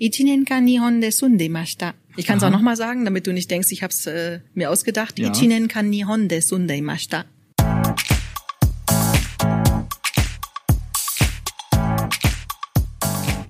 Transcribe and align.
Ichinenka 0.00 0.60
Nihon 0.60 1.00
desundeimashita. 1.00 1.94
Ich 2.16 2.26
kann 2.26 2.38
es 2.38 2.44
auch 2.44 2.50
nochmal 2.50 2.76
sagen, 2.76 3.04
damit 3.04 3.26
du 3.26 3.32
nicht 3.32 3.50
denkst, 3.50 3.72
ich 3.72 3.82
habe 3.82 3.92
es 3.92 4.06
äh, 4.06 4.38
mir 4.54 4.70
ausgedacht. 4.70 5.18
Ja. 5.18 5.28
Ichinenka 5.28 5.82
Nihon 5.82 6.28
desundeimashita. 6.28 7.24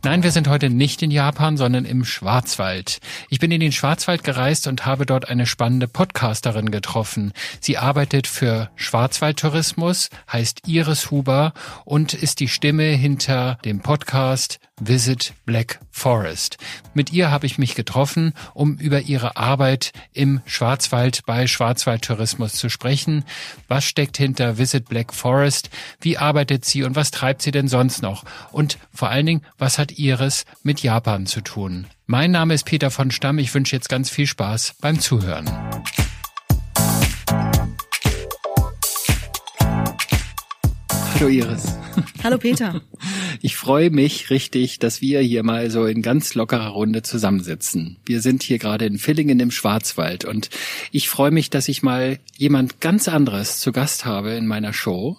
Nein, 0.04 0.22
wir 0.22 0.30
sind 0.30 0.48
heute 0.48 0.70
nicht 0.70 1.02
in 1.02 1.10
Japan, 1.10 1.58
sondern 1.58 1.84
im 1.84 2.02
Schwarzwald. 2.02 3.00
Ich 3.28 3.40
bin 3.40 3.50
in 3.50 3.60
den 3.60 3.72
Schwarzwald 3.72 4.24
gereist 4.24 4.66
und 4.66 4.86
habe 4.86 5.04
dort 5.04 5.28
eine 5.28 5.44
spannende 5.44 5.86
Podcasterin 5.86 6.70
getroffen. 6.70 7.32
Sie 7.60 7.76
arbeitet 7.76 8.26
für 8.26 8.70
Schwarzwaldtourismus, 8.76 10.08
heißt 10.32 10.66
Iris 10.66 11.10
Huber 11.10 11.52
und 11.84 12.14
ist 12.14 12.40
die 12.40 12.48
Stimme 12.48 12.84
hinter 12.84 13.58
dem 13.66 13.80
Podcast 13.80 14.60
Visit 14.80 15.34
Black 15.44 15.80
Forest. 15.90 16.58
Mit 16.94 17.12
ihr 17.12 17.30
habe 17.30 17.46
ich 17.46 17.58
mich 17.58 17.74
getroffen, 17.74 18.32
um 18.54 18.76
über 18.76 19.00
ihre 19.02 19.36
Arbeit 19.36 19.92
im 20.12 20.40
Schwarzwald 20.46 21.22
bei 21.26 21.46
Schwarzwaldtourismus 21.46 22.54
zu 22.54 22.68
sprechen. 22.68 23.24
Was 23.66 23.84
steckt 23.84 24.16
hinter 24.16 24.58
Visit 24.58 24.88
Black 24.88 25.12
Forest? 25.14 25.70
Wie 26.00 26.18
arbeitet 26.18 26.64
sie 26.64 26.84
und 26.84 26.96
was 26.96 27.10
treibt 27.10 27.42
sie 27.42 27.50
denn 27.50 27.68
sonst 27.68 28.02
noch? 28.02 28.24
Und 28.52 28.78
vor 28.92 29.10
allen 29.10 29.26
Dingen, 29.26 29.42
was 29.58 29.78
hat 29.78 29.98
Iris 29.98 30.44
mit 30.62 30.82
Japan 30.82 31.26
zu 31.26 31.40
tun? 31.40 31.86
Mein 32.06 32.30
Name 32.30 32.54
ist 32.54 32.64
Peter 32.64 32.90
von 32.90 33.10
Stamm. 33.10 33.38
Ich 33.38 33.52
wünsche 33.54 33.76
jetzt 33.76 33.88
ganz 33.88 34.08
viel 34.10 34.26
Spaß 34.26 34.76
beim 34.80 34.98
Zuhören. 34.98 35.50
Hallo 41.18 41.30
Iris. 41.30 41.76
Hallo 42.22 42.38
Peter. 42.38 42.80
Ich 43.42 43.56
freue 43.56 43.90
mich 43.90 44.30
richtig, 44.30 44.78
dass 44.78 45.00
wir 45.00 45.18
hier 45.18 45.42
mal 45.42 45.68
so 45.68 45.84
in 45.84 46.00
ganz 46.00 46.36
lockerer 46.36 46.68
Runde 46.68 47.02
zusammensitzen. 47.02 47.96
Wir 48.06 48.20
sind 48.20 48.44
hier 48.44 48.58
gerade 48.58 48.86
in 48.86 48.98
Villingen 48.98 49.40
im 49.40 49.50
Schwarzwald 49.50 50.24
und 50.24 50.48
ich 50.92 51.08
freue 51.08 51.32
mich, 51.32 51.50
dass 51.50 51.66
ich 51.66 51.82
mal 51.82 52.20
jemand 52.36 52.80
ganz 52.80 53.08
anderes 53.08 53.58
zu 53.58 53.72
Gast 53.72 54.04
habe 54.04 54.30
in 54.34 54.46
meiner 54.46 54.72
Show. 54.72 55.16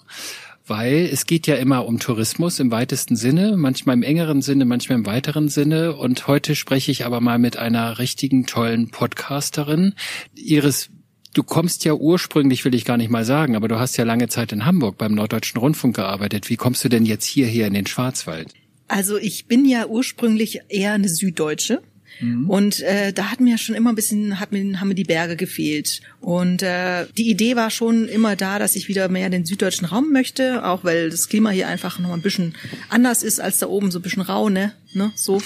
Weil 0.66 1.10
es 1.12 1.26
geht 1.26 1.48
ja 1.48 1.56
immer 1.56 1.86
um 1.86 2.00
Tourismus 2.00 2.62
im 2.62 2.72
weitesten 2.72 3.18
Sinne, 3.18 3.58
manchmal 3.58 3.98
im 3.98 4.04
engeren 4.04 4.42
Sinne, 4.42 4.64
manchmal 4.64 5.00
im 5.00 5.06
weiteren 5.06 5.50
Sinne. 5.50 5.98
Und 5.98 6.28
heute 6.28 6.56
spreche 6.56 6.92
ich 6.92 7.06
aber 7.06 7.20
mal 7.20 7.40
mit 7.40 7.58
einer 7.58 8.00
richtigen 8.00 8.46
tollen 8.46 8.90
Podcasterin. 8.90 9.96
Iris, 10.34 10.92
Du 11.34 11.44
kommst 11.44 11.86
ja 11.86 11.94
ursprünglich, 11.94 12.66
will 12.66 12.74
ich 12.74 12.86
gar 12.86 12.98
nicht 12.98 13.12
mal 13.12 13.24
sagen, 13.24 13.56
aber 13.56 13.68
du 13.68 13.80
hast 13.80 13.98
ja 13.98 14.04
lange 14.04 14.30
Zeit 14.30 14.52
in 14.52 14.66
Hamburg 14.66 14.98
beim 14.98 15.14
Norddeutschen 15.14 15.60
Rundfunk 15.60 15.96
gearbeitet. 15.96 16.50
Wie 16.50 16.56
kommst 16.56 16.84
du 16.84 16.90
denn 16.90 17.06
jetzt 17.06 17.26
hierher 17.26 17.68
in 17.68 17.76
den 17.76 17.86
Schwarzwald? 17.86 18.52
Also 18.88 19.18
ich 19.18 19.46
bin 19.46 19.66
ja 19.66 19.86
ursprünglich 19.86 20.62
eher 20.70 20.94
eine 20.94 21.08
Süddeutsche. 21.08 21.84
Und 22.48 22.82
äh, 22.82 23.14
da 23.14 23.32
hat 23.32 23.40
mir 23.40 23.58
schon 23.58 23.76
immer 23.76 23.92
ein 23.92 23.96
bisschen, 23.96 24.40
hat 24.40 24.52
mir, 24.52 24.80
haben 24.80 24.90
mir 24.90 24.96
die 24.96 25.04
Berge 25.04 25.36
gefehlt. 25.36 26.02
Und 26.20 26.62
äh, 26.64 27.06
die 27.18 27.30
Idee 27.30 27.56
war 27.56 27.70
schon 27.70 28.08
immer 28.08 28.36
da, 28.36 28.60
dass 28.60 28.76
ich 28.76 28.88
wieder 28.88 29.08
mehr 29.10 29.30
den 29.30 29.46
süddeutschen 29.46 29.88
Raum 29.88 30.12
möchte, 30.12 30.66
auch 30.66 30.84
weil 30.84 31.10
das 31.10 31.30
Klima 31.30 31.52
hier 31.52 31.68
einfach 31.68 32.00
noch 32.00 32.12
ein 32.14 32.22
bisschen 32.22 32.56
anders 32.90 33.24
ist 33.24 33.40
als 33.40 33.60
da 33.60 33.68
oben, 33.68 33.92
so 33.92 34.00
ein 34.00 34.02
bisschen 34.02 34.22
rau, 34.22 34.50
ne? 34.50 34.74
ne? 34.94 35.12
So. 35.16 35.42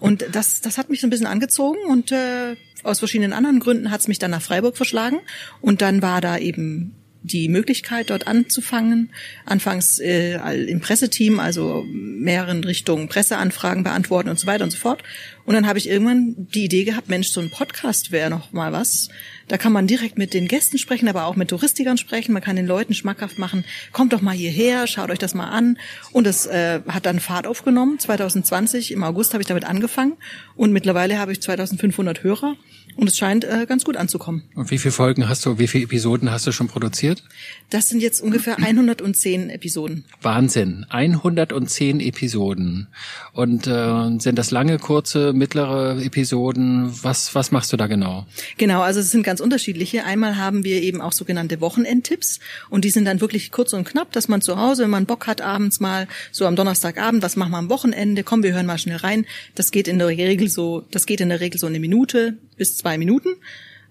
Und 0.00 0.24
das, 0.32 0.60
das 0.60 0.78
hat 0.78 0.90
mich 0.90 1.00
so 1.00 1.06
ein 1.06 1.10
bisschen 1.10 1.26
angezogen 1.26 1.78
und 1.88 2.12
äh, 2.12 2.56
aus 2.82 2.98
verschiedenen 2.98 3.32
anderen 3.32 3.60
Gründen 3.60 3.90
hat 3.90 4.00
es 4.00 4.08
mich 4.08 4.18
dann 4.18 4.30
nach 4.30 4.42
Freiburg 4.42 4.76
verschlagen. 4.76 5.20
Und 5.60 5.82
dann 5.82 6.02
war 6.02 6.20
da 6.20 6.38
eben 6.38 6.94
die 7.24 7.48
Möglichkeit, 7.48 8.10
dort 8.10 8.26
anzufangen. 8.26 9.10
Anfangs 9.46 9.98
äh, 9.98 10.36
im 10.66 10.80
Presseteam, 10.80 11.40
also 11.40 11.84
mehreren 11.88 12.62
Richtungen 12.62 13.08
Presseanfragen 13.08 13.82
beantworten 13.82 14.28
und 14.28 14.38
so 14.38 14.46
weiter 14.46 14.64
und 14.64 14.70
so 14.70 14.78
fort. 14.78 15.02
Und 15.46 15.54
dann 15.54 15.66
habe 15.66 15.78
ich 15.78 15.88
irgendwann 15.88 16.34
die 16.36 16.64
Idee 16.64 16.84
gehabt, 16.84 17.08
Mensch, 17.08 17.28
so 17.28 17.40
ein 17.40 17.50
Podcast 17.50 18.12
wäre 18.12 18.30
noch 18.30 18.52
mal 18.52 18.72
was. 18.72 19.08
Da 19.46 19.58
kann 19.58 19.72
man 19.72 19.86
direkt 19.86 20.16
mit 20.16 20.32
den 20.32 20.48
Gästen 20.48 20.78
sprechen, 20.78 21.06
aber 21.06 21.26
auch 21.26 21.36
mit 21.36 21.48
Touristikern 21.48 21.98
sprechen. 21.98 22.32
Man 22.32 22.42
kann 22.42 22.56
den 22.56 22.66
Leuten 22.66 22.94
schmackhaft 22.94 23.38
machen, 23.38 23.64
kommt 23.92 24.14
doch 24.14 24.22
mal 24.22 24.34
hierher, 24.34 24.86
schaut 24.86 25.10
euch 25.10 25.18
das 25.18 25.34
mal 25.34 25.50
an. 25.50 25.78
Und 26.12 26.26
das 26.26 26.46
äh, 26.46 26.80
hat 26.88 27.04
dann 27.04 27.20
Fahrt 27.20 27.46
aufgenommen. 27.46 27.98
2020, 27.98 28.92
im 28.92 29.04
August 29.04 29.34
habe 29.34 29.42
ich 29.42 29.46
damit 29.46 29.64
angefangen. 29.64 30.14
Und 30.56 30.72
mittlerweile 30.72 31.18
habe 31.18 31.32
ich 31.32 31.42
2500 31.42 32.22
Hörer. 32.22 32.56
Und 32.96 33.08
es 33.08 33.18
scheint 33.18 33.44
äh, 33.44 33.66
ganz 33.66 33.84
gut 33.84 33.96
anzukommen. 33.96 34.44
Und 34.54 34.70
wie 34.70 34.78
viele 34.78 34.92
Folgen 34.92 35.28
hast 35.28 35.44
du, 35.44 35.58
wie 35.58 35.66
viele 35.66 35.84
Episoden 35.84 36.30
hast 36.30 36.46
du 36.46 36.52
schon 36.52 36.68
produziert? 36.68 37.24
Das 37.70 37.88
sind 37.88 38.00
jetzt 38.00 38.20
ungefähr 38.20 38.58
110 38.58 39.50
Episoden. 39.50 40.04
Wahnsinn, 40.22 40.86
110 40.88 42.00
Episoden. 42.00 42.86
Und 43.32 43.66
äh, 43.66 44.18
sind 44.20 44.38
das 44.38 44.52
lange, 44.52 44.78
kurze, 44.78 45.32
mittlere 45.34 46.02
Episoden? 46.02 46.90
Was, 47.02 47.34
was 47.34 47.50
machst 47.50 47.72
du 47.72 47.76
da 47.76 47.86
genau? 47.86 48.26
Genau, 48.56 48.82
also 48.82 49.00
es 49.00 49.10
sind 49.10 49.22
ganz 49.22 49.40
unterschiedliche. 49.40 50.04
Einmal 50.04 50.36
haben 50.36 50.64
wir 50.64 50.82
eben 50.82 51.00
auch 51.00 51.12
sogenannte 51.12 51.60
Wochenendtipps 51.60 52.40
und 52.70 52.84
die 52.84 52.90
sind 52.90 53.04
dann 53.04 53.20
wirklich 53.20 53.50
kurz 53.50 53.72
und 53.72 53.84
knapp, 53.84 54.12
dass 54.12 54.28
man 54.28 54.40
zu 54.40 54.58
Hause, 54.58 54.84
wenn 54.84 54.90
man 54.90 55.06
Bock 55.06 55.26
hat, 55.26 55.40
abends 55.40 55.80
mal 55.80 56.08
so 56.32 56.46
am 56.46 56.56
Donnerstagabend, 56.56 57.22
was 57.22 57.36
machen 57.36 57.52
wir 57.52 57.58
am 57.58 57.70
Wochenende? 57.70 58.24
Komm, 58.24 58.42
wir 58.42 58.54
hören 58.54 58.66
mal 58.66 58.78
schnell 58.78 58.96
rein. 58.96 59.26
Das 59.54 59.70
geht 59.70 59.88
in 59.88 59.98
der 59.98 60.08
Regel 60.08 60.48
so, 60.48 60.84
das 60.90 61.06
geht 61.06 61.20
in 61.20 61.28
der 61.28 61.40
Regel 61.40 61.60
so 61.60 61.66
eine 61.66 61.80
Minute 61.80 62.38
bis 62.56 62.76
zwei 62.76 62.98
Minuten. 62.98 63.30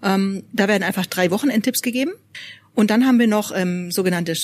Ähm, 0.02 0.44
da 0.52 0.68
werden 0.68 0.82
einfach 0.82 1.06
drei 1.06 1.30
Wochenendtipps 1.30 1.82
gegeben. 1.82 2.12
Und 2.74 2.90
dann 2.90 3.06
haben 3.06 3.18
wir 3.18 3.28
noch 3.28 3.52
ähm, 3.54 3.90
sogenannte 3.90 4.34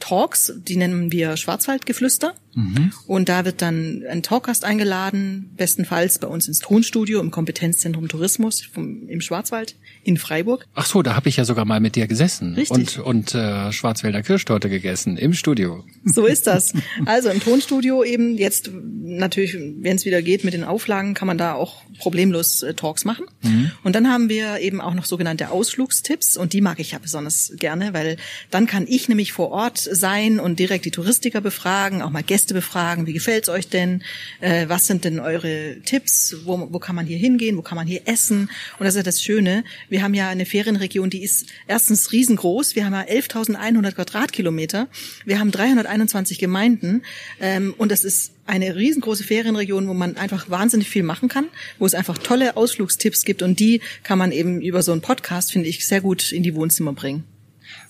Talks, 0.00 0.52
die 0.56 0.76
nennen 0.76 1.12
wir 1.12 1.36
Schwarzwaldgeflüster. 1.36 2.34
Mhm. 2.54 2.92
Und 3.06 3.28
da 3.28 3.44
wird 3.44 3.62
dann 3.62 4.02
ein 4.08 4.22
Talkgast 4.22 4.64
eingeladen, 4.64 5.50
bestenfalls 5.56 6.18
bei 6.18 6.26
uns 6.26 6.48
ins 6.48 6.58
Tonstudio 6.58 7.20
im 7.20 7.30
Kompetenzzentrum 7.30 8.08
Tourismus 8.08 8.62
vom, 8.62 9.08
im 9.08 9.20
Schwarzwald 9.20 9.76
in 10.06 10.16
Freiburg. 10.16 10.66
Ach 10.74 10.86
so, 10.86 11.02
da 11.02 11.16
habe 11.16 11.28
ich 11.28 11.36
ja 11.36 11.44
sogar 11.44 11.64
mal 11.64 11.80
mit 11.80 11.96
dir 11.96 12.06
gesessen 12.06 12.54
Richtig. 12.54 12.98
und 13.00 13.16
und 13.16 13.34
äh, 13.34 13.72
Schwarzwälder 13.72 14.22
Kirschtorte 14.22 14.68
gegessen 14.68 15.16
im 15.16 15.32
Studio. 15.32 15.84
So 16.04 16.26
ist 16.26 16.46
das. 16.46 16.72
Also 17.04 17.28
im 17.28 17.40
Tonstudio 17.40 18.02
eben 18.04 18.36
jetzt 18.36 18.70
natürlich, 18.72 19.54
wenn 19.54 19.96
es 19.96 20.04
wieder 20.04 20.22
geht 20.22 20.44
mit 20.44 20.54
den 20.54 20.64
Auflagen, 20.64 21.14
kann 21.14 21.26
man 21.26 21.38
da 21.38 21.54
auch 21.54 21.82
problemlos 21.98 22.62
äh, 22.62 22.74
Talks 22.74 23.04
machen. 23.04 23.26
Mhm. 23.42 23.70
Und 23.84 23.94
dann 23.94 24.08
haben 24.08 24.28
wir 24.28 24.60
eben 24.60 24.80
auch 24.80 24.94
noch 24.94 25.04
sogenannte 25.04 25.50
Ausflugstipps 25.50 26.36
und 26.36 26.52
die 26.52 26.60
mag 26.60 26.80
ich 26.80 26.92
ja 26.92 26.98
besonders 26.98 27.52
gerne, 27.56 27.94
weil 27.94 28.16
dann 28.50 28.66
kann 28.66 28.86
ich 28.88 29.08
nämlich 29.08 29.32
vor 29.32 29.50
Ort 29.50 29.78
sein 29.78 30.40
und 30.40 30.58
direkt 30.58 30.84
die 30.84 30.90
Touristiker 30.90 31.40
befragen, 31.40 32.02
auch 32.02 32.10
mal 32.10 32.22
Gäste 32.22 32.54
befragen, 32.54 33.06
wie 33.06 33.12
gefällt's 33.12 33.48
euch 33.48 33.68
denn, 33.68 34.02
äh, 34.40 34.68
was 34.68 34.86
sind 34.86 35.04
denn 35.04 35.20
eure 35.20 35.76
Tipps, 35.84 36.36
wo, 36.44 36.68
wo 36.70 36.78
kann 36.78 36.96
man 36.96 37.06
hier 37.06 37.18
hingehen, 37.18 37.56
wo 37.56 37.62
kann 37.62 37.76
man 37.76 37.86
hier 37.86 38.02
essen 38.06 38.50
und 38.78 38.84
das 38.84 38.94
ist 38.94 38.98
ja 38.98 39.02
das 39.02 39.22
Schöne, 39.22 39.64
wir 39.88 39.95
haben 40.02 40.14
ja 40.14 40.28
eine 40.28 40.46
Ferienregion, 40.46 41.10
die 41.10 41.22
ist 41.22 41.46
erstens 41.66 42.12
riesengroß, 42.12 42.76
wir 42.76 42.84
haben 42.84 42.92
ja 42.92 43.02
11.100 43.02 43.92
Quadratkilometer, 43.92 44.88
wir 45.24 45.38
haben 45.38 45.50
321 45.50 46.38
Gemeinden 46.38 47.02
ähm, 47.40 47.74
und 47.78 47.90
das 47.90 48.04
ist 48.04 48.32
eine 48.46 48.76
riesengroße 48.76 49.24
Ferienregion, 49.24 49.88
wo 49.88 49.94
man 49.94 50.16
einfach 50.16 50.50
wahnsinnig 50.50 50.88
viel 50.88 51.02
machen 51.02 51.28
kann, 51.28 51.46
wo 51.78 51.86
es 51.86 51.94
einfach 51.94 52.18
tolle 52.18 52.56
Ausflugstipps 52.56 53.24
gibt 53.24 53.42
und 53.42 53.60
die 53.60 53.80
kann 54.02 54.18
man 54.18 54.32
eben 54.32 54.60
über 54.60 54.82
so 54.82 54.92
einen 54.92 55.00
Podcast, 55.00 55.52
finde 55.52 55.68
ich, 55.68 55.86
sehr 55.86 56.00
gut 56.00 56.32
in 56.32 56.42
die 56.42 56.54
Wohnzimmer 56.54 56.92
bringen. 56.92 57.24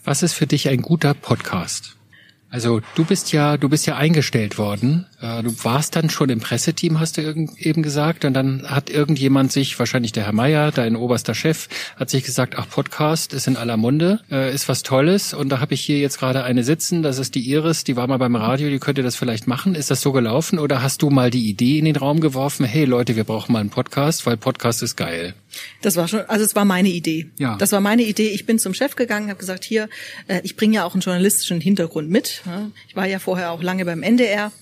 Was 0.05 0.23
ist 0.23 0.33
für 0.33 0.47
dich 0.47 0.69
ein 0.69 0.83
guter 0.83 1.15
Podcast? 1.15 1.96
Also 2.49 2.81
du 2.95 3.05
bist 3.05 3.33
ja, 3.33 3.57
du 3.57 3.69
bist 3.69 3.87
ja 3.87 3.97
eingestellt 3.97 4.57
worden. 4.57 5.07
Du 5.21 5.53
warst 5.65 5.97
dann 5.97 6.11
schon 6.11 6.31
im 6.31 6.41
Presseteam, 6.41 7.01
hast 7.01 7.17
du 7.17 7.23
eben 7.59 7.83
gesagt, 7.83 8.25
und 8.25 8.35
dann 8.35 8.63
hat 8.71 8.89
irgendjemand 8.89 9.51
sich, 9.51 9.79
wahrscheinlich 9.79 10.13
der 10.13 10.25
Herr 10.25 10.33
Meier, 10.33 10.71
dein 10.71 10.95
oberster 10.95 11.35
Chef, 11.35 11.69
hat 11.97 12.09
sich 12.09 12.23
gesagt, 12.23 12.55
ach 12.57 12.69
Podcast 12.69 13.33
ist 13.33 13.47
in 13.47 13.57
aller 13.57 13.77
Munde, 13.77 14.21
ist 14.29 14.69
was 14.69 14.83
Tolles. 14.83 15.35
Und 15.35 15.49
da 15.49 15.61
habe 15.61 15.75
ich 15.75 15.81
hier 15.81 15.99
jetzt 15.99 16.19
gerade 16.19 16.45
eine 16.45 16.63
sitzen, 16.65 17.03
das 17.03 17.19
ist 17.19 17.35
die 17.35 17.51
Iris, 17.51 17.85
die 17.85 17.97
war 17.97 18.07
mal 18.07 18.19
beim 18.19 18.37
Radio, 18.37 18.71
die 18.71 18.79
könnte 18.79 19.03
das 19.03 19.17
vielleicht 19.17 19.47
machen. 19.47 19.75
Ist 19.75 19.91
das 19.91 20.01
so 20.01 20.13
gelaufen 20.13 20.59
oder 20.59 20.83
hast 20.83 21.03
du 21.03 21.11
mal 21.11 21.31
die 21.31 21.49
Idee 21.49 21.79
in 21.79 21.85
den 21.85 21.97
Raum 21.97 22.21
geworfen? 22.21 22.65
Hey 22.65 22.85
Leute, 22.85 23.17
wir 23.17 23.25
brauchen 23.25 23.53
mal 23.53 23.61
einen 23.61 23.71
Podcast, 23.71 24.25
weil 24.27 24.37
Podcast 24.37 24.83
ist 24.83 24.97
geil. 24.97 25.35
Das 25.83 25.97
war 25.97 26.09
schon, 26.09 26.21
also 26.21 26.45
es 26.45 26.55
war 26.55 26.65
meine 26.65 26.89
Idee. 26.89 27.31
Ja. 27.39 27.57
Das 27.57 27.73
war 27.73 27.81
meine 27.81 28.03
Idee. 28.03 28.29
Ich 28.29 28.47
bin 28.47 28.59
zum 28.59 28.75
Chef 28.75 28.97
gegangen, 28.97 29.29
habe 29.29 29.39
gesagt, 29.39 29.65
hier, 29.65 29.89
äh, 30.29 30.41
ich 30.45 30.57
bringe 30.57 30.77
ja 30.77 30.85
auch 30.85 30.95
einen 30.95 31.03
journalistischen 31.03 31.61
Hintergrund 31.61 32.11
mit. 32.11 32.43
Ich 32.89 32.97
war 32.97 33.07
ja 33.07 33.19
vorher 33.19 33.53
auch 33.53 33.63
lange 33.63 33.85
beim 33.85 34.03
NDR 34.03 34.53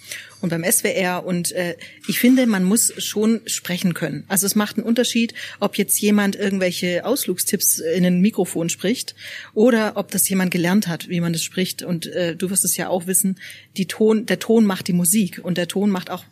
und 0.45 0.51
beim 0.51 0.63
SWR 0.63 1.25
und 1.25 1.53
äh, 1.53 1.75
ich 2.07 2.21
finde, 2.21 2.47
man 2.47 2.65
muss 2.65 2.93
schon 3.03 3.41
sprechen 3.47 3.95
können. 3.95 4.25
Also 4.29 4.47
es 4.47 4.55
macht 4.55 4.77
einen 4.77 4.87
Unterschied, 4.87 5.33
ob 5.59 5.79
jetzt 5.79 5.99
jemand 6.01 6.37
irgendwelche 6.37 7.05
Ausflugstipps 7.07 7.79
in 7.79 8.05
ein 8.05 8.21
Mikrofon 8.21 8.69
spricht 8.69 9.15
oder 9.55 9.93
ob 9.97 10.11
das 10.11 10.29
jemand 10.29 10.51
gelernt 10.51 10.87
hat, 10.87 11.09
wie 11.09 11.21
man 11.21 11.33
das 11.33 11.43
spricht. 11.43 11.83
Und 11.83 12.07
äh, 12.07 12.37
du 12.37 12.51
wirst 12.51 12.65
es 12.65 12.77
ja 12.77 12.89
auch 12.89 13.07
wissen, 13.07 13.41
die 13.79 13.87
Ton, 13.87 14.27
der 14.27 14.39
Ton 14.39 14.67
macht 14.67 14.87
die 14.87 14.93
Musik 14.93 15.41
und 15.43 15.57
der 15.57 15.67
Ton 15.67 15.89
macht 15.89 16.11
auch 16.11 16.25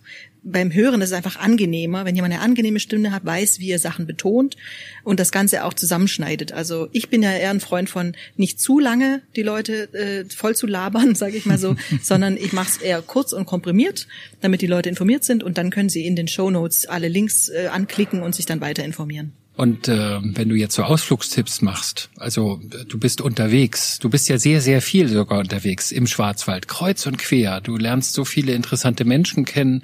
beim 0.44 0.72
Hören 0.72 1.00
ist 1.00 1.10
es 1.10 1.16
einfach 1.16 1.36
angenehmer, 1.36 2.04
wenn 2.04 2.14
jemand 2.14 2.34
eine 2.34 2.42
angenehme 2.42 2.80
Stimme 2.80 3.12
hat, 3.12 3.24
weiß, 3.24 3.60
wie 3.60 3.70
er 3.70 3.78
Sachen 3.78 4.06
betont 4.06 4.56
und 5.04 5.20
das 5.20 5.30
Ganze 5.30 5.64
auch 5.64 5.74
zusammenschneidet. 5.74 6.52
Also 6.52 6.88
ich 6.92 7.08
bin 7.08 7.22
ja 7.22 7.32
eher 7.32 7.50
ein 7.50 7.60
Freund 7.60 7.88
von 7.88 8.14
nicht 8.36 8.60
zu 8.60 8.78
lange 8.78 9.22
die 9.36 9.42
Leute 9.42 9.92
äh, 9.94 10.24
voll 10.24 10.56
zu 10.56 10.66
labern, 10.66 11.14
sage 11.14 11.36
ich 11.36 11.46
mal 11.46 11.58
so, 11.58 11.76
sondern 12.02 12.36
ich 12.36 12.52
mache 12.52 12.68
es 12.68 12.76
eher 12.78 13.02
kurz 13.02 13.32
und 13.32 13.46
komprimiert, 13.46 14.08
damit 14.40 14.62
die 14.62 14.66
Leute 14.66 14.88
informiert 14.88 15.24
sind 15.24 15.42
und 15.42 15.58
dann 15.58 15.70
können 15.70 15.88
sie 15.88 16.06
in 16.06 16.16
den 16.16 16.28
Show 16.28 16.50
Notes 16.50 16.86
alle 16.86 17.08
Links 17.08 17.48
äh, 17.48 17.68
anklicken 17.70 18.22
und 18.22 18.34
sich 18.34 18.46
dann 18.46 18.60
weiter 18.60 18.84
informieren. 18.84 19.32
Und 19.54 19.86
äh, 19.86 20.18
wenn 20.22 20.48
du 20.48 20.54
jetzt 20.54 20.74
so 20.74 20.82
Ausflugstipps 20.82 21.60
machst, 21.60 22.08
also 22.16 22.58
du 22.88 22.98
bist 22.98 23.20
unterwegs, 23.20 23.98
du 23.98 24.08
bist 24.08 24.28
ja 24.30 24.38
sehr, 24.38 24.62
sehr 24.62 24.80
viel 24.80 25.08
sogar 25.08 25.38
unterwegs 25.38 25.92
im 25.92 26.06
Schwarzwald, 26.06 26.68
kreuz 26.68 27.04
und 27.06 27.18
quer. 27.18 27.60
Du 27.60 27.76
lernst 27.76 28.14
so 28.14 28.24
viele 28.24 28.54
interessante 28.54 29.04
Menschen 29.04 29.44
kennen. 29.44 29.82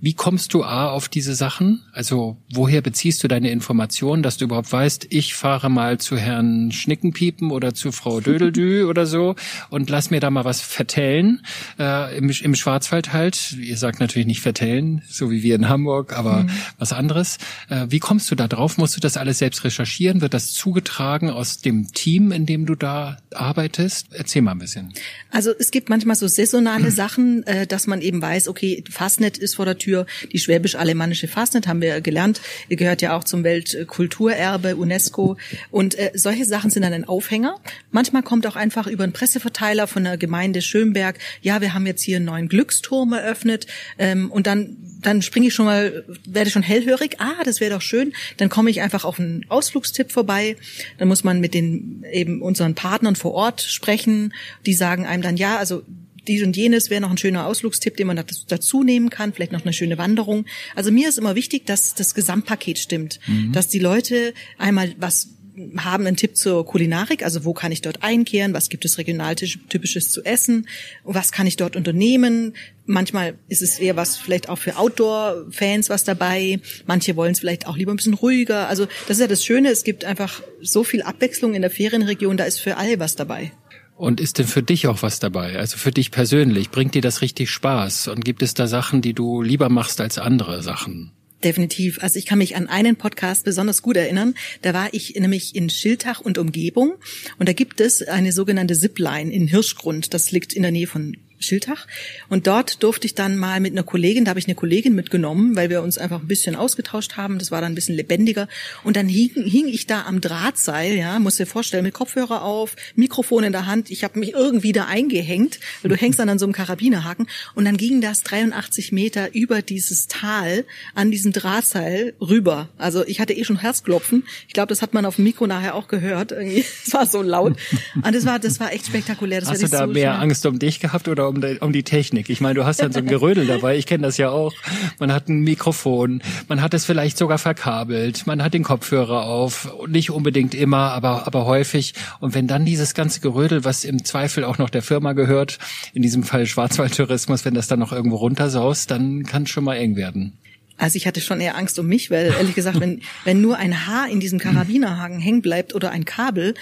Wie 0.00 0.14
kommst 0.14 0.52
du 0.52 0.64
A 0.64 0.88
auf 0.88 1.08
diese 1.08 1.36
Sachen? 1.36 1.84
Also 1.92 2.38
woher 2.52 2.80
beziehst 2.80 3.22
du 3.22 3.28
deine 3.28 3.50
Informationen, 3.50 4.24
dass 4.24 4.36
du 4.36 4.46
überhaupt 4.46 4.72
weißt, 4.72 5.06
ich 5.10 5.34
fahre 5.34 5.70
mal 5.70 5.98
zu 5.98 6.16
Herrn 6.16 6.72
Schnickenpiepen 6.72 7.52
oder 7.52 7.72
zu 7.72 7.92
Frau 7.92 8.20
Dödeldü 8.20 8.84
oder 8.88 9.06
so 9.06 9.36
und 9.70 9.90
lass 9.90 10.10
mir 10.10 10.18
da 10.18 10.30
mal 10.30 10.44
was 10.44 10.60
vertellen 10.60 11.40
äh, 11.78 12.18
im, 12.18 12.30
im 12.30 12.54
Schwarzwald 12.56 13.12
halt. 13.12 13.52
Ihr 13.52 13.76
sagt 13.76 14.00
natürlich 14.00 14.26
nicht 14.26 14.40
vertellen, 14.40 15.02
so 15.08 15.30
wie 15.30 15.44
wir 15.44 15.54
in 15.54 15.68
Hamburg, 15.68 16.18
aber 16.18 16.42
mhm. 16.42 16.50
was 16.78 16.92
anderes. 16.92 17.38
Äh, 17.68 17.86
wie 17.90 18.00
kommst 18.00 18.28
du 18.32 18.34
da 18.34 18.48
drauf? 18.48 18.76
Musst 18.76 18.96
du 18.96 19.03
das 19.04 19.16
alles 19.16 19.38
selbst 19.38 19.64
recherchieren? 19.64 20.20
Wird 20.20 20.34
das 20.34 20.52
zugetragen 20.52 21.30
aus 21.30 21.58
dem 21.58 21.92
Team, 21.92 22.32
in 22.32 22.46
dem 22.46 22.66
du 22.66 22.74
da 22.74 23.18
arbeitest? 23.32 24.08
Erzähl 24.12 24.42
mal 24.42 24.52
ein 24.52 24.58
bisschen. 24.58 24.92
Also 25.30 25.52
es 25.58 25.70
gibt 25.70 25.88
manchmal 25.88 26.16
so 26.16 26.26
saisonale 26.26 26.90
Sachen, 26.92 27.46
äh, 27.46 27.66
dass 27.66 27.86
man 27.86 28.00
eben 28.00 28.20
weiß, 28.22 28.48
okay, 28.48 28.82
Fastnet 28.90 29.38
ist 29.38 29.56
vor 29.56 29.64
der 29.64 29.78
Tür, 29.78 30.06
die 30.32 30.38
schwäbisch-alemannische 30.38 31.28
Fastnet 31.28 31.66
haben 31.66 31.80
wir 31.80 32.00
gelernt, 32.00 32.40
gehört 32.68 33.02
ja 33.02 33.16
auch 33.16 33.24
zum 33.24 33.44
Weltkulturerbe 33.44 34.76
UNESCO 34.76 35.36
und 35.70 35.98
äh, 35.98 36.12
solche 36.14 36.44
Sachen 36.44 36.70
sind 36.70 36.82
dann 36.82 36.92
ein 36.92 37.04
Aufhänger. 37.04 37.60
Manchmal 37.90 38.22
kommt 38.22 38.46
auch 38.46 38.56
einfach 38.56 38.86
über 38.86 39.04
einen 39.04 39.12
Presseverteiler 39.12 39.86
von 39.86 40.04
der 40.04 40.16
Gemeinde 40.16 40.62
Schönberg, 40.62 41.18
ja, 41.42 41.60
wir 41.60 41.74
haben 41.74 41.86
jetzt 41.86 42.02
hier 42.02 42.16
einen 42.16 42.26
neuen 42.26 42.48
Glücksturm 42.48 43.12
eröffnet 43.12 43.66
ähm, 43.98 44.30
und 44.30 44.46
dann 44.46 44.76
dann 45.04 45.22
springe 45.22 45.48
ich 45.48 45.54
schon 45.54 45.66
mal, 45.66 46.04
werde 46.26 46.50
schon 46.50 46.62
hellhörig. 46.62 47.16
Ah, 47.18 47.44
das 47.44 47.60
wäre 47.60 47.74
doch 47.74 47.82
schön. 47.82 48.12
Dann 48.38 48.48
komme 48.48 48.70
ich 48.70 48.80
einfach 48.80 49.04
auf 49.04 49.20
einen 49.20 49.44
Ausflugstipp 49.48 50.10
vorbei. 50.10 50.56
Dann 50.98 51.08
muss 51.08 51.24
man 51.24 51.40
mit 51.40 51.54
den 51.54 52.04
eben 52.10 52.42
unseren 52.42 52.74
Partnern 52.74 53.16
vor 53.16 53.32
Ort 53.32 53.60
sprechen. 53.62 54.32
Die 54.66 54.74
sagen 54.74 55.06
einem 55.06 55.22
dann 55.22 55.36
ja, 55.36 55.58
also 55.58 55.82
dies 56.26 56.42
und 56.42 56.56
jenes 56.56 56.90
wäre 56.90 57.00
noch 57.00 57.10
ein 57.10 57.18
schöner 57.18 57.46
Ausflugstipp, 57.46 57.96
den 57.96 58.06
man 58.06 58.22
dazu 58.48 58.82
nehmen 58.82 59.10
kann, 59.10 59.32
vielleicht 59.32 59.52
noch 59.52 59.62
eine 59.62 59.72
schöne 59.72 59.98
Wanderung. 59.98 60.46
Also 60.74 60.90
mir 60.90 61.08
ist 61.08 61.18
immer 61.18 61.34
wichtig, 61.34 61.66
dass 61.66 61.94
das 61.94 62.14
Gesamtpaket 62.14 62.78
stimmt, 62.78 63.20
mhm. 63.26 63.52
dass 63.52 63.68
die 63.68 63.78
Leute 63.78 64.32
einmal 64.58 64.94
was 64.98 65.33
haben 65.78 66.06
einen 66.06 66.16
Tipp 66.16 66.36
zur 66.36 66.66
Kulinarik, 66.66 67.22
also 67.22 67.44
wo 67.44 67.52
kann 67.52 67.72
ich 67.72 67.80
dort 67.80 68.02
einkehren, 68.02 68.54
was 68.54 68.68
gibt 68.68 68.84
es 68.84 68.98
regional 68.98 69.34
typisches 69.36 70.10
zu 70.10 70.24
essen, 70.24 70.66
was 71.04 71.32
kann 71.32 71.46
ich 71.46 71.56
dort 71.56 71.76
unternehmen. 71.76 72.54
Manchmal 72.86 73.34
ist 73.48 73.62
es 73.62 73.78
eher 73.78 73.96
was 73.96 74.16
vielleicht 74.16 74.48
auch 74.48 74.58
für 74.58 74.76
Outdoor-Fans 74.76 75.90
was 75.90 76.04
dabei. 76.04 76.60
Manche 76.86 77.16
wollen 77.16 77.32
es 77.32 77.40
vielleicht 77.40 77.66
auch 77.66 77.76
lieber 77.76 77.92
ein 77.92 77.96
bisschen 77.96 78.14
ruhiger. 78.14 78.68
Also 78.68 78.86
das 79.06 79.16
ist 79.16 79.20
ja 79.20 79.26
das 79.26 79.44
Schöne, 79.44 79.70
es 79.70 79.84
gibt 79.84 80.04
einfach 80.04 80.42
so 80.60 80.84
viel 80.84 81.02
Abwechslung 81.02 81.54
in 81.54 81.62
der 81.62 81.70
Ferienregion, 81.70 82.36
da 82.36 82.44
ist 82.44 82.58
für 82.58 82.76
alle 82.76 82.98
was 82.98 83.16
dabei. 83.16 83.52
Und 83.96 84.20
ist 84.20 84.38
denn 84.38 84.46
für 84.46 84.62
dich 84.62 84.88
auch 84.88 85.02
was 85.02 85.20
dabei? 85.20 85.56
Also 85.56 85.76
für 85.76 85.92
dich 85.92 86.10
persönlich, 86.10 86.70
bringt 86.70 86.94
dir 86.94 87.02
das 87.02 87.22
richtig 87.22 87.50
Spaß? 87.50 88.08
Und 88.08 88.24
gibt 88.24 88.42
es 88.42 88.54
da 88.54 88.66
Sachen, 88.66 89.02
die 89.02 89.14
du 89.14 89.40
lieber 89.40 89.68
machst 89.68 90.00
als 90.00 90.18
andere 90.18 90.62
Sachen? 90.62 91.12
Definitiv. 91.44 92.02
Also 92.02 92.18
ich 92.18 92.24
kann 92.24 92.38
mich 92.38 92.56
an 92.56 92.68
einen 92.68 92.96
Podcast 92.96 93.44
besonders 93.44 93.82
gut 93.82 93.96
erinnern. 93.96 94.34
Da 94.62 94.72
war 94.72 94.88
ich 94.92 95.14
nämlich 95.14 95.54
in 95.54 95.68
Schiltach 95.68 96.20
und 96.20 96.38
Umgebung 96.38 96.94
und 97.38 97.48
da 97.48 97.52
gibt 97.52 97.80
es 97.82 98.02
eine 98.02 98.32
sogenannte 98.32 98.74
Zipline 98.74 99.30
in 99.30 99.46
Hirschgrund. 99.46 100.14
Das 100.14 100.32
liegt 100.32 100.54
in 100.54 100.62
der 100.62 100.70
Nähe 100.70 100.86
von 100.86 101.18
Schiltach. 101.44 101.86
Und 102.28 102.46
dort 102.46 102.82
durfte 102.82 103.06
ich 103.06 103.14
dann 103.14 103.36
mal 103.36 103.60
mit 103.60 103.72
einer 103.72 103.82
Kollegin, 103.82 104.24
da 104.24 104.30
habe 104.30 104.40
ich 104.40 104.46
eine 104.46 104.54
Kollegin 104.54 104.94
mitgenommen, 104.94 105.56
weil 105.56 105.70
wir 105.70 105.82
uns 105.82 105.98
einfach 105.98 106.20
ein 106.20 106.28
bisschen 106.28 106.56
ausgetauscht 106.56 107.16
haben. 107.16 107.38
Das 107.38 107.50
war 107.50 107.60
dann 107.60 107.72
ein 107.72 107.74
bisschen 107.74 107.94
lebendiger. 107.94 108.48
Und 108.82 108.96
dann 108.96 109.08
hing, 109.08 109.30
hing 109.34 109.68
ich 109.68 109.86
da 109.86 110.02
am 110.02 110.20
Drahtseil, 110.20 110.96
ja, 110.96 111.18
muss 111.18 111.36
dir 111.36 111.46
vorstellen, 111.46 111.84
mit 111.84 111.94
Kopfhörer 111.94 112.42
auf, 112.42 112.76
Mikrofon 112.96 113.44
in 113.44 113.52
der 113.52 113.66
Hand. 113.66 113.90
Ich 113.90 114.04
habe 114.04 114.18
mich 114.18 114.32
irgendwie 114.32 114.72
da 114.72 114.86
eingehängt, 114.86 115.60
weil 115.82 115.90
du 115.90 115.96
hängst 115.96 116.18
dann 116.18 116.28
an 116.28 116.38
so 116.38 116.46
einem 116.46 116.52
Karabinerhaken. 116.52 117.28
Und 117.54 117.64
dann 117.64 117.76
ging 117.76 118.00
das 118.00 118.22
83 118.22 118.92
Meter 118.92 119.34
über 119.34 119.62
dieses 119.62 120.08
Tal 120.08 120.64
an 120.94 121.10
diesem 121.10 121.32
Drahtseil 121.32 122.14
rüber. 122.20 122.68
Also 122.78 123.06
ich 123.06 123.20
hatte 123.20 123.32
eh 123.32 123.44
schon 123.44 123.60
Herzklopfen. 123.60 124.24
Ich 124.48 124.54
glaube, 124.54 124.68
das 124.68 124.82
hat 124.82 124.94
man 124.94 125.06
auf 125.06 125.16
dem 125.16 125.24
Mikro 125.24 125.46
nachher 125.46 125.74
auch 125.74 125.88
gehört. 125.88 126.32
Es 126.86 126.92
war 126.92 127.06
so 127.06 127.22
laut. 127.22 127.56
Und 127.94 128.14
das 128.14 128.26
war, 128.26 128.38
das 128.38 128.60
war 128.60 128.72
echt 128.72 128.86
spektakulär. 128.86 129.40
Das 129.40 129.50
Hast 129.50 129.62
du 129.62 129.68
da 129.68 129.86
so 129.86 129.86
mehr 129.86 130.12
schnell. 130.12 130.22
Angst 130.22 130.46
um 130.46 130.58
dich 130.58 130.80
gehabt 130.80 131.08
oder 131.08 131.28
um, 131.28 131.33
die, 131.40 131.58
um 131.60 131.72
die 131.72 131.82
Technik. 131.82 132.30
Ich 132.30 132.40
meine, 132.40 132.54
du 132.54 132.64
hast 132.64 132.80
dann 132.80 132.92
so 132.92 132.98
ein 132.98 133.06
Gerödel 133.06 133.46
dabei. 133.46 133.76
Ich 133.76 133.86
kenne 133.86 134.02
das 134.02 134.16
ja 134.16 134.30
auch. 134.30 134.52
Man 134.98 135.12
hat 135.12 135.28
ein 135.28 135.40
Mikrofon, 135.40 136.22
man 136.48 136.60
hat 136.62 136.74
es 136.74 136.84
vielleicht 136.84 137.18
sogar 137.18 137.38
verkabelt, 137.38 138.26
man 138.26 138.42
hat 138.42 138.54
den 138.54 138.64
Kopfhörer 138.64 139.26
auf. 139.26 139.72
Nicht 139.88 140.10
unbedingt 140.10 140.54
immer, 140.54 140.92
aber, 140.92 141.26
aber 141.26 141.46
häufig. 141.46 141.94
Und 142.20 142.34
wenn 142.34 142.46
dann 142.46 142.64
dieses 142.64 142.94
ganze 142.94 143.20
Gerödel, 143.20 143.64
was 143.64 143.84
im 143.84 144.04
Zweifel 144.04 144.44
auch 144.44 144.58
noch 144.58 144.70
der 144.70 144.82
Firma 144.82 145.12
gehört, 145.12 145.58
in 145.92 146.02
diesem 146.02 146.22
Fall 146.22 146.46
Schwarzwaldtourismus, 146.46 147.44
wenn 147.44 147.54
das 147.54 147.68
dann 147.68 147.78
noch 147.78 147.92
irgendwo 147.92 148.16
runtersaust, 148.16 148.90
dann 148.90 149.24
kann 149.24 149.44
es 149.44 149.50
schon 149.50 149.64
mal 149.64 149.76
eng 149.76 149.96
werden. 149.96 150.38
Also 150.76 150.96
ich 150.96 151.06
hatte 151.06 151.20
schon 151.20 151.40
eher 151.40 151.56
Angst 151.56 151.78
um 151.78 151.86
mich, 151.86 152.10
weil 152.10 152.34
ehrlich 152.36 152.54
gesagt, 152.54 152.80
wenn, 152.80 153.00
wenn 153.24 153.40
nur 153.40 153.56
ein 153.56 153.86
Haar 153.86 154.08
in 154.08 154.18
diesem 154.18 154.40
Karabinerhaken 154.40 155.20
hängen 155.20 155.40
bleibt 155.40 155.74
oder 155.74 155.90
ein 155.90 156.04
Kabel, 156.04 156.54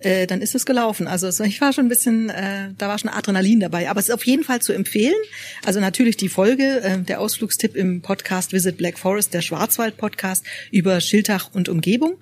äh, 0.00 0.26
dann 0.26 0.40
ist 0.40 0.54
es 0.54 0.66
gelaufen. 0.66 1.06
Also 1.06 1.28
ich 1.44 1.60
war 1.60 1.72
schon 1.72 1.86
ein 1.86 1.88
bisschen, 1.88 2.30
äh, 2.30 2.70
da 2.76 2.88
war 2.88 2.98
schon 2.98 3.10
Adrenalin 3.10 3.60
dabei. 3.60 3.90
Aber 3.90 4.00
es 4.00 4.08
ist 4.08 4.14
auf 4.14 4.26
jeden 4.26 4.44
Fall 4.44 4.60
zu 4.60 4.72
empfehlen. 4.72 5.14
Also 5.64 5.80
natürlich 5.80 6.16
die 6.16 6.28
Folge, 6.28 6.80
äh, 6.82 6.98
der 6.98 7.20
Ausflugstipp 7.20 7.76
im 7.76 8.00
Podcast 8.00 8.52
Visit 8.52 8.76
Black 8.76 8.98
Forest, 8.98 9.34
der 9.34 9.42
Schwarzwald-Podcast 9.42 10.44
über 10.70 11.00
Schiltach 11.00 11.50
und 11.52 11.68
Umgebung 11.68 12.16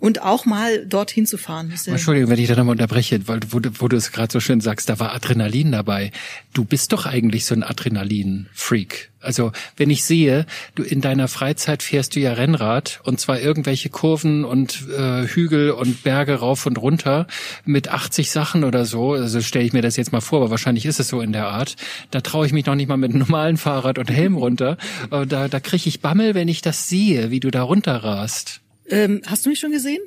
und 0.00 0.22
auch 0.22 0.44
mal 0.44 0.84
dorthin 0.86 1.26
zu 1.26 1.38
fahren. 1.38 1.72
Entschuldigung, 1.86 2.30
wenn 2.30 2.38
ich 2.38 2.48
da 2.48 2.56
nochmal 2.56 2.72
unterbreche, 2.72 3.26
weil 3.26 3.40
wo, 3.48 3.60
wo 3.78 3.88
du 3.88 3.96
es 3.96 4.12
gerade 4.12 4.32
so 4.32 4.38
schön 4.38 4.60
sagst, 4.60 4.88
da 4.88 5.00
war 5.00 5.14
Adrenalin 5.14 5.72
dabei. 5.72 6.12
Du 6.52 6.64
bist 6.64 6.92
doch 6.92 7.06
eigentlich 7.06 7.46
so 7.46 7.54
ein 7.54 7.62
Adrenalin-Freak. 7.62 9.10
Also 9.24 9.52
wenn 9.76 9.90
ich 9.90 10.04
sehe, 10.04 10.46
du 10.74 10.82
in 10.82 11.00
deiner 11.00 11.28
Freizeit 11.28 11.82
fährst 11.82 12.14
du 12.14 12.20
ja 12.20 12.34
Rennrad 12.34 13.00
und 13.04 13.18
zwar 13.18 13.40
irgendwelche 13.40 13.88
Kurven 13.88 14.44
und 14.44 14.86
äh, 14.90 15.26
Hügel 15.26 15.70
und 15.70 16.02
Berge 16.02 16.34
rauf 16.34 16.66
und 16.66 16.78
runter 16.78 17.23
mit 17.64 17.88
80 17.88 18.30
Sachen 18.30 18.64
oder 18.64 18.84
so. 18.84 19.12
Also 19.12 19.40
stelle 19.40 19.64
ich 19.64 19.72
mir 19.72 19.82
das 19.82 19.96
jetzt 19.96 20.12
mal 20.12 20.20
vor, 20.20 20.40
aber 20.40 20.50
wahrscheinlich 20.50 20.86
ist 20.86 21.00
es 21.00 21.08
so 21.08 21.20
in 21.20 21.32
der 21.32 21.48
Art. 21.48 21.76
Da 22.10 22.20
traue 22.20 22.46
ich 22.46 22.52
mich 22.52 22.66
noch 22.66 22.74
nicht 22.74 22.88
mal 22.88 22.96
mit 22.96 23.10
einem 23.10 23.20
normalen 23.20 23.56
Fahrrad 23.56 23.98
und 23.98 24.10
Helm 24.10 24.36
runter. 24.36 24.76
Aber 25.10 25.26
da, 25.26 25.48
da 25.48 25.60
kriege 25.60 25.88
ich 25.88 26.00
Bammel, 26.00 26.34
wenn 26.34 26.48
ich 26.48 26.62
das 26.62 26.88
sehe, 26.88 27.30
wie 27.30 27.40
du 27.40 27.50
da 27.50 27.62
runterrast. 27.62 28.60
Ähm, 28.90 29.22
hast 29.26 29.46
du 29.46 29.50
mich 29.50 29.58
schon 29.58 29.72
gesehen? 29.72 30.00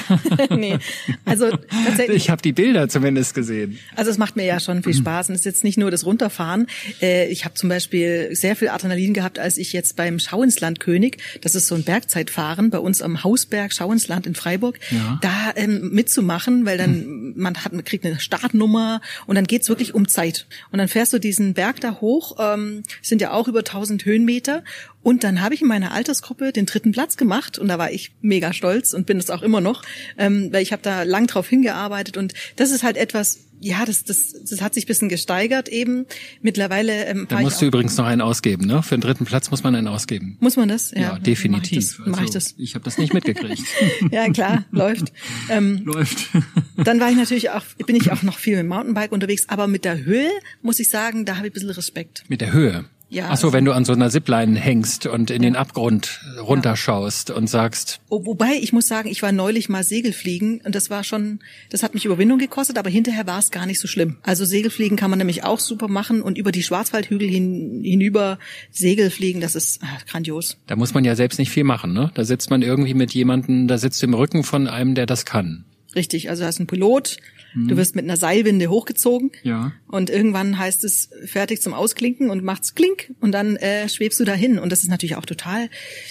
nee. 0.50 0.78
Also 1.24 1.50
tatsächlich. 1.50 2.16
Ich 2.16 2.30
habe 2.30 2.42
die 2.42 2.52
Bilder 2.52 2.88
zumindest 2.88 3.34
gesehen. 3.34 3.78
Also 3.96 4.10
es 4.10 4.18
macht 4.18 4.36
mir 4.36 4.44
ja 4.44 4.60
schon 4.60 4.82
viel 4.82 4.94
Spaß. 4.94 5.30
Und 5.30 5.34
es 5.34 5.42
ist 5.42 5.44
jetzt 5.46 5.64
nicht 5.64 5.78
nur 5.78 5.90
das 5.90 6.04
Runterfahren. 6.04 6.66
Äh, 7.00 7.28
ich 7.28 7.44
habe 7.44 7.54
zum 7.54 7.70
Beispiel 7.70 8.28
sehr 8.32 8.54
viel 8.54 8.68
Adrenalin 8.68 9.14
gehabt, 9.14 9.38
als 9.38 9.56
ich 9.56 9.72
jetzt 9.72 9.96
beim 9.96 10.18
Schau 10.18 10.42
ins 10.42 10.60
Land 10.60 10.80
König, 10.80 11.18
das 11.40 11.54
ist 11.54 11.68
so 11.68 11.74
ein 11.74 11.84
Bergzeitfahren 11.84 12.68
bei 12.70 12.78
uns 12.78 13.00
am 13.00 13.24
Hausberg 13.24 13.72
Schau 13.72 13.90
ins 13.92 14.08
Land 14.08 14.26
in 14.26 14.34
Freiburg, 14.34 14.78
ja. 14.90 15.18
da 15.22 15.52
ähm, 15.56 15.90
mitzumachen, 15.92 16.66
weil 16.66 16.76
dann 16.76 16.94
hm. 16.94 17.34
man 17.36 17.64
hat 17.64 17.72
man 17.72 17.84
kriegt 17.84 18.04
eine 18.04 18.20
Startnummer 18.20 19.00
und 19.26 19.36
dann 19.36 19.46
geht's 19.46 19.68
wirklich 19.68 19.94
um 19.94 20.06
Zeit. 20.06 20.46
Und 20.70 20.78
dann 20.78 20.88
fährst 20.88 21.12
du 21.14 21.18
diesen 21.18 21.54
Berg 21.54 21.80
da 21.80 22.00
hoch, 22.00 22.36
ähm, 22.38 22.82
sind 23.00 23.22
ja 23.22 23.32
auch 23.32 23.48
über 23.48 23.60
1000 23.60 24.04
Höhenmeter 24.04 24.62
und 25.02 25.24
dann 25.24 25.40
habe 25.40 25.54
ich 25.54 25.62
in 25.62 25.68
meiner 25.68 25.92
Altersgruppe 25.92 26.52
den 26.52 26.66
dritten 26.66 26.92
Platz 26.92 27.16
gemacht 27.16 27.58
und 27.58 27.68
da 27.68 27.78
war 27.78 27.90
ich 27.90 28.12
mega 28.20 28.52
stolz 28.52 28.92
und 28.92 29.06
bin 29.06 29.18
es 29.18 29.30
auch 29.30 29.42
immer 29.42 29.60
noch, 29.60 29.82
ähm, 30.16 30.52
weil 30.52 30.62
ich 30.62 30.72
habe 30.72 30.82
da 30.82 31.04
lang 31.04 31.26
drauf 31.26 31.48
hingearbeitet 31.48 32.16
und 32.16 32.34
das 32.56 32.70
ist 32.70 32.82
halt 32.82 32.96
etwas, 32.96 33.38
ja, 33.60 33.84
das, 33.84 34.04
das, 34.04 34.34
das 34.48 34.60
hat 34.60 34.74
sich 34.74 34.86
bisschen 34.86 35.08
gesteigert 35.08 35.68
eben. 35.68 36.06
Mittlerweile 36.42 37.06
ähm, 37.06 37.26
Da 37.28 37.40
musst 37.40 37.60
du 37.60 37.66
übrigens 37.66 37.96
noch 37.96 38.06
einen 38.06 38.20
ausgeben, 38.20 38.66
ne? 38.66 38.82
Für 38.82 38.96
den 38.96 39.00
dritten 39.00 39.24
Platz 39.24 39.50
muss 39.50 39.62
man 39.62 39.74
einen 39.74 39.88
ausgeben. 39.88 40.36
Muss 40.40 40.56
man 40.56 40.68
das? 40.68 40.90
Ja, 40.92 41.00
ja 41.00 41.18
definitiv. 41.18 41.98
Mach 41.98 42.06
ich, 42.06 42.06
das, 42.06 42.16
mach 42.16 42.24
ich, 42.24 42.30
das. 42.30 42.46
Also, 42.46 42.54
ich 42.58 42.74
habe 42.74 42.84
das 42.84 42.98
nicht 42.98 43.14
mitgekriegt. 43.14 43.64
ja, 44.10 44.30
klar, 44.30 44.64
läuft. 44.70 45.12
Ähm, 45.48 45.82
läuft. 45.84 46.28
dann 46.76 47.00
war 47.00 47.10
ich 47.10 47.16
natürlich 47.16 47.50
auch, 47.50 47.64
bin 47.86 47.96
ich 47.96 48.12
auch 48.12 48.22
noch 48.22 48.38
viel 48.38 48.56
mit 48.56 48.66
Mountainbike 48.66 49.12
unterwegs, 49.12 49.48
aber 49.48 49.66
mit 49.66 49.84
der 49.84 50.04
Höhe 50.04 50.30
muss 50.62 50.78
ich 50.78 50.88
sagen, 50.88 51.24
da 51.24 51.36
habe 51.36 51.46
ich 51.46 51.52
ein 51.52 51.54
bisschen 51.54 51.70
Respekt. 51.70 52.24
Mit 52.28 52.40
der 52.40 52.52
Höhe? 52.52 52.84
Ja. 53.10 53.28
Ach 53.30 53.38
so, 53.38 53.54
wenn 53.54 53.64
du 53.64 53.72
an 53.72 53.86
so 53.86 53.94
einer 53.94 54.10
Zipline 54.10 54.58
hängst 54.58 55.06
und 55.06 55.30
in 55.30 55.42
ja. 55.42 55.48
den 55.48 55.56
Abgrund 55.56 56.20
runterschaust 56.40 57.30
ja. 57.30 57.36
und 57.36 57.48
sagst. 57.48 58.00
Oh, 58.10 58.26
wobei, 58.26 58.58
ich 58.60 58.72
muss 58.74 58.86
sagen, 58.86 59.08
ich 59.08 59.22
war 59.22 59.32
neulich 59.32 59.70
mal 59.70 59.82
Segelfliegen 59.82 60.60
und 60.62 60.74
das 60.74 60.90
war 60.90 61.04
schon, 61.04 61.40
das 61.70 61.82
hat 61.82 61.94
mich 61.94 62.04
Überwindung 62.04 62.38
gekostet, 62.38 62.76
aber 62.76 62.90
hinterher 62.90 63.26
war 63.26 63.38
es 63.38 63.50
gar 63.50 63.64
nicht 63.64 63.80
so 63.80 63.88
schlimm. 63.88 64.18
Also 64.22 64.44
Segelfliegen 64.44 64.98
kann 64.98 65.10
man 65.10 65.18
nämlich 65.18 65.42
auch 65.44 65.58
super 65.58 65.88
machen 65.88 66.20
und 66.20 66.36
über 66.36 66.52
die 66.52 66.62
Schwarzwaldhügel 66.62 67.28
hin, 67.28 67.80
hinüber 67.82 68.38
Segelfliegen, 68.72 69.40
das 69.40 69.54
ist 69.54 69.80
ach, 69.82 70.04
grandios. 70.04 70.58
Da 70.66 70.76
muss 70.76 70.92
man 70.92 71.04
ja 71.04 71.16
selbst 71.16 71.38
nicht 71.38 71.50
viel 71.50 71.64
machen, 71.64 71.94
ne? 71.94 72.10
Da 72.14 72.24
sitzt 72.24 72.50
man 72.50 72.60
irgendwie 72.60 72.94
mit 72.94 73.12
jemandem, 73.14 73.68
da 73.68 73.78
sitzt 73.78 74.02
im 74.02 74.12
Rücken 74.12 74.44
von 74.44 74.66
einem, 74.66 74.94
der 74.94 75.06
das 75.06 75.24
kann. 75.24 75.64
Richtig, 75.94 76.28
also 76.28 76.42
da 76.42 76.48
ist 76.50 76.60
ein 76.60 76.66
Pilot, 76.66 77.16
Du 77.54 77.76
wirst 77.76 77.96
mit 77.96 78.04
einer 78.04 78.16
Seilwinde 78.16 78.68
hochgezogen 78.68 79.32
ja. 79.42 79.72
und 79.86 80.10
irgendwann 80.10 80.58
heißt 80.58 80.84
es 80.84 81.10
fertig 81.24 81.62
zum 81.62 81.72
Ausklinken 81.72 82.30
und 82.30 82.44
macht's 82.44 82.74
klink 82.74 83.12
und 83.20 83.32
dann 83.32 83.56
äh, 83.56 83.88
schwebst 83.88 84.20
du 84.20 84.24
dahin 84.24 84.58
und 84.58 84.70
das 84.70 84.82
ist 84.82 84.88
natürlich 84.88 85.16
auch 85.16 85.24
total 85.24 85.70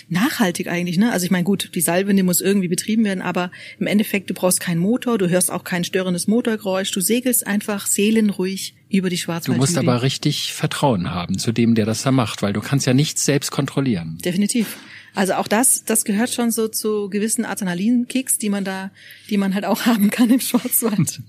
nachhaltig 0.09 0.67
eigentlich. 0.67 0.97
Ne? 0.97 1.11
Also 1.11 1.25
ich 1.25 1.31
meine, 1.31 1.43
gut, 1.43 1.71
die 1.75 1.81
Seilwinde 1.81 2.23
muss 2.23 2.41
irgendwie 2.41 2.67
betrieben 2.67 3.05
werden, 3.05 3.21
aber 3.21 3.51
im 3.79 3.87
Endeffekt 3.87 4.29
du 4.29 4.33
brauchst 4.33 4.59
keinen 4.59 4.79
Motor, 4.79 5.17
du 5.17 5.29
hörst 5.29 5.51
auch 5.51 5.63
kein 5.63 5.83
störendes 5.83 6.27
Motorgeräusch, 6.27 6.91
du 6.91 7.01
segelst 7.01 7.45
einfach 7.45 7.85
seelenruhig 7.85 8.75
über 8.89 9.09
die 9.09 9.17
Schwarzwaldhügel. 9.17 9.55
Du 9.55 9.61
musst 9.61 9.77
aber 9.77 10.01
richtig 10.01 10.53
Vertrauen 10.53 11.11
haben 11.11 11.37
zu 11.37 11.51
dem, 11.51 11.75
der 11.75 11.85
das 11.85 12.01
da 12.01 12.11
macht, 12.11 12.41
weil 12.41 12.53
du 12.53 12.61
kannst 12.61 12.87
ja 12.87 12.93
nichts 12.93 13.25
selbst 13.25 13.51
kontrollieren. 13.51 14.17
Definitiv. 14.23 14.77
Also 15.17 15.33
auch 15.33 15.47
das, 15.47 15.83
das 15.83 16.05
gehört 16.05 16.29
schon 16.29 16.51
so 16.51 16.67
zu 16.67 17.09
gewissen 17.09 17.43
Adrenalinkicks, 17.43 18.37
die 18.37 18.51
man 18.51 18.63
da, 18.63 18.91
die 19.31 19.37
man 19.37 19.55
halt 19.55 19.65
auch 19.65 19.81
haben 19.87 20.11
kann 20.11 20.29
im 20.29 20.39
Schwarzwald. 20.39 21.21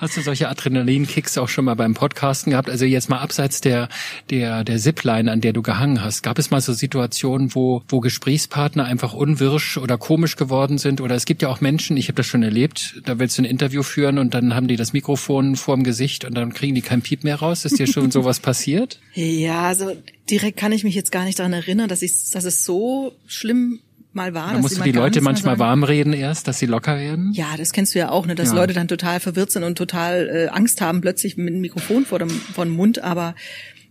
Hast 0.00 0.16
du 0.16 0.20
solche 0.20 0.48
Adrenalinkicks 0.48 1.38
auch 1.38 1.48
schon 1.48 1.66
mal 1.66 1.74
beim 1.74 1.94
Podcasten 1.94 2.50
gehabt? 2.50 2.68
Also 2.68 2.86
jetzt 2.86 3.08
mal 3.08 3.18
abseits 3.18 3.60
der, 3.60 3.88
der, 4.30 4.64
der 4.64 4.78
Zipline, 4.78 5.30
an 5.30 5.40
der 5.40 5.52
du 5.52 5.62
gehangen 5.62 6.02
hast. 6.02 6.24
Gab 6.24 6.40
es 6.40 6.50
mal 6.50 6.60
so 6.60 6.72
Situationen, 6.72 7.54
wo, 7.54 7.84
wo 7.86 8.00
Gesprächspartner 8.00 8.84
einfach 8.84 9.14
unwirsch 9.14 9.78
oder 9.78 9.96
komisch 9.96 10.34
geworden 10.34 10.78
sind? 10.78 11.00
Oder 11.00 11.14
es 11.14 11.24
gibt 11.24 11.42
ja 11.42 11.50
auch 11.50 11.60
Menschen, 11.60 11.96
ich 11.96 12.08
habe 12.08 12.16
das 12.16 12.26
schon 12.26 12.42
erlebt, 12.42 13.00
da 13.04 13.20
willst 13.20 13.38
du 13.38 13.42
ein 13.42 13.44
Interview 13.46 13.84
führen 13.84 14.18
und 14.18 14.34
dann 14.34 14.56
haben 14.56 14.66
die 14.66 14.74
das 14.74 14.92
Mikrofon 14.92 15.54
vorm 15.54 15.84
Gesicht 15.84 16.24
und 16.24 16.34
dann 16.34 16.52
kriegen 16.52 16.74
die 16.74 16.82
kein 16.82 17.00
Piep 17.00 17.22
mehr 17.22 17.36
raus. 17.36 17.64
Ist 17.64 17.78
dir 17.78 17.86
schon 17.86 18.10
sowas 18.10 18.40
passiert? 18.40 18.98
Ja, 19.14 19.62
also 19.62 19.96
direkt 20.28 20.58
kann 20.58 20.72
ich 20.72 20.84
mich 20.84 20.94
jetzt 20.94 21.10
gar 21.12 21.24
nicht 21.24 21.38
daran 21.38 21.52
erinnern, 21.52 21.88
dass 21.88 22.02
ich, 22.02 22.30
dass 22.30 22.44
es 22.44 22.64
so 22.64 23.12
schlimm 23.26 23.80
mal 24.12 24.34
war. 24.34 24.52
Da 24.52 24.58
musst 24.58 24.78
du 24.78 24.82
die 24.82 24.92
Leute 24.92 25.20
manchmal 25.20 25.58
warm 25.58 25.84
reden 25.84 26.12
erst, 26.12 26.48
dass 26.48 26.58
sie 26.58 26.66
locker 26.66 26.98
werden? 26.98 27.32
Ja, 27.32 27.56
das 27.56 27.72
kennst 27.72 27.94
du 27.94 27.98
ja 27.98 28.10
auch, 28.10 28.26
ne, 28.26 28.34
dass 28.34 28.48
ja. 28.48 28.54
Leute 28.54 28.74
dann 28.74 28.88
total 28.88 29.20
verwirrt 29.20 29.50
sind 29.52 29.64
und 29.64 29.76
total 29.76 30.28
äh, 30.28 30.48
Angst 30.48 30.80
haben, 30.80 31.00
plötzlich 31.00 31.36
mit 31.36 31.54
dem 31.54 31.60
Mikrofon 31.60 32.04
vor 32.04 32.18
dem, 32.18 32.30
vor 32.30 32.64
dem 32.64 32.74
Mund, 32.74 33.00
aber 33.00 33.34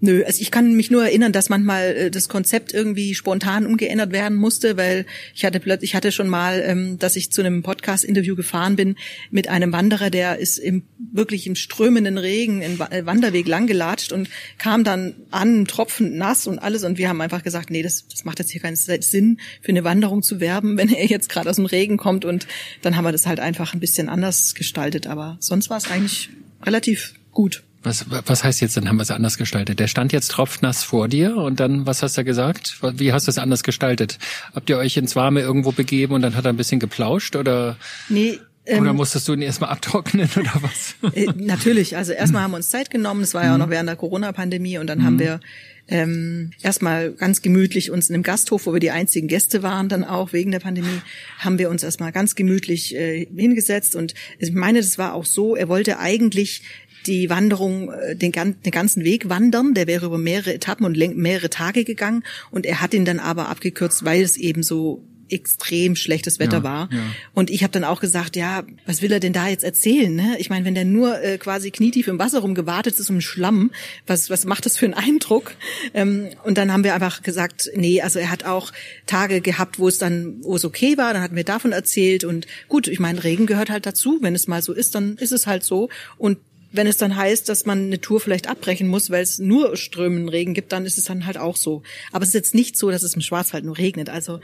Nö, 0.01 0.23
also 0.25 0.41
ich 0.41 0.49
kann 0.49 0.75
mich 0.75 0.89
nur 0.91 1.03
erinnern, 1.03 1.33
dass 1.33 1.49
manchmal 1.49 1.95
äh, 1.95 2.11
das 2.11 2.29
Konzept 2.29 2.73
irgendwie 2.73 3.13
spontan 3.15 3.65
umgeändert 3.65 4.13
werden 4.13 4.37
musste, 4.37 4.77
weil 4.77 5.05
ich 5.35 5.43
hatte 5.43 5.59
plötzlich, 5.59 5.91
ich 5.91 5.95
hatte 5.95 6.13
schon 6.13 6.29
mal, 6.29 6.63
ähm, 6.65 6.97
dass 6.99 7.17
ich 7.17 7.33
zu 7.33 7.41
einem 7.41 7.63
Podcast-Interview 7.63 8.37
gefahren 8.37 8.77
bin 8.77 8.95
mit 9.29 9.49
einem 9.49 9.73
Wanderer, 9.73 10.09
der 10.09 10.37
ist 10.37 10.57
im 10.57 10.83
wirklich 11.11 11.47
im 11.47 11.55
strömenden 11.55 12.17
Regen 12.17 12.61
den 12.61 12.79
äh, 12.79 13.05
Wanderweg 13.05 13.45
langgelatscht 13.45 14.13
und 14.13 14.29
kam 14.57 14.85
dann 14.85 15.15
an, 15.31 15.65
tropfend 15.65 16.15
nass 16.15 16.47
und 16.47 16.59
alles. 16.59 16.85
Und 16.85 16.97
wir 16.97 17.09
haben 17.09 17.19
einfach 17.19 17.43
gesagt, 17.43 17.69
nee, 17.69 17.81
das, 17.81 18.07
das 18.07 18.23
macht 18.23 18.39
jetzt 18.39 18.51
hier 18.51 18.61
keinen 18.61 18.77
Sinn, 18.77 19.39
für 19.61 19.69
eine 19.69 19.83
Wanderung 19.83 20.23
zu 20.23 20.39
werben, 20.39 20.77
wenn 20.77 20.89
er 20.89 21.07
jetzt 21.07 21.27
gerade 21.27 21.49
aus 21.49 21.57
dem 21.57 21.65
Regen 21.65 21.97
kommt. 21.97 22.23
Und 22.23 22.47
dann 22.81 22.95
haben 22.95 23.03
wir 23.03 23.11
das 23.11 23.27
halt 23.27 23.41
einfach 23.41 23.73
ein 23.73 23.81
bisschen 23.81 24.07
anders 24.07 24.55
gestaltet, 24.55 25.07
aber 25.07 25.35
sonst 25.41 25.69
war 25.69 25.77
es 25.77 25.91
eigentlich 25.91 26.29
relativ 26.63 27.15
gut. 27.31 27.63
Was, 27.81 28.05
was 28.09 28.43
heißt 28.43 28.59
jetzt, 28.59 28.75
dann 28.75 28.89
haben 28.89 28.97
wir 28.97 29.03
es 29.03 29.11
anders 29.11 29.37
gestaltet? 29.37 29.79
Der 29.79 29.87
stand 29.87 30.11
jetzt 30.11 30.31
tropfnass 30.31 30.83
vor 30.83 31.07
dir 31.07 31.37
und 31.37 31.59
dann, 31.61 31.85
was 31.85 32.03
hast 32.03 32.17
du 32.17 32.25
gesagt? 32.25 32.77
Wie 32.81 33.13
hast 33.13 33.27
du 33.27 33.31
es 33.31 33.37
anders 33.37 33.63
gestaltet? 33.63 34.19
Habt 34.53 34.69
ihr 34.69 34.77
euch 34.77 34.97
ins 34.97 35.15
Warme 35.15 35.39
irgendwo 35.39 35.71
begeben 35.71 36.13
und 36.13 36.21
dann 36.21 36.35
hat 36.35 36.45
er 36.45 36.51
ein 36.51 36.57
bisschen 36.57 36.79
geplauscht 36.79 37.37
oder? 37.37 37.77
Nee, 38.09 38.39
oder 38.77 38.89
ähm, 38.89 38.95
musstest 38.95 39.27
du 39.27 39.33
ihn 39.33 39.41
erstmal 39.41 39.71
abtrocknen 39.71 40.29
oder 40.35 40.53
was? 40.61 40.95
Äh, 41.15 41.27
natürlich. 41.35 41.97
Also 41.97 42.11
erstmal 42.11 42.43
haben 42.43 42.51
wir 42.51 42.57
uns 42.57 42.69
Zeit 42.69 42.91
genommen. 42.91 43.21
Das 43.21 43.33
war 43.33 43.43
ja 43.43 43.51
auch 43.51 43.55
mhm. 43.55 43.63
noch 43.63 43.69
während 43.69 43.89
der 43.89 43.95
Corona-Pandemie. 43.95 44.77
Und 44.77 44.87
dann 44.87 44.99
mhm. 44.99 45.03
haben 45.05 45.19
wir 45.19 45.39
ähm, 45.87 46.51
erstmal 46.61 47.13
ganz 47.13 47.41
gemütlich 47.41 47.89
uns 47.89 48.09
in 48.09 48.15
einem 48.15 48.23
Gasthof, 48.23 48.67
wo 48.67 48.73
wir 48.73 48.79
die 48.79 48.91
einzigen 48.91 49.27
Gäste 49.27 49.63
waren, 49.63 49.89
dann 49.89 50.03
auch 50.03 50.33
wegen 50.33 50.51
der 50.51 50.59
Pandemie, 50.59 51.01
haben 51.39 51.57
wir 51.57 51.69
uns 51.69 51.83
erstmal 51.83 52.11
ganz 52.11 52.35
gemütlich 52.35 52.95
äh, 52.95 53.25
hingesetzt. 53.25 53.95
Und 53.95 54.13
ich 54.37 54.51
meine, 54.51 54.79
das 54.79 54.97
war 54.97 55.13
auch 55.13 55.25
so, 55.25 55.55
er 55.55 55.67
wollte 55.67 55.97
eigentlich 55.97 56.61
die 57.09 57.29
Wanderung, 57.29 57.91
äh, 57.91 58.15
den, 58.15 58.31
den 58.31 58.71
ganzen 58.71 59.03
Weg 59.03 59.27
wandern. 59.27 59.73
Der 59.73 59.87
wäre 59.87 60.05
über 60.05 60.17
mehrere 60.17 60.53
Etappen 60.53 60.85
und 60.85 60.97
mehrere 61.17 61.49
Tage 61.49 61.83
gegangen. 61.83 62.23
Und 62.51 62.65
er 62.65 62.81
hat 62.81 62.93
ihn 62.93 63.05
dann 63.05 63.19
aber 63.19 63.49
abgekürzt, 63.49 64.05
weil 64.05 64.21
es 64.21 64.37
eben 64.37 64.63
so 64.63 65.03
extrem 65.31 65.95
schlechtes 65.95 66.39
Wetter 66.39 66.57
ja, 66.57 66.63
war. 66.63 66.89
Ja. 66.91 66.99
Und 67.33 67.49
ich 67.49 67.63
habe 67.63 67.71
dann 67.71 67.83
auch 67.83 67.99
gesagt, 67.99 68.35
ja, 68.35 68.63
was 68.85 69.01
will 69.01 69.11
er 69.11 69.19
denn 69.19 69.33
da 69.33 69.47
jetzt 69.47 69.63
erzählen? 69.63 70.13
Ne? 70.13 70.37
Ich 70.39 70.49
meine, 70.49 70.65
wenn 70.65 70.75
der 70.75 70.85
nur 70.85 71.21
äh, 71.21 71.37
quasi 71.37 71.71
knietief 71.71 72.07
im 72.07 72.19
Wasser 72.19 72.39
rumgewartet 72.39 72.99
ist 72.99 73.09
um 73.09 73.21
Schlamm, 73.21 73.71
was, 74.07 74.29
was 74.29 74.45
macht 74.45 74.65
das 74.65 74.77
für 74.77 74.85
einen 74.85 74.93
Eindruck? 74.93 75.53
Ähm, 75.93 76.29
und 76.43 76.57
dann 76.57 76.73
haben 76.73 76.83
wir 76.83 76.93
einfach 76.93 77.23
gesagt, 77.23 77.69
nee, 77.75 78.01
also 78.01 78.19
er 78.19 78.31
hat 78.31 78.45
auch 78.45 78.71
Tage 79.05 79.41
gehabt, 79.41 79.79
wo 79.79 79.87
es 79.87 79.97
dann, 79.97 80.43
wo 80.43 80.55
es 80.55 80.65
okay 80.65 80.97
war, 80.97 81.13
dann 81.13 81.21
hatten 81.21 81.35
wir 81.35 81.43
davon 81.43 81.71
erzählt. 81.71 82.23
Und 82.23 82.47
gut, 82.67 82.87
ich 82.87 82.99
meine, 82.99 83.23
Regen 83.23 83.45
gehört 83.45 83.69
halt 83.69 83.85
dazu. 83.85 84.17
Wenn 84.21 84.35
es 84.35 84.47
mal 84.47 84.61
so 84.61 84.73
ist, 84.73 84.95
dann 84.95 85.17
ist 85.17 85.31
es 85.31 85.47
halt 85.47 85.63
so. 85.63 85.89
Und 86.17 86.37
wenn 86.71 86.87
es 86.87 86.97
dann 86.97 87.15
heißt, 87.15 87.49
dass 87.49 87.65
man 87.65 87.85
eine 87.85 88.01
Tour 88.01 88.19
vielleicht 88.19 88.47
abbrechen 88.47 88.87
muss, 88.87 89.09
weil 89.09 89.23
es 89.23 89.39
nur 89.39 89.75
strömenden 89.75 90.29
Regen 90.29 90.53
gibt, 90.53 90.71
dann 90.71 90.85
ist 90.85 90.97
es 90.97 91.05
dann 91.05 91.25
halt 91.25 91.37
auch 91.37 91.55
so. 91.55 91.83
Aber 92.11 92.23
es 92.23 92.29
ist 92.29 92.35
jetzt 92.35 92.55
nicht 92.55 92.77
so, 92.77 92.91
dass 92.91 93.03
es 93.03 93.15
im 93.15 93.21
Schwarzwald 93.21 93.65
nur 93.65 93.77
regnet. 93.77 94.09
Also 94.09 94.39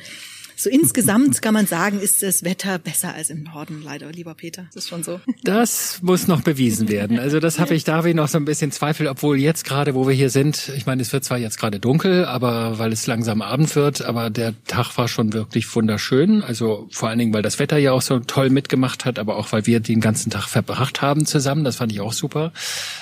so 0.56 0.70
insgesamt 0.70 1.42
kann 1.42 1.54
man 1.54 1.68
sagen, 1.68 2.00
ist 2.00 2.24
das 2.24 2.44
Wetter 2.44 2.80
besser 2.80 3.14
als 3.14 3.30
im 3.30 3.44
Norden, 3.44 3.82
leider, 3.84 4.12
lieber 4.12 4.34
Peter. 4.34 4.66
Das 4.74 4.84
ist 4.84 4.90
schon 4.90 5.04
so. 5.04 5.20
Das 5.44 6.00
muss 6.02 6.28
noch 6.28 6.42
bewiesen 6.42 6.90
werden. 6.90 7.20
Also 7.20 7.40
das 7.40 7.60
habe 7.60 7.76
ich 7.76 7.84
da 7.84 8.02
noch 8.02 8.28
so 8.28 8.38
ein 8.38 8.46
bisschen 8.46 8.72
Zweifel, 8.72 9.08
obwohl 9.08 9.38
jetzt 9.38 9.66
gerade, 9.66 9.96
wo 9.96 10.08
wir 10.08 10.14
hier 10.14 10.30
sind, 10.30 10.72
ich 10.76 10.86
meine, 10.86 11.02
es 11.02 11.12
wird 11.12 11.24
zwar 11.24 11.38
jetzt 11.38 11.58
gerade 11.58 11.80
dunkel, 11.80 12.26
aber 12.26 12.80
weil 12.80 12.92
es 12.92 13.08
langsam 13.08 13.42
Abend 13.42 13.76
wird, 13.76 14.04
aber 14.04 14.30
der 14.30 14.54
Tag 14.68 14.98
war 14.98 15.08
schon 15.08 15.34
wirklich 15.34 15.74
wunderschön. 15.76 16.42
Also 16.42 16.88
vor 16.92 17.10
allen 17.10 17.20
Dingen, 17.20 17.34
weil 17.34 17.42
das 17.42 17.60
Wetter 17.60 17.78
ja 17.78 17.92
auch 17.92 18.02
so 18.02 18.20
toll 18.20 18.50
mitgemacht 18.50 19.06
hat, 19.06 19.20
aber 19.20 19.38
auch 19.38 19.52
weil 19.52 19.66
wir 19.66 19.80
den 19.80 20.02
ganzen 20.02 20.30
Tag 20.30 20.48
verbracht 20.48 21.02
haben 21.02 21.26
zusammen. 21.26 21.64
Das 21.64 21.78
fand 21.78 21.92
ich 21.92 22.02
auch 22.02 22.14
super. 22.14 22.52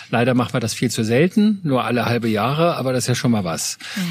Leider 0.10 0.34
machen 0.34 0.54
wir 0.54 0.60
das 0.60 0.74
viel 0.74 0.92
zu 0.92 1.04
selten, 1.04 1.60
nur 1.64 1.84
alle 1.84 2.06
halbe 2.06 2.28
Jahre, 2.28 2.76
aber 2.76 2.94
das 2.94 3.06
ist 3.06 3.08
ja 3.08 3.16
schon 3.16 3.32
mal 3.32 3.44
was. 3.44 3.78
Mhm. 3.96 4.02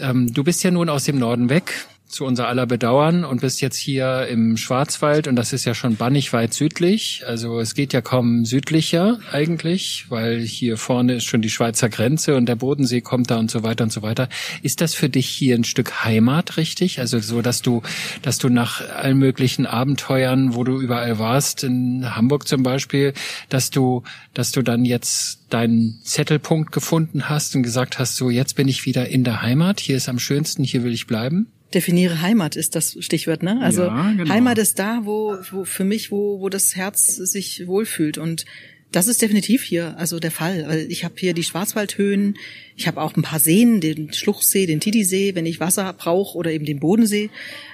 Ähm, 0.00 0.34
du 0.34 0.44
bist 0.44 0.62
ja 0.62 0.70
nun 0.70 0.88
aus 0.88 1.04
dem 1.04 1.18
Norden 1.18 1.48
weg 1.48 1.86
zu 2.12 2.26
unser 2.26 2.46
aller 2.46 2.66
Bedauern 2.66 3.24
und 3.24 3.40
bist 3.40 3.62
jetzt 3.62 3.76
hier 3.76 4.26
im 4.28 4.56
Schwarzwald 4.56 5.28
und 5.28 5.36
das 5.36 5.52
ist 5.52 5.64
ja 5.64 5.74
schon 5.74 5.96
bannig 5.96 6.32
weit 6.32 6.52
südlich. 6.52 7.24
Also 7.26 7.58
es 7.58 7.74
geht 7.74 7.92
ja 7.94 8.02
kaum 8.02 8.44
südlicher 8.44 9.18
eigentlich, 9.32 10.06
weil 10.10 10.40
hier 10.40 10.76
vorne 10.76 11.14
ist 11.14 11.24
schon 11.24 11.40
die 11.40 11.50
Schweizer 11.50 11.88
Grenze 11.88 12.36
und 12.36 12.46
der 12.46 12.56
Bodensee 12.56 13.00
kommt 13.00 13.30
da 13.30 13.38
und 13.38 13.50
so 13.50 13.62
weiter 13.62 13.84
und 13.84 13.92
so 13.92 14.02
weiter. 14.02 14.28
Ist 14.62 14.82
das 14.82 14.94
für 14.94 15.08
dich 15.08 15.26
hier 15.26 15.54
ein 15.54 15.64
Stück 15.64 16.04
Heimat 16.04 16.58
richtig? 16.58 17.00
Also 17.00 17.18
so, 17.18 17.40
dass 17.40 17.62
du, 17.62 17.82
dass 18.20 18.38
du 18.38 18.50
nach 18.50 18.86
allen 18.90 19.18
möglichen 19.18 19.64
Abenteuern, 19.64 20.54
wo 20.54 20.64
du 20.64 20.80
überall 20.80 21.18
warst, 21.18 21.64
in 21.64 22.14
Hamburg 22.14 22.46
zum 22.46 22.62
Beispiel, 22.62 23.14
dass 23.48 23.70
du, 23.70 24.02
dass 24.34 24.52
du 24.52 24.60
dann 24.60 24.84
jetzt 24.84 25.40
deinen 25.48 26.00
Zettelpunkt 26.04 26.72
gefunden 26.72 27.30
hast 27.30 27.56
und 27.56 27.62
gesagt 27.62 27.98
hast, 27.98 28.16
so 28.16 28.28
jetzt 28.28 28.54
bin 28.54 28.68
ich 28.68 28.84
wieder 28.84 29.08
in 29.08 29.24
der 29.24 29.40
Heimat, 29.40 29.80
hier 29.80 29.96
ist 29.96 30.10
am 30.10 30.18
schönsten, 30.18 30.62
hier 30.62 30.84
will 30.84 30.92
ich 30.92 31.06
bleiben? 31.06 31.46
Definiere 31.74 32.22
Heimat 32.22 32.56
ist 32.56 32.74
das 32.74 32.96
Stichwort, 33.00 33.42
ne? 33.42 33.60
Also 33.62 33.84
ja, 33.84 34.12
genau. 34.12 34.28
Heimat 34.28 34.58
ist 34.58 34.78
da, 34.78 35.00
wo, 35.04 35.36
wo 35.50 35.64
für 35.64 35.84
mich, 35.84 36.10
wo, 36.10 36.40
wo 36.40 36.48
das 36.48 36.76
Herz 36.76 37.16
sich 37.16 37.66
wohlfühlt 37.66 38.18
und 38.18 38.44
das 38.92 39.08
ist 39.08 39.22
definitiv 39.22 39.62
hier 39.62 39.96
also 39.96 40.18
der 40.20 40.30
Fall. 40.30 40.64
Also 40.64 40.86
ich 40.86 41.04
habe 41.04 41.14
hier 41.16 41.32
die 41.32 41.44
Schwarzwaldhöhen, 41.44 42.36
ich 42.76 42.86
habe 42.86 43.00
auch 43.00 43.16
ein 43.16 43.22
paar 43.22 43.38
Seen, 43.38 43.80
den 43.80 44.12
Schluchsee, 44.12 44.66
den 44.66 44.80
Tidisee, 44.80 45.34
wenn 45.34 45.46
ich 45.46 45.60
Wasser 45.60 45.92
brauche 45.94 46.36
oder 46.36 46.52
eben 46.52 46.66
den 46.66 46.78
Bodensee. 46.78 47.30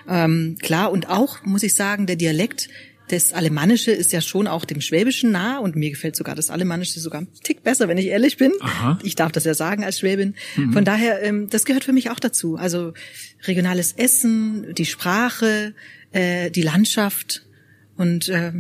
Ähm, 0.09 0.57
klar 0.63 0.93
und 0.93 1.09
auch 1.09 1.45
muss 1.45 1.65
ich 1.65 1.75
sagen, 1.75 2.07
der 2.07 2.17
Dialekt 2.17 2.69
das 3.09 3.33
Alemannische 3.33 3.91
ist 3.91 4.13
ja 4.13 4.21
schon 4.21 4.47
auch 4.47 4.65
dem 4.65 4.81
Schwäbischen 4.81 5.31
nah 5.31 5.59
und 5.59 5.77
mir 5.77 5.91
gefällt 5.91 6.17
sogar 6.17 6.35
das 6.35 6.51
Alemannische 6.51 7.01
sogar 7.01 7.23
ein 7.23 7.29
Tick 7.43 7.63
besser, 7.63 7.89
wenn 7.89 7.99
ich 7.99 8.07
ehrlich 8.07 8.37
bin. 8.37 8.53
Aha. 8.61 8.99
Ich 9.03 9.15
darf 9.15 9.33
das 9.33 9.45
ja 9.45 9.55
sagen 9.55 9.85
als 9.85 9.99
Schwäbin. 9.99 10.35
Mhm. 10.57 10.73
Von 10.73 10.85
daher, 10.85 11.23
ähm, 11.23 11.49
das 11.51 11.65
gehört 11.65 11.85
für 11.85 11.93
mich 11.93 12.11
auch 12.11 12.21
dazu. 12.21 12.57
Also 12.57 12.93
regionales 13.47 13.93
Essen, 13.93 14.75
die 14.75 14.87
Sprache, 14.87 15.75
äh, 16.13 16.51
die 16.51 16.63
Landschaft 16.63 17.47
und 17.97 18.29
äh, 18.29 18.53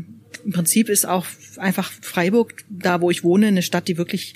im 0.44 0.52
Prinzip 0.52 0.88
ist 0.88 1.06
auch 1.06 1.26
einfach 1.56 1.90
Freiburg, 1.90 2.64
da 2.68 3.00
wo 3.00 3.10
ich 3.10 3.24
wohne, 3.24 3.48
eine 3.48 3.62
Stadt, 3.62 3.88
die 3.88 3.98
wirklich 3.98 4.34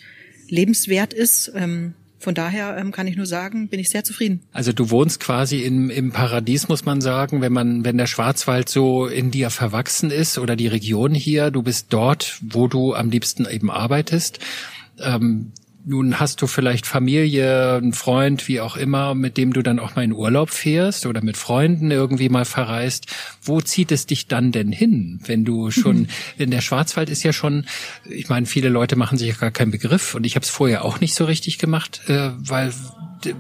lebenswert 0.49 1.15
ist. 1.15 1.53
Ähm, 1.55 1.95
von 2.23 2.35
daher 2.35 2.77
ähm, 2.77 2.93
kann 2.93 3.07
ich 3.07 3.17
nur 3.17 3.27
sagen, 3.27 3.69
bin 3.69 3.81
ich 3.81 3.91
sehr 3.91 4.05
zufrieden. 4.05 4.41
Also 4.53 4.73
du 4.73 4.91
wohnst 4.91 5.21
quasi 5.21 5.61
im, 5.63 5.91
im 5.91 6.13
Paradies, 6.13 6.69
muss 6.69 6.85
man 6.85 7.01
sagen, 7.01 7.41
wenn 7.41 7.53
man, 7.53 7.85
wenn 7.85 7.99
der 7.99 8.07
Schwarzwald 8.07 8.69
so 8.69 9.07
in 9.07 9.31
dir 9.31 9.51
verwachsen 9.51 10.11
ist 10.11 10.39
oder 10.39 10.57
die 10.57 10.69
Region 10.69 11.15
hier, 11.15 11.51
du 11.51 11.63
bist 11.63 11.87
dort, 11.91 12.39
wo 12.41 12.69
du 12.69 12.95
am 12.95 13.11
liebsten 13.11 13.47
eben 13.47 13.71
arbeitest. 13.71 14.39
Ähm, 15.01 15.53
nun 15.85 16.21
hast 16.21 16.41
du 16.43 16.47
vielleicht 16.47 16.87
Familie, 16.87 17.75
einen 17.75 17.93
Freund, 17.93 18.47
wie 18.49 18.61
auch 18.61 18.77
immer, 18.77 19.15
mit 19.15 19.37
dem 19.37 19.53
du 19.53 19.63
dann 19.63 19.79
auch 19.79 19.97
mal 19.97 20.05
in 20.05 20.13
Urlaub 20.13 20.51
fährst 20.51 21.07
oder 21.07 21.23
mit 21.23 21.37
Freunden 21.37 21.91
irgendwie 21.91 22.29
mal 22.29 22.45
verreist. 22.45 23.07
Wo 23.43 23.61
zieht 23.61 23.91
es 23.91 24.07
dich 24.07 24.29
dann 24.29 24.53
denn 24.53 24.71
hin, 24.71 25.21
wenn 25.27 25.45
du 25.45 25.71
schon 25.71 26.09
in 26.39 26.51
der 26.51 26.61
Schwarzwald 26.61 27.11
ist 27.11 27.23
ja 27.23 27.33
schon, 27.33 27.67
ich 28.09 28.29
meine, 28.29 28.47
viele 28.47 28.69
Leute 28.69 28.97
machen 28.97 29.19
sich 29.19 29.29
ja 29.29 29.35
gar 29.35 29.51
keinen 29.51 29.71
Begriff 29.71 30.15
und 30.15 30.25
ich 30.25 30.37
habe 30.37 30.45
es 30.45 30.51
vorher 30.51 30.85
auch 30.85 31.01
nicht 31.01 31.15
so 31.15 31.25
richtig 31.25 31.59
gemacht, 31.59 32.03
äh, 32.09 32.31
weil 32.39 32.73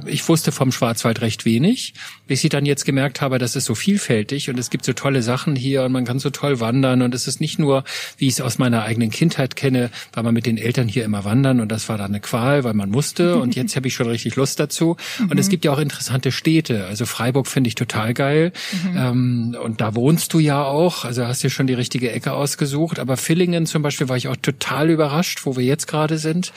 ich 0.06 0.28
wusste 0.28 0.52
vom 0.52 0.72
Schwarzwald 0.72 1.20
recht 1.20 1.44
wenig, 1.44 1.94
bis 2.26 2.44
ich 2.44 2.50
dann 2.50 2.66
jetzt 2.66 2.84
gemerkt 2.84 3.20
habe, 3.20 3.38
das 3.38 3.56
ist 3.56 3.64
so 3.64 3.74
vielfältig 3.74 4.50
und 4.50 4.58
es 4.58 4.70
gibt 4.70 4.84
so 4.84 4.92
tolle 4.92 5.22
Sachen 5.22 5.56
hier 5.56 5.84
und 5.84 5.92
man 5.92 6.04
kann 6.04 6.18
so 6.18 6.30
toll 6.30 6.60
wandern 6.60 7.02
und 7.02 7.14
es 7.14 7.28
ist 7.28 7.40
nicht 7.40 7.58
nur, 7.58 7.84
wie 8.18 8.26
ich 8.26 8.34
es 8.34 8.40
aus 8.40 8.58
meiner 8.58 8.82
eigenen 8.82 9.10
Kindheit 9.10 9.56
kenne, 9.56 9.90
war 10.12 10.22
man 10.22 10.34
mit 10.34 10.46
den 10.46 10.58
Eltern 10.58 10.88
hier 10.88 11.04
immer 11.04 11.24
wandern 11.24 11.60
und 11.60 11.70
das 11.70 11.88
war 11.88 11.98
dann 11.98 12.12
eine 12.12 12.20
Qual, 12.20 12.64
weil 12.64 12.74
man 12.74 12.90
musste 12.90 13.36
und 13.40 13.54
jetzt 13.54 13.76
habe 13.76 13.88
ich 13.88 13.94
schon 13.94 14.08
richtig 14.08 14.36
Lust 14.36 14.60
dazu 14.60 14.96
und 15.28 15.38
es 15.38 15.46
mhm. 15.46 15.50
gibt 15.50 15.64
ja 15.64 15.72
auch 15.72 15.78
interessante 15.78 16.32
Städte, 16.32 16.86
also 16.86 17.06
Freiburg 17.06 17.46
finde 17.46 17.68
ich 17.68 17.74
total 17.74 18.14
geil 18.14 18.52
mhm. 18.84 18.96
ähm, 18.96 19.56
und 19.62 19.80
da 19.80 19.94
wohnst 19.94 20.32
du 20.34 20.38
ja 20.38 20.64
auch, 20.64 21.04
also 21.04 21.26
hast 21.26 21.42
dir 21.42 21.50
schon 21.50 21.66
die 21.66 21.74
richtige 21.74 22.10
Ecke 22.12 22.32
ausgesucht, 22.32 22.98
aber 22.98 23.16
Villingen 23.16 23.66
zum 23.66 23.82
Beispiel 23.82 24.08
war 24.08 24.16
ich 24.16 24.28
auch 24.28 24.36
total 24.36 24.90
überrascht, 24.90 25.40
wo 25.44 25.56
wir 25.56 25.64
jetzt 25.64 25.86
gerade 25.86 26.18
sind. 26.18 26.52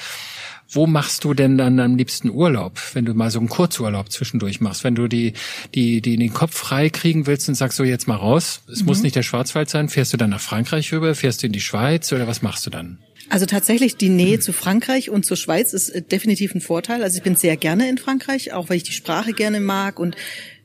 Wo 0.70 0.88
machst 0.88 1.24
du 1.24 1.34
denn 1.34 1.58
dann 1.58 1.80
am 1.80 1.96
liebsten 1.96 2.30
Urlaub, 2.30 2.80
wenn 2.94 3.06
du 3.06 3.14
mal 3.14 3.32
so 3.32 3.40
einen 3.40 3.50
Kurzurlaub 3.50 4.12
zwischendurch 4.12 4.62
machst? 4.62 4.84
Wenn 4.84 4.96
du 4.96 5.08
die, 5.08 5.34
die, 5.74 6.02
die 6.02 6.18
den 6.18 6.34
Kopf 6.34 6.58
frei 6.58 6.90
kriegen 6.90 7.28
willst 7.28 7.48
und 7.48 7.56
sagst 7.56 7.78
so 7.78 7.84
jetzt 7.84 8.08
mal 8.08 8.16
raus, 8.16 8.62
es 8.72 8.82
mhm. 8.82 8.88
muss 8.88 9.04
nicht 9.04 9.16
der 9.16 9.24
Schwarzwald 9.24 9.70
sein, 9.70 9.90
fährst 9.90 10.14
du 10.14 10.18
dann 10.18 10.32
nach 10.32 10.42
Frankreich 10.42 10.92
rüber, 10.92 11.16
fährst 11.16 11.44
du 11.44 11.48
in 11.48 11.54
die 11.54 11.62
Schweiz 11.62 12.12
oder 12.12 12.28
was 12.28 12.42
machst 12.42 12.66
du 12.66 12.70
dann? 12.70 13.00
Also 13.30 13.46
tatsächlich 13.46 13.98
die 13.98 14.10
Nähe 14.10 14.40
zu 14.40 14.54
Frankreich 14.54 15.10
und 15.10 15.26
zur 15.26 15.38
Schweiz 15.38 15.74
ist 15.74 15.90
äh, 15.90 16.02
definitiv 16.02 16.54
ein 16.54 16.62
Vorteil. 16.62 17.04
Also 17.04 17.18
ich 17.18 17.24
bin 17.24 17.36
sehr 17.36 17.58
gerne 17.58 17.90
in 17.90 17.98
Frankreich, 17.98 18.54
auch 18.54 18.70
weil 18.70 18.78
ich 18.78 18.84
die 18.84 18.92
Sprache 18.92 19.34
gerne 19.34 19.60
mag 19.60 20.00
und 20.00 20.16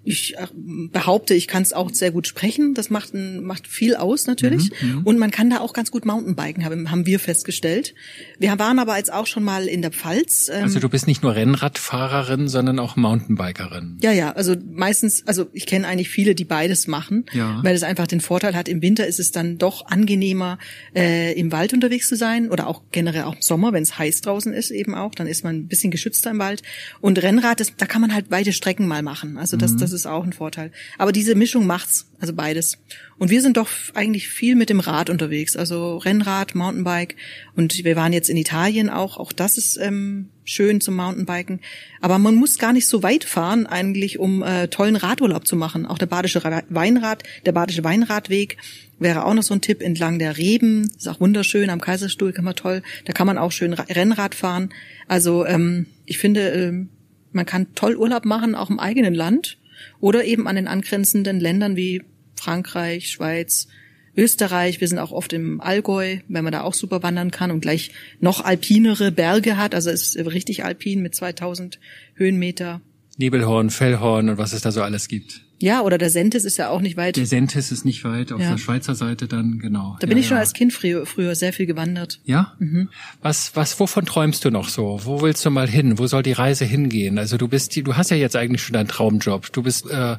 ich 0.03 0.37
äh, 0.39 0.47
behaupte, 0.55 1.35
ich 1.35 1.47
kann 1.47 1.63
es 1.63 1.73
auch 1.73 1.91
sehr 1.93 2.11
gut 2.11 2.27
sprechen. 2.27 2.75
Das 2.75 2.89
macht, 2.91 3.13
macht 3.15 3.67
viel 3.67 3.97
aus 3.97 4.27
natürlich. 4.27 4.71
Mhm, 4.81 4.89
mhm, 4.89 5.03
und 5.05 5.19
man 5.19 5.31
kann 5.31 5.51
da 5.51 5.61
auch 5.61 5.73
ganz 5.73 5.91
gut 5.91 6.07
Mountainbiken, 6.07 6.65
haben, 6.65 6.91
haben 6.91 7.07
wir 7.07 7.21
festgestellt. 7.21 7.95
Wir 8.39 8.59
waren 8.59 8.79
aber 8.79 8.97
jetzt 8.97 9.13
auch 9.13 9.27
schon 9.27 9.45
mal 9.45 9.67
in 9.67 9.83
der 9.83 9.91
Pfalz. 9.91 10.51
Ähm, 10.53 10.65
also 10.65 10.81
du 10.81 10.89
bist 10.89 11.07
nicht 11.07 11.23
nur 11.23 11.35
Rennradfahrerin, 11.35 12.49
sondern 12.49 12.79
auch 12.79 12.97
Mountainbikerin. 12.97 13.99
Ja, 14.03 14.13
ja. 14.13 14.33
Also 14.33 14.57
meistens, 14.73 15.27
also 15.27 15.49
ich 15.53 15.67
kenne 15.67 15.87
eigentlich 15.87 16.09
viele, 16.09 16.35
die 16.35 16.45
beides 16.45 16.87
machen, 16.87 17.27
ja. 17.33 17.61
weil 17.63 17.75
es 17.75 17.83
einfach 17.83 18.07
den 18.07 18.21
Vorteil 18.21 18.57
hat, 18.57 18.69
im 18.69 18.81
Winter 18.81 19.07
ist 19.07 19.21
es 19.21 19.33
dann 19.33 19.59
doch 19.59 19.87
angenehmer, 19.87 20.59
äh, 20.97 21.39
im 21.39 21.53
Wald 21.53 21.75
unterwegs 21.75 22.09
zu 22.09 22.17
sein 22.17 22.51
oder 22.51 22.69
auch 22.69 22.83
generell 22.91 23.25
auch 23.25 23.37
im 23.37 23.43
Sommer, 23.43 23.75
wenn 23.75 23.83
es 23.83 23.99
heiß 23.99 24.23
draußen 24.23 24.55
ist 24.55 24.71
eben 24.71 24.95
auch, 24.95 25.15
dann 25.15 25.27
ist 25.27 25.45
man 25.45 25.57
ein 25.57 25.69
bisschen 25.69 25.91
geschützter 25.91 26.31
im 26.31 26.39
Wald. 26.39 26.63
Und 27.03 27.23
Rennrad, 27.23 27.61
das, 27.61 27.77
da 27.77 27.85
kann 27.85 28.01
man 28.01 28.15
halt 28.15 28.31
weite 28.31 28.53
Strecken 28.53 28.87
mal 28.87 29.03
machen. 29.03 29.37
Also 29.37 29.59
das, 29.59 29.73
mhm. 29.73 29.90
Das 29.93 30.01
ist 30.01 30.07
auch 30.07 30.25
ein 30.25 30.33
Vorteil. 30.33 30.73
Aber 30.99 31.13
diese 31.13 31.35
Mischung 31.35 31.67
macht's, 31.67 32.07
also 32.21 32.33
beides. 32.33 32.79
Und 33.19 33.31
wir 33.31 33.43
sind 33.43 33.57
doch 33.57 33.69
eigentlich 33.95 34.29
viel 34.29 34.55
mit 34.55 34.71
dem 34.71 34.81
Rad 34.81 35.11
unterwegs, 35.11 35.57
also 35.57 35.99
Rennrad, 35.99 36.55
Mountainbike. 36.55 37.17
Und 37.57 37.85
wir 37.85 37.97
waren 37.97 38.13
jetzt 38.13 38.31
in 38.31 38.37
Italien 38.37 38.89
auch. 38.89 39.19
Auch 39.19 39.33
das 39.33 39.59
ist 39.59 39.77
ähm, 39.77 40.29
schön 40.45 40.81
zum 40.81 40.97
Mountainbiken. 40.97 41.61
Aber 42.01 42.19
man 42.19 42.35
muss 42.35 42.59
gar 42.59 42.73
nicht 42.73 42.89
so 42.89 43.03
weit 43.03 43.25
fahren 43.25 43.67
eigentlich, 43.67 44.19
um 44.19 44.43
äh, 44.43 44.69
tollen 44.69 44.97
Radurlaub 44.97 45.47
zu 45.47 45.57
machen. 45.57 45.87
Auch 45.87 45.99
der 45.99 46.07
Badische 46.07 46.43
Weinrad, 46.69 47.23
der 47.47 47.53
Badische 47.53 47.85
Weinradweg 47.85 48.57
wäre 48.99 49.25
auch 49.25 49.35
noch 49.35 49.43
so 49.43 49.55
ein 49.55 49.61
Tipp 49.61 49.83
entlang 49.83 50.19
der 50.19 50.37
Reben. 50.37 50.91
Ist 50.97 51.09
auch 51.09 51.21
wunderschön 51.21 51.71
am 51.71 51.81
Kaiserstuhl, 51.81 52.33
kann 52.33 52.45
man 52.45 52.57
toll. 52.57 52.83
Da 53.05 53.13
kann 53.13 53.27
man 53.27 53.39
auch 53.39 53.53
schön 53.53 53.73
Rennrad 53.73 54.35
fahren. 54.35 54.71
Also 55.09 55.47
ähm, 55.47 55.87
ich 56.07 56.19
finde, 56.19 56.49
ähm, 56.51 56.89
man 57.33 57.47
kann 57.47 57.75
toll 57.75 57.97
Urlaub 57.97 58.25
machen, 58.25 58.55
auch 58.55 58.71
im 58.71 58.79
eigenen 58.79 59.15
Land 59.15 59.57
oder 60.01 60.25
eben 60.25 60.47
an 60.47 60.57
den 60.57 60.69
angrenzenden 60.69 61.41
Ländern 61.41 61.77
wie 61.77 62.03
Frankreich, 62.37 63.11
Schweiz, 63.11 63.69
Österreich. 64.17 64.81
Wir 64.81 64.89
sind 64.89 64.99
auch 64.99 65.13
oft 65.13 65.33
im 65.33 65.61
Allgäu, 65.61 66.19
wenn 66.29 66.45
man 66.45 66.53
da 66.53 66.63
auch 66.63 66.75
super 66.75 67.03
wandern 67.03 67.31
kann 67.31 67.51
und 67.51 67.61
gleich 67.61 67.93
noch 68.21 68.45
alpinere 68.45 69.13
Berge 69.13 69.57
hat. 69.57 69.75
Also 69.75 69.91
es 69.91 70.15
ist 70.15 70.27
richtig 70.33 70.65
alpin 70.65 71.03
mit 71.03 71.15
2000 71.15 71.79
Höhenmeter. 72.15 72.81
Nebelhorn, 73.17 73.71
Fellhorn 73.71 74.31
und 74.31 74.39
was 74.39 74.53
es 74.53 74.63
da 74.63 74.73
so 74.73 74.83
alles 74.83 75.09
gibt. 75.09 75.43
Ja, 75.61 75.83
oder 75.83 75.99
der 75.99 76.09
Sentis 76.09 76.45
ist 76.45 76.57
ja 76.57 76.71
auch 76.71 76.81
nicht 76.81 76.97
weit. 76.97 77.17
Der 77.17 77.27
Sentis 77.27 77.71
ist 77.71 77.85
nicht 77.85 78.03
weit, 78.05 78.33
auf 78.33 78.41
ja. 78.41 78.51
der 78.53 78.59
Schweizer 78.59 78.95
Seite 78.95 79.29
dann, 79.29 79.59
genau. 79.59 79.97
Da 80.01 80.07
bin 80.07 80.17
ja, 80.17 80.23
ich 80.23 80.29
schon 80.29 80.37
ja. 80.37 80.41
als 80.41 80.55
Kind 80.55 80.73
früher, 80.73 81.05
früher 81.05 81.35
sehr 81.35 81.53
viel 81.53 81.67
gewandert. 81.67 82.19
Ja? 82.25 82.55
Mhm. 82.59 82.89
Was, 83.21 83.55
was, 83.55 83.79
wovon 83.79 84.07
träumst 84.07 84.45
du 84.45 84.51
noch 84.51 84.71
so? 84.71 85.01
Wo 85.05 85.21
willst 85.21 85.45
du 85.45 85.51
mal 85.51 85.69
hin? 85.69 85.99
Wo 85.99 86.07
soll 86.07 86.23
die 86.23 86.33
Reise 86.33 86.65
hingehen? 86.65 87.19
Also 87.19 87.37
du 87.37 87.47
bist, 87.47 87.77
du 87.77 87.95
hast 87.95 88.11
ja 88.11 88.17
jetzt 88.17 88.37
eigentlich 88.37 88.63
schon 88.63 88.73
deinen 88.73 88.89
Traumjob. 88.89 89.53
Du 89.53 89.63
bist, 89.63 89.91
äh, 89.91 90.17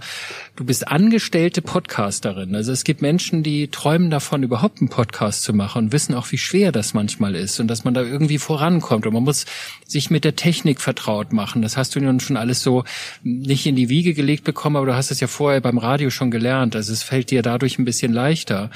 du 0.55 0.63
bist 0.63 0.87
angestellte 0.87 1.63
Podcasterin. 1.63 2.55
Also 2.55 2.71
es 2.71 2.83
gibt 2.83 3.01
Menschen, 3.01 3.41
die 3.41 3.69
träumen 3.69 4.11
davon, 4.11 4.43
überhaupt 4.43 4.79
einen 4.79 4.89
Podcast 4.89 5.41
zu 5.41 5.53
machen 5.53 5.85
und 5.85 5.91
wissen 5.91 6.13
auch, 6.13 6.31
wie 6.31 6.37
schwer 6.37 6.71
das 6.71 6.93
manchmal 6.93 7.35
ist 7.35 7.59
und 7.59 7.67
dass 7.67 7.83
man 7.83 7.95
da 7.95 8.03
irgendwie 8.03 8.37
vorankommt 8.37 9.07
und 9.07 9.13
man 9.13 9.23
muss 9.23 9.45
sich 9.87 10.11
mit 10.11 10.23
der 10.23 10.35
Technik 10.35 10.81
vertraut 10.81 11.33
machen. 11.33 11.63
Das 11.63 11.77
hast 11.77 11.95
du 11.95 11.99
nun 11.99 12.19
schon 12.19 12.37
alles 12.37 12.61
so 12.61 12.83
nicht 13.23 13.65
in 13.65 13.75
die 13.75 13.89
Wiege 13.89 14.13
gelegt 14.13 14.43
bekommen, 14.43 14.75
aber 14.75 14.85
du 14.85 14.95
hast 14.95 15.09
es 15.09 15.19
ja 15.19 15.27
vorher 15.31 15.61
beim 15.61 15.77
Radio 15.77 16.09
schon 16.09 16.31
gelernt. 16.31 16.75
Also 16.75 16.93
es 16.93 17.03
fällt 17.03 17.31
dir 17.31 17.41
dadurch 17.41 17.79
ein 17.79 17.85
bisschen 17.85 18.13
leichter. 18.13 18.69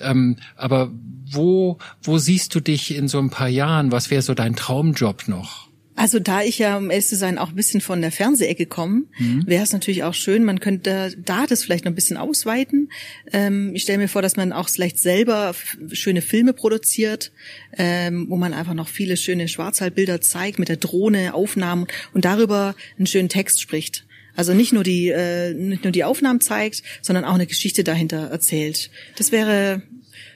Ähm, 0.00 0.36
aber 0.56 0.90
wo, 1.30 1.78
wo 2.02 2.18
siehst 2.18 2.54
du 2.54 2.60
dich 2.60 2.94
in 2.94 3.08
so 3.08 3.18
ein 3.18 3.30
paar 3.30 3.48
Jahren? 3.48 3.92
Was 3.92 4.10
wäre 4.10 4.22
so 4.22 4.34
dein 4.34 4.56
Traumjob 4.56 5.28
noch? 5.28 5.72
Also 5.94 6.18
da 6.18 6.42
ich 6.42 6.58
ja, 6.58 6.78
um 6.78 6.90
ehrlich 6.90 7.06
zu 7.06 7.16
sein, 7.16 7.36
auch 7.36 7.50
ein 7.50 7.54
bisschen 7.54 7.82
von 7.82 8.00
der 8.00 8.10
Fernsehecke 8.10 8.64
komme, 8.64 9.04
mhm. 9.18 9.46
wäre 9.46 9.62
es 9.62 9.72
natürlich 9.72 10.04
auch 10.04 10.14
schön, 10.14 10.42
man 10.42 10.58
könnte 10.58 11.14
da 11.22 11.46
das 11.46 11.62
vielleicht 11.62 11.84
noch 11.84 11.92
ein 11.92 11.96
bisschen 11.96 12.16
ausweiten. 12.16 12.90
Ähm, 13.30 13.72
ich 13.74 13.82
stelle 13.82 13.98
mir 13.98 14.08
vor, 14.08 14.22
dass 14.22 14.36
man 14.36 14.52
auch 14.52 14.70
vielleicht 14.70 14.98
selber 14.98 15.54
schöne 15.92 16.22
Filme 16.22 16.54
produziert, 16.54 17.30
ähm, 17.76 18.26
wo 18.30 18.36
man 18.36 18.54
einfach 18.54 18.74
noch 18.74 18.88
viele 18.88 19.18
schöne 19.18 19.48
Schwarzwaldbilder 19.48 20.22
zeigt, 20.22 20.58
mit 20.58 20.70
der 20.70 20.78
Drohne, 20.78 21.34
Aufnahmen 21.34 21.86
und 22.14 22.24
darüber 22.24 22.74
einen 22.96 23.06
schönen 23.06 23.28
Text 23.28 23.60
spricht. 23.60 24.06
Also 24.36 24.54
nicht 24.54 24.72
nur 24.72 24.84
die 24.84 25.08
äh, 25.08 25.54
nicht 25.54 25.84
nur 25.84 25.92
die 25.92 26.04
Aufnahmen 26.04 26.40
zeigt, 26.40 26.82
sondern 27.02 27.24
auch 27.24 27.34
eine 27.34 27.46
Geschichte 27.46 27.84
dahinter 27.84 28.28
erzählt. 28.30 28.90
Das 29.16 29.32
wäre 29.32 29.82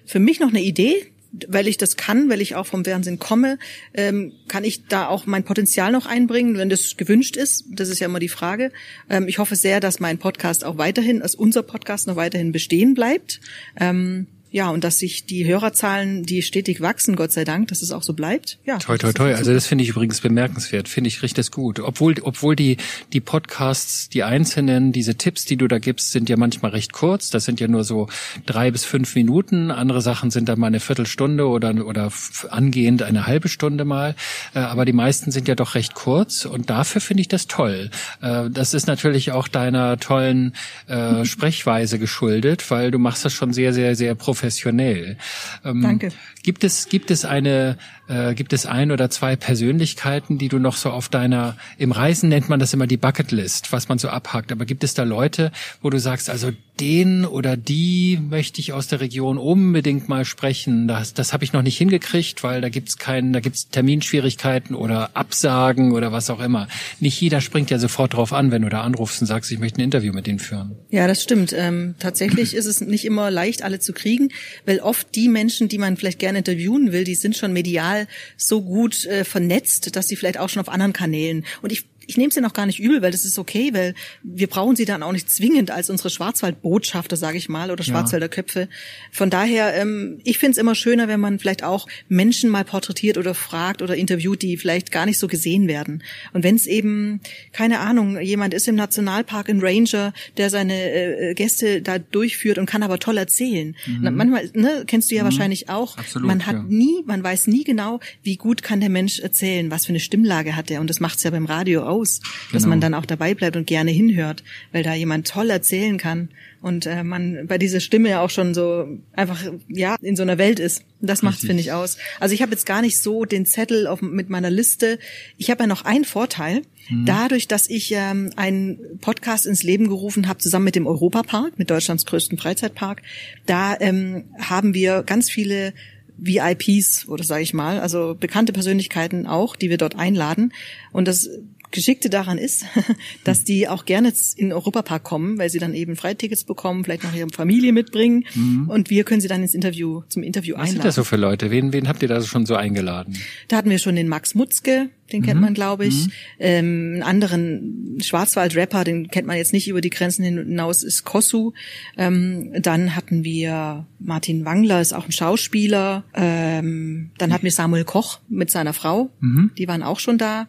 für 0.05 0.19
mich 0.19 0.41
noch 0.41 0.49
eine 0.49 0.63
Idee, 0.63 1.07
weil 1.49 1.69
ich 1.69 1.77
das 1.77 1.97
kann, 1.97 2.31
weil 2.31 2.41
ich 2.41 2.55
auch 2.55 2.67
vom 2.67 2.85
Fernsehen 2.85 3.19
komme, 3.19 3.59
ähm, 3.95 4.33
kann 4.49 4.65
ich 4.65 4.87
da 4.87 5.09
auch 5.09 5.27
mein 5.27 5.45
Potenzial 5.45 5.93
noch 5.93 6.07
einbringen, 6.07 6.57
wenn 6.57 6.69
das 6.69 6.97
gewünscht 6.97 7.37
ist. 7.37 7.65
Das 7.71 7.89
ist 7.89 7.99
ja 7.99 8.07
immer 8.07 8.21
die 8.21 8.29
Frage. 8.29 8.73
Ähm, 9.11 9.29
ich 9.29 9.39
hoffe 9.39 9.57
sehr, 9.57 9.81
dass 9.81 10.01
mein 10.01 10.19
Podcast 10.19 10.65
auch 10.65 10.79
weiterhin, 10.79 11.21
dass 11.21 11.35
unser 11.35 11.63
Podcast 11.63 12.07
noch 12.07 12.17
weiterhin 12.17 12.53
bestehen 12.53 12.95
bleibt. 12.95 13.41
Ähm, 13.79 14.27
ja, 14.53 14.71
und 14.71 14.85
dass 14.85 14.99
sich 14.99 15.27
die 15.27 15.45
Hörerzahlen, 15.45 16.23
die 16.23 16.41
stetig 16.41 16.81
wachsen, 16.81 17.15
Gott 17.15 17.31
sei 17.31 17.45
Dank, 17.45 17.69
dass 17.69 17.83
es 17.83 17.91
auch 17.91 18.03
so 18.03 18.15
bleibt. 18.15 18.59
Ja. 18.65 18.79
Toi, 18.79 18.97
toi, 18.97 19.13
toi. 19.13 19.35
Also 19.35 19.53
das 19.53 19.67
finde 19.67 19.85
ich 19.85 19.91
übrigens 19.91 20.21
bemerkenswert, 20.21 20.89
finde 20.89 21.09
ich 21.09 21.23
richtig 21.23 21.51
gut. 21.51 21.79
Obwohl, 21.81 22.15
obwohl 22.23 22.57
die, 22.57 22.79
die 23.13 23.21
Podcasts, 23.21 24.09
die 24.09 24.23
einzelnen, 24.23 24.93
diese 24.93 25.17
Tipps, 25.17 25.45
die 25.45 25.57
du 25.57 25.69
da 25.69 25.79
gibst, 25.79 26.13
sind 26.13 26.31
ja 26.31 26.39
manchmal 26.39 26.71
recht 26.71 26.93
kurz. 26.93 27.29
Das 27.29 27.45
sind 27.45 27.61
ja 27.61 27.69
nur 27.69 27.85
so 27.85 28.09
drei 28.47 28.71
bis 28.71 28.85
fünf 28.85 29.15
Minuten. 29.15 29.71
Andere 29.71 30.01
Sachen 30.01 30.31
sind 30.31 30.49
dann 30.49 30.59
mal 30.59 30.69
eine 30.69 30.81
Viertelstunde 30.81 31.47
oder, 31.47 31.85
oder 31.85 32.11
angehend 32.49 33.03
eine 33.03 33.27
halbe 33.27 33.49
Stunde 33.49 33.85
mal. 33.85 34.15
Äh, 34.55 34.61
aber 34.61 34.87
die 34.87 34.95
meisten 34.95 35.33
sind 35.33 35.49
ja 35.49 35.55
doch 35.55 35.75
recht 35.75 35.95
kurz 35.95 36.47
und 36.47 36.71
dafür 36.71 37.03
finde 37.03 37.21
ich 37.21 37.29
das 37.29 37.47
toll. 37.47 37.91
Äh, 38.23 38.49
das 38.49 38.73
ist 38.73 38.87
natürlich 38.87 39.33
auch 39.33 39.49
deiner 39.49 39.99
tollen 39.99 40.55
äh, 40.87 41.25
Sprechweise 41.27 41.99
geschuldet, 41.99 42.71
weil 42.71 42.91
du 42.91 42.99
machst 42.99 43.25
das 43.25 43.35
schon 43.35 43.53
sehr, 43.53 43.75
sehr, 43.75 43.97
sehr 43.97 44.15
professionell 44.15 44.46
professionell. 44.47 45.17
Ähm, 45.65 45.83
Danke. 45.83 46.09
Gibt 46.43 46.63
es, 46.65 46.89
gibt 46.89 47.11
es 47.11 47.25
eine, 47.25 47.77
äh, 48.09 48.35
gibt 48.35 48.53
es 48.53 48.67
ein 48.67 48.93
oder 48.93 49.11
zwei 49.11 49.35
Persönlichkeiten, 49.35 50.39
die 50.39 50.49
du 50.49 50.59
noch 50.59 50.77
so 50.77 50.91
auf 50.91 51.09
deiner, 51.09 51.57
im 51.77 51.93
Reisen 51.93 52.29
nennt 52.29 52.49
man 52.49 52.61
das 52.61 52.73
immer 52.73 52.87
die 52.87 52.97
Bucketlist, 52.97 53.73
was 53.73 53.89
man 53.89 53.99
so 53.99 54.09
abhakt, 54.09 54.53
aber 54.53 54.65
gibt 54.65 54.85
es 54.85 54.95
da 54.95 55.03
Leute, 55.03 55.51
wo 55.83 55.91
du 55.91 55.99
sagst, 55.99 56.31
also 56.31 56.53
den 56.81 57.25
oder 57.25 57.57
die 57.57 58.19
möchte 58.21 58.61
ich 58.61 58.73
aus 58.73 58.87
der 58.87 59.01
Region 59.01 59.39
unbedingt 59.39 60.09
mal 60.09 60.25
sprechen. 60.25 60.87
Das, 60.89 61.15
das 61.15 61.33
habe 61.33 61.43
ich 61.43 61.53
noch 61.53 61.63
nicht 61.63 61.79
hingekriegt, 61.79 62.43
weil 62.43 62.61
da 62.61 62.69
gibt's 62.69 62.99
keinen, 62.99 63.33
da 63.33 63.41
gibt's 63.41 63.69
Terminschwierigkeiten 63.71 64.77
oder 64.77 65.11
Absagen 65.15 65.93
oder 65.93 66.13
was 66.13 66.29
auch 66.29 66.41
immer. 66.41 66.69
Nicht 67.01 67.21
jeder 67.21 67.41
springt 67.41 67.71
ja 67.71 67.79
sofort 67.79 68.15
drauf 68.15 68.33
an, 68.33 68.51
wenn 68.51 68.63
du 68.63 68.69
da 68.69 68.83
anrufst 68.83 69.23
und 69.23 69.27
sagst, 69.27 69.51
ich 69.51 69.59
möchte 69.59 69.81
ein 69.81 69.85
Interview 69.85 70.13
mit 70.13 70.27
denen 70.27 70.39
führen. 70.39 70.77
Ja, 70.91 71.07
das 71.07 71.23
stimmt. 71.23 71.55
Ähm, 71.57 71.95
tatsächlich 71.99 72.55
ist 72.55 72.67
es 72.67 72.81
nicht 72.83 73.07
immer 73.07 73.31
leicht, 73.31 73.63
alle 73.63 73.81
zu 73.81 73.93
kriegen, 73.95 74.26
weil 74.65 74.81
oft 74.81 75.15
die 75.15 75.29
Menschen, 75.29 75.69
die 75.69 75.79
man 75.79 75.97
vielleicht 75.97 76.19
gerne 76.19 76.39
interviewen 76.39 76.93
will, 76.93 77.05
die 77.05 77.15
sind 77.15 77.37
schon 77.37 77.53
medial 77.53 78.07
so 78.37 78.63
gut 78.63 79.05
äh, 79.07 79.25
vernetzt, 79.25 79.97
dass 79.97 80.09
sie 80.09 80.17
vielleicht 80.17 80.39
auch 80.39 80.49
schon 80.49 80.61
auf 80.61 80.69
anderen 80.69 80.93
Kanälen. 80.93 81.45
Und 81.63 81.73
ich 81.73 81.85
ich 82.07 82.17
nehme 82.17 82.29
es 82.29 82.45
auch 82.45 82.53
gar 82.53 82.67
nicht 82.67 82.81
übel, 82.81 83.03
weil 83.03 83.11
das 83.11 83.25
ist 83.25 83.39
okay, 83.39 83.71
weil 83.73 83.95
wir 84.23 84.47
brauchen 84.47 84.77
sie 84.77 84.85
dann 84.85 85.03
auch 85.03 85.13
nicht 85.13 85.31
zwingend 85.31 85.71
als 85.71 85.91
unsere 85.91 86.11
Schwarzwaldbotschafter, 86.11 87.17
sage 87.17 87.39
ich 87.39 87.49
mal, 87.49 87.71
oder 87.71 87.83
Schwarzwälder 87.83 88.29
Köpfe. 88.29 88.69
Von 89.11 89.31
daher, 89.31 89.75
ähm, 89.75 90.21
ich 90.25 90.39
finde 90.39 90.53
es 90.53 90.59
immer 90.59 90.75
schöner, 90.75 91.09
wenn 91.09 91.21
man 91.21 91.39
vielleicht 91.39 91.65
auch 91.65 91.89
Menschen 92.09 92.51
mal 92.51 92.65
porträtiert 92.65 93.19
oder 93.19 93.35
fragt 93.35 93.83
oder 93.83 93.97
interviewt, 93.97 94.43
die 94.43 94.57
vielleicht 94.57 94.93
gar 94.93 95.07
nicht 95.07 95.19
so 95.19 95.27
gesehen 95.27 95.69
werden. 95.69 96.03
Und 96.33 96.45
wenn 96.45 96.55
es 96.55 96.67
eben, 96.67 97.21
keine 97.53 97.81
Ahnung, 97.81 98.21
jemand 98.21 98.55
ist 98.55 98.69
im 98.69 98.75
Nationalpark 98.75 99.49
ein 99.49 99.61
Ranger, 99.61 100.13
der 100.37 100.51
seine 100.51 100.75
äh, 100.75 101.35
Gäste 101.35 101.83
da 101.83 101.99
durchführt 101.99 102.59
und 102.59 102.67
kann 102.67 102.83
aber 102.83 102.99
toll 102.99 103.19
erzählen. 103.19 103.75
Mhm. 103.87 104.15
manchmal, 104.15 104.51
ne, 104.55 104.85
kennst 104.87 105.11
du 105.11 105.15
ja 105.15 105.23
mhm. 105.23 105.27
wahrscheinlich 105.27 105.69
auch, 105.69 105.97
Absolut, 105.97 106.29
man 106.29 106.47
hat 106.47 106.57
ja. 106.57 106.65
nie, 106.69 107.03
man 107.07 107.23
weiß 107.23 107.47
nie 107.47 107.65
genau, 107.65 108.01
wie 108.23 108.37
gut 108.37 108.63
kann 108.63 108.81
der 108.81 108.91
Mensch 108.91 109.21
erzählen, 109.21 109.71
was 109.71 109.87
für 109.87 109.91
eine 109.91 110.01
Stimmlage 110.01 110.57
hat 110.57 110.71
er. 110.71 110.81
Und 110.81 110.91
das 110.91 111.01
macht's 111.01 111.23
ja 111.23 111.31
beim 111.31 111.47
Radio 111.47 111.83
aus, 111.97 112.21
dass 112.53 112.63
genau. 112.63 112.71
man 112.71 112.81
dann 112.81 112.95
auch 112.95 113.07
dabei 113.07 113.35
bleibt 113.35 113.57
und 113.57 113.67
gerne 113.67 113.91
hinhört, 113.91 114.43
weil 114.73 114.83
da 114.83 114.95
jemand 114.95 115.29
toll 115.29 115.51
erzählen 115.51 115.99
kann 115.99 116.29
und 116.61 116.87
äh, 116.87 117.05
man 117.05 117.47
bei 117.47 117.59
dieser 117.59 117.81
Stimme 117.81 118.11
ja 118.11 118.21
auch 118.21 118.31
schon 118.31 118.55
so 118.55 118.89
einfach 119.13 119.43
ja 119.69 119.97
in 120.01 120.17
so 120.17 120.23
einer 120.23 120.39
Welt 120.39 120.59
ist. 120.59 120.83
Das 121.01 121.23
macht's 121.23 121.47
finde 121.47 121.61
ich 121.61 121.73
aus. 121.73 121.97
Also 122.19 122.35
ich 122.35 122.43
habe 122.43 122.53
jetzt 122.53 122.67
gar 122.67 122.83
nicht 122.83 122.99
so 122.99 123.25
den 123.25 123.47
Zettel 123.47 123.87
auf, 123.87 124.03
mit 124.03 124.31
meiner 124.31 124.51
Liste. 124.51 124.99
Ich 125.37 125.51
habe 125.51 125.65
ja 125.65 125.67
noch 125.67 125.85
einen 125.85 126.05
Vorteil. 126.05 126.63
Mhm. 126.89 127.05
Dadurch, 127.05 127.49
dass 127.49 127.69
ich 127.69 127.93
ähm, 127.93 128.31
einen 128.37 128.79
Podcast 129.01 129.47
ins 129.47 129.63
Leben 129.63 129.89
gerufen 129.89 130.29
habe, 130.29 130.39
zusammen 130.39 130.65
mit 130.65 130.75
dem 130.75 130.87
Europapark, 130.87 131.59
mit 131.59 131.71
Deutschlands 131.71 132.07
größten 132.07 132.39
Freizeitpark, 132.39 133.03
da 133.45 133.77
ähm, 133.79 134.25
haben 134.39 134.75
wir 134.75 135.03
ganz 135.03 135.31
viele 135.31 135.73
VIPs 136.19 137.09
oder 137.09 137.25
sage 137.25 137.43
ich 137.43 137.53
mal, 137.53 137.81
also 137.81 138.17
bekannte 138.19 138.53
Persönlichkeiten 138.53 139.27
auch, 139.27 139.57
die 139.57 139.71
wir 139.71 139.79
dort 139.79 139.97
einladen. 139.97 140.53
Und 140.93 141.09
das 141.09 141.29
Geschickte 141.71 142.11
daran 142.11 142.39
ist, 142.39 142.65
dass 143.25 143.45
die 143.45 143.69
auch 143.69 143.85
gerne 143.85 144.13
in 144.37 144.47
den 144.49 144.53
Europapark 144.53 145.03
kommen, 145.03 145.39
weil 145.39 145.51
sie 145.51 145.59
dann 145.59 145.75
eben 145.75 145.97
Freitickets 145.97 146.45
bekommen, 146.45 146.85
vielleicht 146.85 147.05
noch 147.05 147.15
ihre 147.15 147.29
Familie 147.31 147.73
mitbringen 147.73 148.25
mhm. 148.35 148.69
und 148.69 148.91
wir 148.91 149.05
können 149.05 149.21
sie 149.21 149.29
dann 149.29 149.43
ins 149.43 149.55
Interview, 149.55 150.03
zum 150.09 150.23
Interview 150.23 150.55
Was 150.55 150.61
einladen. 150.61 150.79
Was 150.79 150.83
sind 150.83 150.85
das 150.87 150.95
so 150.97 151.05
für 151.05 151.17
Leute? 151.17 151.51
Wen, 151.51 151.73
wen 151.73 151.89
habt 151.89 152.03
ihr 152.03 152.09
da 152.09 152.21
schon 152.23 152.47
so 152.47 152.57
eingeladen? 152.57 153.17
Da 153.49 153.57
hatten 153.57 153.71
wir 153.71 153.79
schon 153.79 153.97
den 153.97 154.09
Max 154.09 154.35
Mutzke, 154.35 154.91
den 155.13 155.23
kennt 155.23 155.37
mhm. 155.37 155.45
man, 155.45 155.55
glaube 155.55 155.87
ich. 155.87 156.07
Mhm. 156.07 156.13
Ähm, 156.39 156.67
einen 156.67 157.03
anderen 157.03 157.99
Schwarzwald-Rapper, 158.01 158.85
den 158.85 159.09
kennt 159.09 159.27
man 159.27 159.37
jetzt 159.37 159.53
nicht 159.53 159.69
über 159.69 159.81
die 159.81 159.91
Grenzen 159.91 160.25
hinaus, 160.25 160.83
ist 160.83 161.05
Kossu. 161.05 161.53
Ähm, 161.97 162.53
dann 162.61 162.97
hatten 162.97 163.25
wir 163.25 163.87
Martin 163.99 164.45
Wangler, 164.45 164.81
ist 164.81 164.93
auch 164.93 165.07
ein 165.07 165.13
Schauspieler. 165.13 166.05
Ähm, 166.15 167.11
dann 167.19 167.33
hatten 167.33 167.45
wir 167.45 167.53
Samuel 167.53 167.85
Koch 167.85 168.21
mit 168.29 168.51
seiner 168.51 168.73
Frau, 168.73 169.11
mhm. 169.21 169.51
die 169.57 169.69
waren 169.69 169.83
auch 169.83 170.01
schon 170.01 170.19
da. 170.19 170.49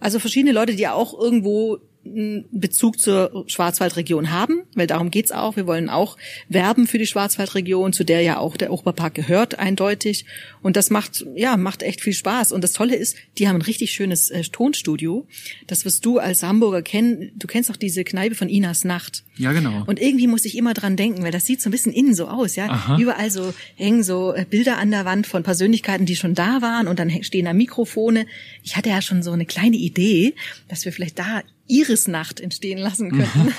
Also 0.00 0.18
verschiedene 0.18 0.52
Leute, 0.52 0.74
die 0.74 0.88
auch 0.88 1.18
irgendwo 1.18 1.78
einen 2.04 2.46
Bezug 2.50 2.98
zur 2.98 3.44
Schwarzwaldregion 3.46 4.30
haben, 4.30 4.62
weil 4.74 4.86
darum 4.86 5.10
geht's 5.10 5.32
auch. 5.32 5.56
Wir 5.56 5.66
wollen 5.66 5.90
auch 5.90 6.16
werben 6.48 6.86
für 6.86 6.98
die 6.98 7.06
Schwarzwaldregion, 7.06 7.92
zu 7.92 8.04
der 8.04 8.22
ja 8.22 8.38
auch 8.38 8.56
der 8.56 8.72
Oberpark 8.72 9.14
gehört, 9.14 9.58
eindeutig. 9.58 10.24
Und 10.62 10.76
das 10.76 10.90
macht, 10.90 11.26
ja, 11.34 11.56
macht 11.56 11.82
echt 11.82 12.00
viel 12.00 12.12
Spaß. 12.12 12.52
Und 12.52 12.64
das 12.64 12.72
Tolle 12.72 12.96
ist, 12.96 13.16
die 13.38 13.48
haben 13.48 13.56
ein 13.56 13.62
richtig 13.62 13.92
schönes 13.92 14.30
äh, 14.30 14.42
Tonstudio. 14.42 15.26
Das 15.66 15.84
wirst 15.84 16.04
du 16.04 16.18
als 16.18 16.42
Hamburger 16.42 16.82
kennen. 16.82 17.32
Du 17.36 17.46
kennst 17.46 17.70
auch 17.70 17.76
diese 17.76 18.04
Kneipe 18.04 18.34
von 18.34 18.48
Inas 18.48 18.84
Nacht. 18.84 19.24
Ja, 19.36 19.52
genau. 19.52 19.84
Und 19.86 20.00
irgendwie 20.00 20.26
muss 20.26 20.44
ich 20.44 20.56
immer 20.56 20.74
dran 20.74 20.96
denken, 20.96 21.22
weil 21.22 21.32
das 21.32 21.46
sieht 21.46 21.60
so 21.60 21.68
ein 21.68 21.72
bisschen 21.72 21.92
innen 21.92 22.14
so 22.14 22.28
aus, 22.28 22.56
ja. 22.56 22.68
Aha. 22.68 22.98
Überall 22.98 23.30
so 23.30 23.54
hängen 23.76 24.02
so 24.02 24.34
äh, 24.34 24.44
Bilder 24.48 24.78
an 24.78 24.90
der 24.90 25.04
Wand 25.04 25.26
von 25.26 25.42
Persönlichkeiten, 25.42 26.06
die 26.06 26.16
schon 26.16 26.34
da 26.34 26.62
waren 26.62 26.88
und 26.88 26.98
dann 26.98 27.10
stehen 27.22 27.44
da 27.44 27.52
Mikrofone. 27.52 28.26
Ich 28.62 28.76
hatte 28.76 28.88
ja 28.88 29.00
schon 29.02 29.22
so 29.22 29.32
eine 29.32 29.46
kleine 29.46 29.76
Idee, 29.76 30.34
dass 30.68 30.84
wir 30.84 30.92
vielleicht 30.92 31.18
da 31.18 31.42
Iris-Nacht 31.70 32.40
entstehen 32.40 32.78
lassen 32.78 33.10
könnten. 33.10 33.54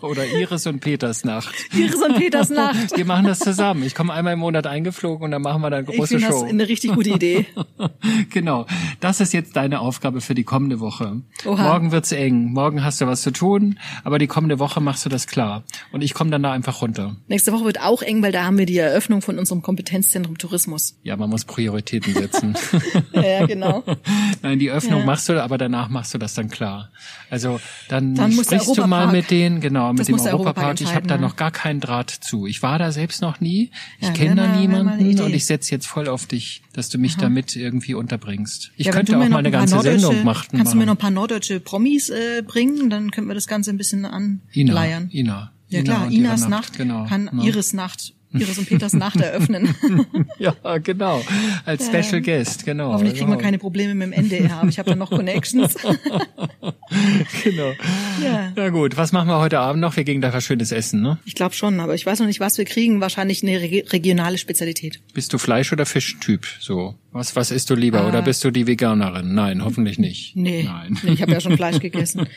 Oder 0.00 0.26
Iris 0.26 0.66
und 0.66 0.80
Peters 0.80 1.24
Nacht. 1.24 1.54
Iris 1.72 2.02
und 2.02 2.16
Peters 2.16 2.50
Nacht. 2.50 2.96
Wir 2.96 3.04
machen 3.04 3.26
das 3.26 3.38
zusammen. 3.38 3.84
Ich 3.84 3.94
komme 3.94 4.12
einmal 4.12 4.32
im 4.34 4.40
Monat 4.40 4.66
eingeflogen 4.66 5.24
und 5.26 5.30
dann 5.30 5.42
machen 5.42 5.62
wir 5.62 5.70
dann 5.70 5.86
große 5.86 6.16
ich 6.16 6.24
Show. 6.24 6.30
Das 6.30 6.42
ist 6.42 6.48
eine 6.48 6.68
richtig 6.68 6.94
gute 6.94 7.10
Idee. 7.10 7.46
genau. 8.30 8.66
Das 8.98 9.20
ist 9.20 9.32
jetzt 9.32 9.54
deine 9.56 9.80
Aufgabe 9.80 10.20
für 10.20 10.34
die 10.34 10.44
kommende 10.44 10.80
Woche. 10.80 11.22
Oha. 11.46 11.62
Morgen 11.62 11.92
wird's 11.92 12.12
eng. 12.12 12.52
Morgen 12.52 12.82
hast 12.82 13.00
du 13.00 13.06
was 13.06 13.22
zu 13.22 13.30
tun, 13.30 13.78
aber 14.02 14.18
die 14.18 14.26
kommende 14.26 14.58
Woche 14.58 14.80
machst 14.80 15.04
du 15.04 15.08
das 15.08 15.26
klar. 15.26 15.62
Und 15.92 16.02
ich 16.02 16.14
komme 16.14 16.30
dann 16.30 16.42
da 16.42 16.52
einfach 16.52 16.82
runter. 16.82 17.16
Nächste 17.28 17.52
Woche 17.52 17.64
wird 17.64 17.80
auch 17.80 18.02
eng, 18.02 18.22
weil 18.22 18.32
da 18.32 18.44
haben 18.44 18.58
wir 18.58 18.66
die 18.66 18.78
Eröffnung 18.78 19.22
von 19.22 19.38
unserem 19.38 19.62
Kompetenzzentrum 19.62 20.38
Tourismus. 20.38 20.98
Ja, 21.02 21.16
man 21.16 21.30
muss 21.30 21.44
Prioritäten 21.44 22.12
setzen. 22.14 22.56
ja, 23.12 23.46
genau. 23.46 23.84
Nein, 24.42 24.58
die 24.58 24.70
Öffnung 24.70 25.00
ja. 25.00 25.06
machst 25.06 25.28
du, 25.28 25.42
aber 25.42 25.58
danach 25.58 25.88
machst 25.88 26.12
du 26.14 26.18
das 26.18 26.34
dann 26.34 26.48
klar. 26.48 26.90
Also 27.28 27.60
dann, 27.88 28.14
dann 28.14 28.32
sprichst 28.32 28.76
du 28.76 28.86
mal 28.86 29.10
mit 29.12 29.30
denen, 29.30 29.60
genau, 29.60 29.92
mit 29.92 30.00
das 30.00 30.06
dem 30.06 30.20
Europapark. 30.20 30.80
Ich 30.80 30.94
habe 30.94 31.06
da 31.06 31.18
noch 31.18 31.36
gar 31.36 31.50
keinen 31.50 31.80
Draht 31.80 32.10
zu. 32.10 32.46
Ich 32.46 32.62
war 32.62 32.78
da 32.78 32.92
selbst 32.92 33.22
noch 33.22 33.40
nie. 33.40 33.70
Ich 34.00 34.08
ja, 34.08 34.14
kenne 34.14 34.36
da 34.36 34.56
niemanden 34.56 35.20
und 35.20 35.34
ich 35.34 35.46
setze 35.46 35.70
jetzt 35.72 35.86
voll 35.86 36.08
auf 36.08 36.26
dich, 36.26 36.62
dass 36.72 36.88
du 36.88 36.98
mich 36.98 37.14
Aha. 37.14 37.22
damit 37.22 37.56
irgendwie 37.56 37.94
unterbringst. 37.94 38.72
Ich 38.76 38.86
ja, 38.86 38.92
könnte 38.92 39.16
auch 39.16 39.28
mal 39.28 39.38
eine 39.38 39.50
ganze 39.50 39.80
Sendung 39.80 40.24
machen. 40.24 40.48
Kannst 40.50 40.66
machen. 40.66 40.70
du 40.72 40.78
mir 40.78 40.86
noch 40.86 40.94
ein 40.94 40.98
paar 40.98 41.10
norddeutsche 41.10 41.60
Promis 41.60 42.08
äh, 42.08 42.42
bringen? 42.46 42.90
Dann 42.90 43.10
können 43.10 43.28
wir 43.28 43.34
das 43.34 43.46
Ganze 43.46 43.70
ein 43.70 43.76
bisschen 43.76 44.04
anleiern. 44.04 45.08
Ina, 45.10 45.10
Ina. 45.10 45.52
Ja 45.68 45.82
klar, 45.82 46.10
Inas 46.10 46.40
Nacht, 46.40 46.50
Nacht 46.50 46.78
genau, 46.78 47.06
kann 47.06 47.30
ne? 47.32 47.46
Iris 47.46 47.72
Nacht 47.72 48.14
Iris 48.32 48.58
und 48.58 48.68
Peters 48.68 48.92
Nacht 48.92 49.20
eröffnen. 49.20 49.74
ja, 50.38 50.54
genau. 50.78 51.20
Als 51.64 51.86
Special 51.86 52.16
ähm, 52.16 52.22
Guest, 52.22 52.64
genau. 52.64 52.92
Hoffentlich 52.92 53.14
kriegen 53.14 53.28
wir 53.28 53.36
genau. 53.36 53.44
keine 53.44 53.58
Probleme 53.58 53.94
mit 53.94 54.06
dem 54.06 54.12
NDR, 54.12 54.58
aber 54.58 54.68
ich 54.68 54.78
habe 54.78 54.90
da 54.90 54.96
noch 54.96 55.10
Connections. 55.10 55.74
genau. 57.42 57.72
Ja. 58.22 58.52
Na 58.54 58.68
gut, 58.68 58.96
was 58.96 59.10
machen 59.10 59.28
wir 59.28 59.38
heute 59.38 59.58
Abend 59.58 59.80
noch? 59.80 59.96
Wir 59.96 60.04
gehen 60.04 60.20
da 60.20 60.32
was 60.32 60.44
Schönes 60.44 60.70
essen, 60.70 61.02
ne? 61.02 61.18
Ich 61.24 61.34
glaube 61.34 61.54
schon, 61.56 61.80
aber 61.80 61.94
ich 61.94 62.06
weiß 62.06 62.20
noch 62.20 62.26
nicht, 62.28 62.38
was 62.38 62.56
wir 62.56 62.64
kriegen. 62.64 63.00
Wahrscheinlich 63.00 63.42
eine 63.42 63.60
regionale 63.60 64.38
Spezialität. 64.38 65.00
Bist 65.12 65.32
du 65.32 65.38
Fleisch- 65.38 65.72
oder 65.72 65.84
Fischtyp? 65.84 66.46
So. 66.60 66.94
Was, 67.10 67.34
was 67.34 67.50
isst 67.50 67.68
du 67.70 67.74
lieber? 67.74 68.02
Ah. 68.02 68.08
Oder 68.08 68.22
bist 68.22 68.44
du 68.44 68.52
die 68.52 68.68
Veganerin? 68.68 69.34
Nein, 69.34 69.64
hoffentlich 69.64 69.98
nicht. 69.98 70.36
Nee. 70.36 70.62
Nein. 70.62 70.96
Nee, 71.02 71.14
ich 71.14 71.22
habe 71.22 71.32
ja 71.32 71.40
schon 71.40 71.56
Fleisch 71.56 71.78
gegessen. 71.80 72.28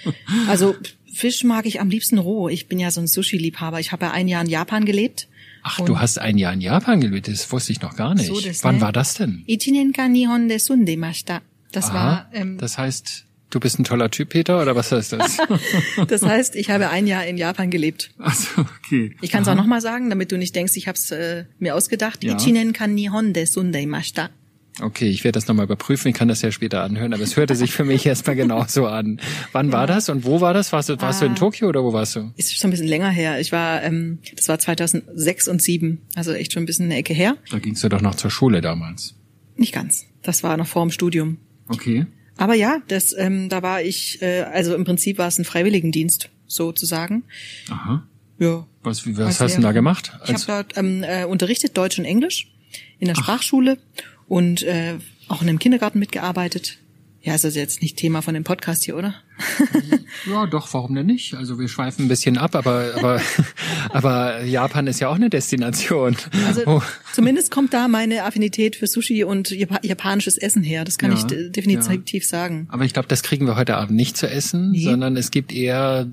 Also 0.48 0.76
Fisch 1.14 1.44
mag 1.44 1.68
ich 1.68 1.80
am 1.80 1.90
liebsten 1.90 2.18
roh. 2.18 2.50
Ich 2.50 2.68
bin 2.68 2.80
ja 2.80 2.90
so 2.90 3.00
ein 3.00 3.06
Sushi-Liebhaber. 3.06 3.80
Ich 3.80 3.92
habe 3.92 4.06
ja 4.06 4.12
ein 4.12 4.28
Jahr 4.28 4.42
in 4.42 4.50
Japan 4.50 4.86
gelebt 4.86 5.28
Ach, 5.64 5.80
und 5.80 5.88
du 5.88 6.00
hast 6.00 6.20
ein 6.20 6.38
Jahr 6.38 6.54
in 6.54 6.62
Japan 6.62 7.00
gelebt, 7.00 7.28
das 7.28 7.52
wusste 7.52 7.72
ich 7.72 7.82
noch 7.82 7.96
gar 7.96 8.14
nicht. 8.14 8.28
So 8.28 8.36
Wann 8.64 8.76
ne? 8.76 8.82
war 8.82 8.92
das 8.92 9.16
denn? 9.16 9.44
Nihon. 9.48 10.50
Das 11.72 11.90
Aha, 11.90 11.94
war. 11.94 12.30
Ähm, 12.34 12.58
das 12.58 12.78
heißt, 12.78 13.26
du 13.50 13.60
bist 13.60 13.80
ein 13.80 13.84
toller 13.84 14.12
Typ, 14.12 14.30
Peter, 14.30 14.62
oder 14.62 14.76
was 14.76 14.92
heißt 14.92 15.14
das? 15.14 15.38
das 16.08 16.22
heißt, 16.22 16.56
ich 16.56 16.70
habe 16.70 16.90
ein 16.90 17.08
Jahr 17.08 17.26
in 17.26 17.38
Japan 17.38 17.72
gelebt. 17.72 18.12
Ach 18.20 18.36
so, 18.36 18.62
okay. 18.62 19.16
Ich 19.22 19.32
kann 19.32 19.44
es 19.44 19.48
auch 19.48 19.56
nochmal 19.56 19.82
sagen, 19.82 20.10
damit 20.10 20.32
du 20.32 20.38
nicht 20.38 20.56
denkst, 20.56 20.74
ich 20.76 20.88
habe 20.88 20.98
es 20.98 21.12
äh, 21.12 21.46
mir 21.60 21.76
ausgedacht. 21.76 22.24
Ja. 22.24 22.36
Ichinenka 22.36 22.88
Nihon 22.88 23.34
de 23.34 23.46
Sundemashita. 23.46 24.30
Okay, 24.82 25.08
ich 25.08 25.24
werde 25.24 25.38
das 25.38 25.48
nochmal 25.48 25.66
überprüfen. 25.66 26.08
Ich 26.08 26.16
kann 26.16 26.28
das 26.28 26.42
ja 26.42 26.52
später 26.52 26.82
anhören, 26.82 27.14
aber 27.14 27.24
es 27.24 27.38
hörte 27.38 27.56
sich 27.56 27.72
für 27.72 27.84
mich 27.84 28.06
erstmal 28.06 28.36
genauso 28.36 28.88
an. 28.88 29.20
Wann 29.52 29.68
ja. 29.68 29.74
war 29.74 29.88
das 29.88 30.10
und 30.10 30.26
wo 30.26 30.42
war 30.42 30.54
das? 30.54 30.72
Warst 30.72 30.90
du, 30.90 31.00
warst 31.00 31.20
ah, 31.22 31.26
du 31.26 31.26
in 31.28 31.32
ah. 31.34 31.36
Tokio 31.36 31.70
oder 31.70 31.84
wo 31.84 31.94
warst 31.94 32.16
du? 32.16 32.32
Ist 32.38 32.58
schon 32.58 32.70
ein 32.70 32.72
bisschen 32.72 32.88
länger 32.88 33.10
her. 33.10 33.40
Ich 33.40 33.52
war, 33.52 33.84
ähm, 33.84 34.20
das 34.36 34.50
war 34.50 34.58
2006 34.58 35.48
und 35.48 35.62
2007, 35.62 36.02
also 36.16 36.34
echt 36.34 36.54
schon 36.54 36.64
ein 36.64 36.66
bisschen 36.66 36.86
eine 36.86 36.96
Ecke 36.96 37.14
her. 37.14 37.38
Da 37.52 37.60
gingst 37.60 37.84
du 37.84 37.90
doch 37.90 38.02
noch 38.02 38.16
zur 38.16 38.32
Schule 38.32 38.62
damals. 38.62 39.16
Nicht 39.56 39.74
ganz. 39.74 40.08
Das 40.24 40.42
war 40.42 40.58
noch 40.58 40.68
vor 40.68 40.84
dem 40.84 40.92
Studium. 40.92 41.38
Okay. 41.68 42.08
Aber 42.38 42.56
ja, 42.56 42.82
das, 42.88 43.16
ähm, 43.16 43.50
da 43.50 43.62
war 43.62 43.82
ich, 43.82 44.22
äh, 44.22 44.42
also 44.42 44.74
im 44.74 44.86
Prinzip 44.86 45.20
war 45.20 45.28
es 45.28 45.38
ein 45.38 45.46
Freiwilligendienst, 45.46 46.30
sozusagen. 46.48 47.24
Aha. 47.70 48.08
Ja. 48.40 48.66
Was, 48.82 49.06
was 49.06 49.40
hast 49.40 49.58
du 49.58 49.62
da 49.62 49.72
gemacht? 49.72 50.12
Ich 50.26 50.34
habe 50.34 50.44
dort 50.48 50.78
ähm, 50.78 51.04
äh, 51.04 51.26
unterrichtet 51.26 51.78
Deutsch 51.78 52.00
und 52.00 52.06
Englisch 52.06 52.52
in 53.00 53.08
der 53.08 53.16
Ach. 53.18 53.22
Sprachschule 53.22 53.78
und 54.34 54.64
äh, 54.64 54.96
auch 55.28 55.44
in 55.44 55.50
einem 55.50 55.60
Kindergarten 55.60 56.00
mitgearbeitet. 56.00 56.80
Ja, 57.22 57.36
ist 57.36 57.44
das 57.44 57.56
jetzt 57.56 57.84
nicht 57.84 57.98
Thema 57.98 58.24
von 58.24 58.34
dem 58.34 58.44
Podcast 58.44 58.84
hier, 58.84 58.98
oder? 58.98 59.14
ja, 60.30 60.48
doch, 60.48 60.74
warum 60.74 60.96
denn 60.96 61.06
nicht? 61.06 61.36
Also 61.36 61.60
wir 61.60 61.68
schweifen 61.68 62.06
ein 62.06 62.08
bisschen 62.08 62.40
ab, 62.40 62.56
aber 62.56 62.96
aber 62.98 63.22
aber 63.92 64.44
Japan 64.44 64.88
ist 64.88 65.00
ja 65.00 65.10
auch 65.10 65.16
eine 65.16 65.30
Destination. 65.30 66.18
Also 66.48 66.64
oh. 66.66 66.82
zumindest 67.14 67.52
kommt 67.52 67.76
da 67.76 67.88
meine 67.88 68.24
Affinität 68.24 68.76
für 68.76 68.88
Sushi 68.88 69.24
und 69.24 69.52
japanisches 69.52 70.40
Essen 70.40 70.64
her. 70.64 70.84
Das 70.84 70.98
kann 70.98 71.12
ja, 71.12 71.18
ich 71.18 71.52
definitiv 71.52 72.24
ja. 72.24 72.28
sagen. 72.28 72.68
Aber 72.72 72.86
ich 72.86 72.94
glaube, 72.94 73.08
das 73.08 73.22
kriegen 73.22 73.46
wir 73.46 73.56
heute 73.56 73.78
Abend 73.78 73.96
nicht 73.96 74.18
zu 74.18 74.28
essen, 74.28 74.72
nee. 74.72 74.84
sondern 74.84 75.16
es 75.16 75.30
gibt 75.30 75.54
eher 75.54 76.08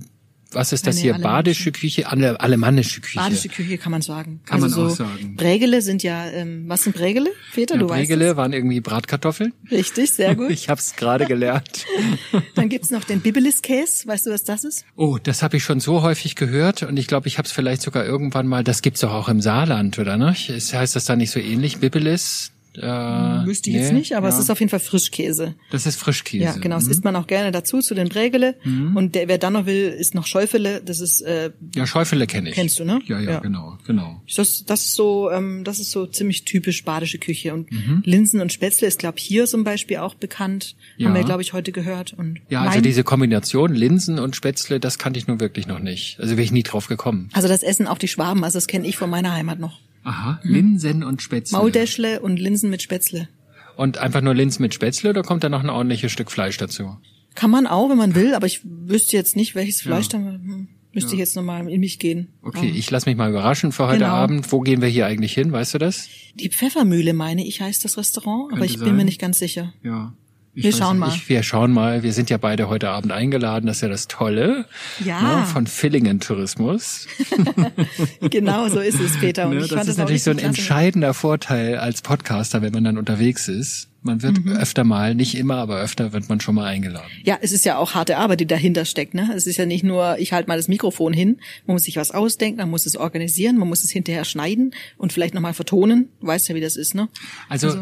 was 0.52 0.72
ist 0.72 0.86
das 0.86 0.98
hier? 0.98 1.14
Badische 1.14 1.72
Küche, 1.72 2.08
alle, 2.08 2.40
alemannische 2.40 3.00
Küche. 3.00 3.18
Badische 3.18 3.48
Küche 3.48 3.78
kann 3.78 3.92
man 3.92 4.02
sagen. 4.02 4.40
Kann 4.44 4.62
also 4.62 4.80
man 4.80 4.88
so 4.88 4.92
auch 4.92 5.08
sagen. 5.08 5.36
Brägele 5.36 5.82
sind 5.82 6.02
ja, 6.02 6.28
ähm, 6.30 6.64
was 6.66 6.84
sind 6.84 6.96
Brägele? 6.96 7.30
Peter, 7.54 7.74
ja, 7.74 7.80
du 7.80 7.86
Brägele 7.86 8.00
weißt 8.00 8.08
Brägele 8.10 8.36
waren 8.36 8.52
irgendwie 8.52 8.80
Bratkartoffeln. 8.80 9.52
Richtig, 9.70 10.10
sehr 10.10 10.34
gut. 10.34 10.50
ich 10.50 10.68
habe 10.68 10.80
es 10.80 10.96
gerade 10.96 11.26
gelernt. 11.26 11.86
Dann 12.54 12.68
gibt's 12.68 12.90
noch 12.90 13.04
den 13.04 13.20
Bibelis-Käse. 13.20 14.06
Weißt 14.06 14.26
du, 14.26 14.30
was 14.30 14.44
das 14.44 14.64
ist? 14.64 14.84
Oh, 14.96 15.18
das 15.22 15.42
habe 15.42 15.56
ich 15.56 15.64
schon 15.64 15.80
so 15.80 16.02
häufig 16.02 16.34
gehört 16.34 16.82
und 16.82 16.96
ich 16.96 17.06
glaube, 17.06 17.28
ich 17.28 17.38
habe 17.38 17.46
es 17.46 17.52
vielleicht 17.52 17.82
sogar 17.82 18.04
irgendwann 18.04 18.46
mal, 18.46 18.64
das 18.64 18.82
gibt's 18.82 19.00
doch 19.00 19.12
auch 19.12 19.28
im 19.28 19.40
Saarland, 19.40 19.98
oder 19.98 20.16
ne? 20.16 20.34
Heißt 20.34 20.96
das 20.96 21.04
da 21.04 21.16
nicht 21.16 21.30
so 21.30 21.40
ähnlich? 21.40 21.78
Bibelis? 21.78 22.52
Äh, 22.76 22.82
Wüsste 22.82 23.70
ich 23.70 23.76
jetzt 23.76 23.92
nee, 23.92 23.98
nicht, 23.98 24.14
aber 24.16 24.28
ja. 24.28 24.34
es 24.34 24.38
ist 24.40 24.48
auf 24.50 24.60
jeden 24.60 24.70
Fall 24.70 24.78
Frischkäse. 24.80 25.54
Das 25.70 25.86
ist 25.86 25.96
Frischkäse. 25.96 26.44
Ja, 26.44 26.52
genau. 26.56 26.76
Das 26.76 26.84
Mhm. 26.86 26.90
isst 26.92 27.04
man 27.04 27.16
auch 27.16 27.26
gerne 27.26 27.50
dazu, 27.50 27.80
zu 27.80 27.94
den 27.94 28.08
Brägele. 28.08 28.54
Und 28.94 29.14
der, 29.14 29.26
wer 29.28 29.38
dann 29.38 29.54
noch 29.54 29.66
will, 29.66 29.88
ist 29.88 30.14
noch 30.14 30.26
Schäufele. 30.26 30.80
Das 30.84 31.00
ist, 31.00 31.20
äh, 31.22 31.50
Ja, 31.74 31.86
Schäufele 31.86 32.26
kenne 32.26 32.50
ich. 32.50 32.54
Kennst 32.54 32.78
du, 32.78 32.84
ne? 32.84 33.00
Ja, 33.06 33.18
ja, 33.20 33.30
Ja. 33.32 33.38
genau, 33.40 33.76
genau. 33.86 34.22
das, 34.36 34.64
das 34.64 34.84
ist 34.86 34.94
so, 34.94 35.30
ähm, 35.30 35.64
das 35.64 35.80
ist 35.80 35.90
so 35.90 36.06
ziemlich 36.06 36.44
typisch 36.44 36.84
badische 36.84 37.18
Küche. 37.18 37.54
Und 37.54 37.70
Mhm. 37.72 38.02
Linsen 38.04 38.40
und 38.40 38.52
Spätzle 38.52 38.86
ist, 38.86 38.98
glaube 39.00 39.18
hier 39.18 39.46
zum 39.46 39.64
Beispiel 39.64 39.96
auch 39.98 40.14
bekannt. 40.14 40.76
Ja. 40.96 41.08
Haben 41.08 41.14
wir, 41.16 41.24
glaube 41.24 41.42
ich, 41.42 41.52
heute 41.52 41.72
gehört. 41.72 42.12
Und 42.12 42.40
Ja, 42.50 42.62
also 42.62 42.80
diese 42.80 43.02
Kombination 43.04 43.74
Linsen 43.74 44.18
und 44.18 44.36
Spätzle, 44.36 44.78
das 44.80 44.98
kannte 44.98 45.18
ich 45.18 45.26
nun 45.26 45.40
wirklich 45.40 45.66
noch 45.66 45.80
nicht. 45.80 46.18
Also 46.20 46.32
wäre 46.36 46.42
ich 46.44 46.52
nie 46.52 46.62
drauf 46.62 46.86
gekommen. 46.86 47.28
also 47.32 47.48
das 47.48 47.62
essen 47.62 47.86
auch 47.86 47.98
die 47.98 48.08
Schwaben, 48.08 48.44
also 48.44 48.56
das 48.58 48.66
kenne 48.66 48.86
ich 48.86 48.96
von 48.96 49.10
meiner 49.10 49.32
Heimat 49.32 49.58
noch. 49.58 49.80
Aha, 50.04 50.40
Linsen 50.42 51.02
und 51.04 51.22
Spätzle. 51.22 51.58
Mauldeschle 51.58 52.20
und 52.20 52.38
Linsen 52.38 52.70
mit 52.70 52.82
Spätzle. 52.82 53.28
Und 53.76 53.98
einfach 53.98 54.20
nur 54.20 54.34
Linsen 54.34 54.62
mit 54.62 54.74
Spätzle 54.74 55.10
oder 55.10 55.22
kommt 55.22 55.44
da 55.44 55.48
noch 55.48 55.62
ein 55.62 55.70
ordentliches 55.70 56.12
Stück 56.12 56.30
Fleisch 56.30 56.56
dazu? 56.56 56.96
Kann 57.34 57.50
man 57.50 57.66
auch, 57.66 57.88
wenn 57.90 57.98
man 57.98 58.14
will, 58.14 58.34
aber 58.34 58.46
ich 58.46 58.60
wüsste 58.64 59.16
jetzt 59.16 59.36
nicht, 59.36 59.54
welches 59.54 59.80
Fleisch 59.82 60.08
da 60.08 60.18
hm, 60.18 60.68
müsste 60.92 61.10
Ja. 61.10 61.14
ich 61.14 61.18
jetzt 61.20 61.36
nochmal 61.36 61.68
in 61.70 61.80
mich 61.80 61.98
gehen. 61.98 62.28
Okay, 62.42 62.68
ich 62.74 62.90
lass 62.90 63.06
mich 63.06 63.16
mal 63.16 63.30
überraschen 63.30 63.72
für 63.72 63.86
heute 63.86 64.00
Genau. 64.00 64.10
Abend. 64.10 64.50
Wo 64.52 64.60
gehen 64.60 64.80
wir 64.82 64.88
hier 64.88 65.06
eigentlich 65.06 65.32
hin, 65.34 65.52
weißt 65.52 65.74
du 65.74 65.78
das? 65.78 66.08
Die 66.34 66.48
Pfeffermühle, 66.50 67.12
meine 67.14 67.46
ich, 67.46 67.60
heißt 67.60 67.84
das 67.84 67.96
Restaurant, 67.96 68.46
aber 68.52 68.60
Könnte 68.60 68.64
ich 68.72 68.78
bin 68.78 68.86
sein. 68.88 68.96
mir 68.96 69.04
nicht 69.04 69.20
ganz 69.20 69.38
sicher. 69.38 69.72
Ja. 69.82 70.12
Ich 70.52 70.64
Wir 70.64 70.72
schauen 70.72 70.98
nicht. 70.98 71.06
mal. 71.08 71.20
Wir 71.28 71.42
schauen 71.44 71.72
mal. 71.72 72.02
Wir 72.02 72.12
sind 72.12 72.28
ja 72.28 72.36
beide 72.36 72.68
heute 72.68 72.90
Abend 72.90 73.12
eingeladen. 73.12 73.66
Das 73.66 73.76
ist 73.76 73.82
ja 73.82 73.88
das 73.88 74.08
Tolle. 74.08 74.66
Ja. 75.04 75.40
Ne, 75.40 75.46
von 75.46 75.66
Villingen 75.68 76.18
Tourismus. 76.20 77.06
Genau, 78.30 78.68
so 78.68 78.80
ist 78.80 79.00
es, 79.00 79.18
Peter. 79.18 79.46
Und 79.48 79.56
Ne, 79.56 79.62
ich 79.64 79.68
das 79.68 79.78
fand 79.78 79.88
ist 79.88 79.94
auch 79.96 79.98
natürlich 80.00 80.22
so 80.22 80.30
ein 80.30 80.36
klasse. 80.38 80.48
entscheidender 80.48 81.14
Vorteil 81.14 81.76
als 81.78 82.02
Podcaster, 82.02 82.62
wenn 82.62 82.72
man 82.72 82.84
dann 82.84 82.98
unterwegs 82.98 83.48
ist. 83.48 83.88
Man 84.02 84.22
wird 84.22 84.42
Mhm. 84.44 84.56
öfter 84.56 84.82
mal, 84.82 85.14
nicht 85.14 85.36
immer, 85.36 85.56
aber 85.56 85.78
öfter 85.80 86.12
wird 86.14 86.28
man 86.28 86.40
schon 86.40 86.54
mal 86.54 86.64
eingeladen. 86.66 87.06
Ja, 87.24 87.38
es 87.42 87.52
ist 87.52 87.64
ja 87.66 87.76
auch 87.76 87.94
harte 87.94 88.16
Arbeit, 88.16 88.40
die 88.40 88.46
dahinter 88.46 88.86
steckt. 88.86 89.12
Ne? 89.14 89.30
Es 89.36 89.46
ist 89.46 89.58
ja 89.58 89.66
nicht 89.66 89.84
nur, 89.84 90.18
ich 90.18 90.32
halte 90.32 90.48
mal 90.48 90.56
das 90.56 90.68
Mikrofon 90.68 91.12
hin, 91.12 91.38
man 91.66 91.74
muss 91.74 91.84
sich 91.84 91.96
was 91.96 92.10
ausdenken, 92.10 92.58
man 92.58 92.70
muss 92.70 92.86
es 92.86 92.96
organisieren, 92.96 93.58
man 93.58 93.68
muss 93.68 93.84
es 93.84 93.90
hinterher 93.90 94.24
schneiden 94.24 94.74
und 94.96 95.12
vielleicht 95.12 95.34
nochmal 95.34 95.52
vertonen. 95.54 96.08
Du 96.20 96.26
weißt 96.28 96.48
ja, 96.48 96.54
wie 96.54 96.60
das 96.60 96.76
ist, 96.76 96.94
ne? 96.94 97.08
Also, 97.50 97.76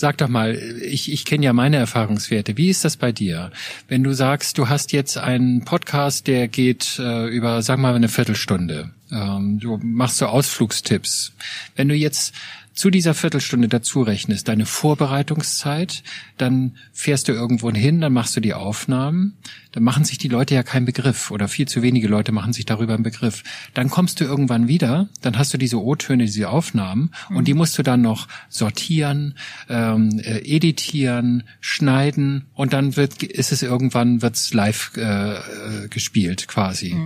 sag 0.00 0.16
doch 0.18 0.28
mal, 0.28 0.56
ich, 0.82 1.12
ich 1.12 1.24
kenne 1.24 1.44
ja 1.44 1.52
meine 1.52 1.76
Erfahrungswerte. 1.76 2.56
Wie 2.56 2.70
ist 2.70 2.84
das 2.84 2.96
bei 2.96 3.12
dir? 3.12 3.52
Wenn 3.86 4.02
du 4.02 4.12
sagst, 4.14 4.56
du 4.58 4.68
hast 4.68 4.92
jetzt 4.92 5.18
einen 5.18 5.64
Podcast, 5.64 6.26
der 6.26 6.48
geht 6.48 6.98
äh, 6.98 7.26
über, 7.28 7.62
sag 7.62 7.78
mal, 7.78 7.94
eine 7.94 8.08
Viertelstunde. 8.08 8.90
Ähm, 9.12 9.58
du 9.60 9.78
machst 9.82 10.16
so 10.16 10.26
Ausflugstipps. 10.26 11.32
Wenn 11.76 11.88
du 11.88 11.94
jetzt 11.94 12.34
zu 12.72 12.90
dieser 12.90 13.14
Viertelstunde 13.14 13.68
dazu 13.68 14.02
rechnest, 14.02 14.48
deine 14.48 14.66
Vorbereitungszeit, 14.66 16.02
dann 16.38 16.76
fährst 16.92 17.28
du 17.28 17.32
irgendwo 17.32 17.70
hin, 17.70 18.00
dann 18.00 18.12
machst 18.12 18.36
du 18.36 18.40
die 18.40 18.54
Aufnahmen, 18.54 19.36
dann 19.72 19.82
machen 19.82 20.04
sich 20.04 20.18
die 20.18 20.28
Leute 20.28 20.54
ja 20.54 20.62
keinen 20.62 20.86
Begriff 20.86 21.30
oder 21.30 21.48
viel 21.48 21.68
zu 21.68 21.82
wenige 21.82 22.08
Leute 22.08 22.32
machen 22.32 22.52
sich 22.52 22.66
darüber 22.66 22.94
einen 22.94 23.02
Begriff. 23.02 23.42
Dann 23.74 23.90
kommst 23.90 24.20
du 24.20 24.24
irgendwann 24.24 24.68
wieder, 24.68 25.08
dann 25.20 25.38
hast 25.38 25.52
du 25.52 25.58
diese 25.58 25.80
O-Töne, 25.82 26.24
diese 26.24 26.48
Aufnahmen 26.48 27.10
und 27.28 27.46
die 27.48 27.54
musst 27.54 27.78
du 27.78 27.82
dann 27.82 28.02
noch 28.02 28.28
sortieren, 28.48 29.34
ähm, 29.68 30.20
äh, 30.20 30.38
editieren, 30.38 31.44
schneiden 31.60 32.46
und 32.54 32.72
dann 32.72 32.96
wird 32.96 33.22
ist 33.22 33.52
es 33.52 33.62
irgendwann 33.62 34.22
wird's 34.22 34.54
live 34.54 34.92
äh, 34.96 35.34
äh, 35.34 35.88
gespielt 35.88 36.48
quasi. 36.48 36.96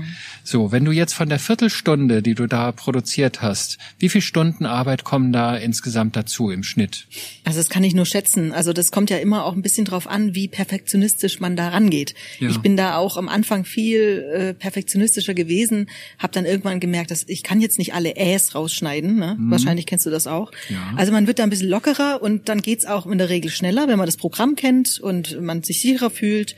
So, 0.42 0.72
wenn 0.72 0.84
du 0.84 0.92
jetzt 0.92 1.14
von 1.14 1.28
der 1.28 1.38
Viertelstunde, 1.38 2.22
die 2.22 2.34
du 2.34 2.46
da 2.46 2.72
produziert 2.72 3.42
hast, 3.42 3.78
wie 3.98 4.08
viele 4.08 4.22
Stunden 4.22 4.66
Arbeit 4.66 5.04
kommen 5.04 5.32
da 5.32 5.53
insgesamt 5.60 6.16
dazu 6.16 6.50
im 6.50 6.62
Schnitt? 6.62 7.06
Also 7.44 7.58
das 7.58 7.68
kann 7.68 7.84
ich 7.84 7.94
nur 7.94 8.06
schätzen. 8.06 8.52
Also 8.52 8.72
das 8.72 8.90
kommt 8.90 9.10
ja 9.10 9.18
immer 9.18 9.44
auch 9.44 9.54
ein 9.54 9.62
bisschen 9.62 9.84
drauf 9.84 10.06
an, 10.06 10.34
wie 10.34 10.48
perfektionistisch 10.48 11.40
man 11.40 11.56
da 11.56 11.68
rangeht. 11.68 12.14
Ja. 12.38 12.48
Ich 12.48 12.58
bin 12.58 12.76
da 12.76 12.96
auch 12.96 13.16
am 13.16 13.28
Anfang 13.28 13.64
viel 13.64 14.24
äh, 14.32 14.54
perfektionistischer 14.54 15.34
gewesen, 15.34 15.88
habe 16.18 16.32
dann 16.32 16.44
irgendwann 16.44 16.80
gemerkt, 16.80 17.10
dass 17.10 17.24
ich 17.26 17.42
kann 17.42 17.60
jetzt 17.60 17.78
nicht 17.78 17.94
alle 17.94 18.16
Äs 18.16 18.54
rausschneiden. 18.54 19.16
Ne? 19.16 19.36
Wahrscheinlich 19.40 19.86
kennst 19.86 20.06
du 20.06 20.10
das 20.10 20.26
auch. 20.26 20.52
Mhm. 20.68 20.74
Ja. 20.74 20.94
Also 20.96 21.12
man 21.12 21.26
wird 21.26 21.38
da 21.38 21.42
ein 21.42 21.50
bisschen 21.50 21.68
lockerer 21.68 22.22
und 22.22 22.48
dann 22.48 22.62
geht's 22.62 22.86
auch 22.86 23.06
in 23.06 23.18
der 23.18 23.28
Regel 23.28 23.50
schneller, 23.50 23.88
wenn 23.88 23.98
man 23.98 24.06
das 24.06 24.16
Programm 24.16 24.56
kennt 24.56 24.98
und 25.00 25.40
man 25.40 25.62
sich 25.62 25.80
sicherer 25.80 26.10
fühlt. 26.10 26.56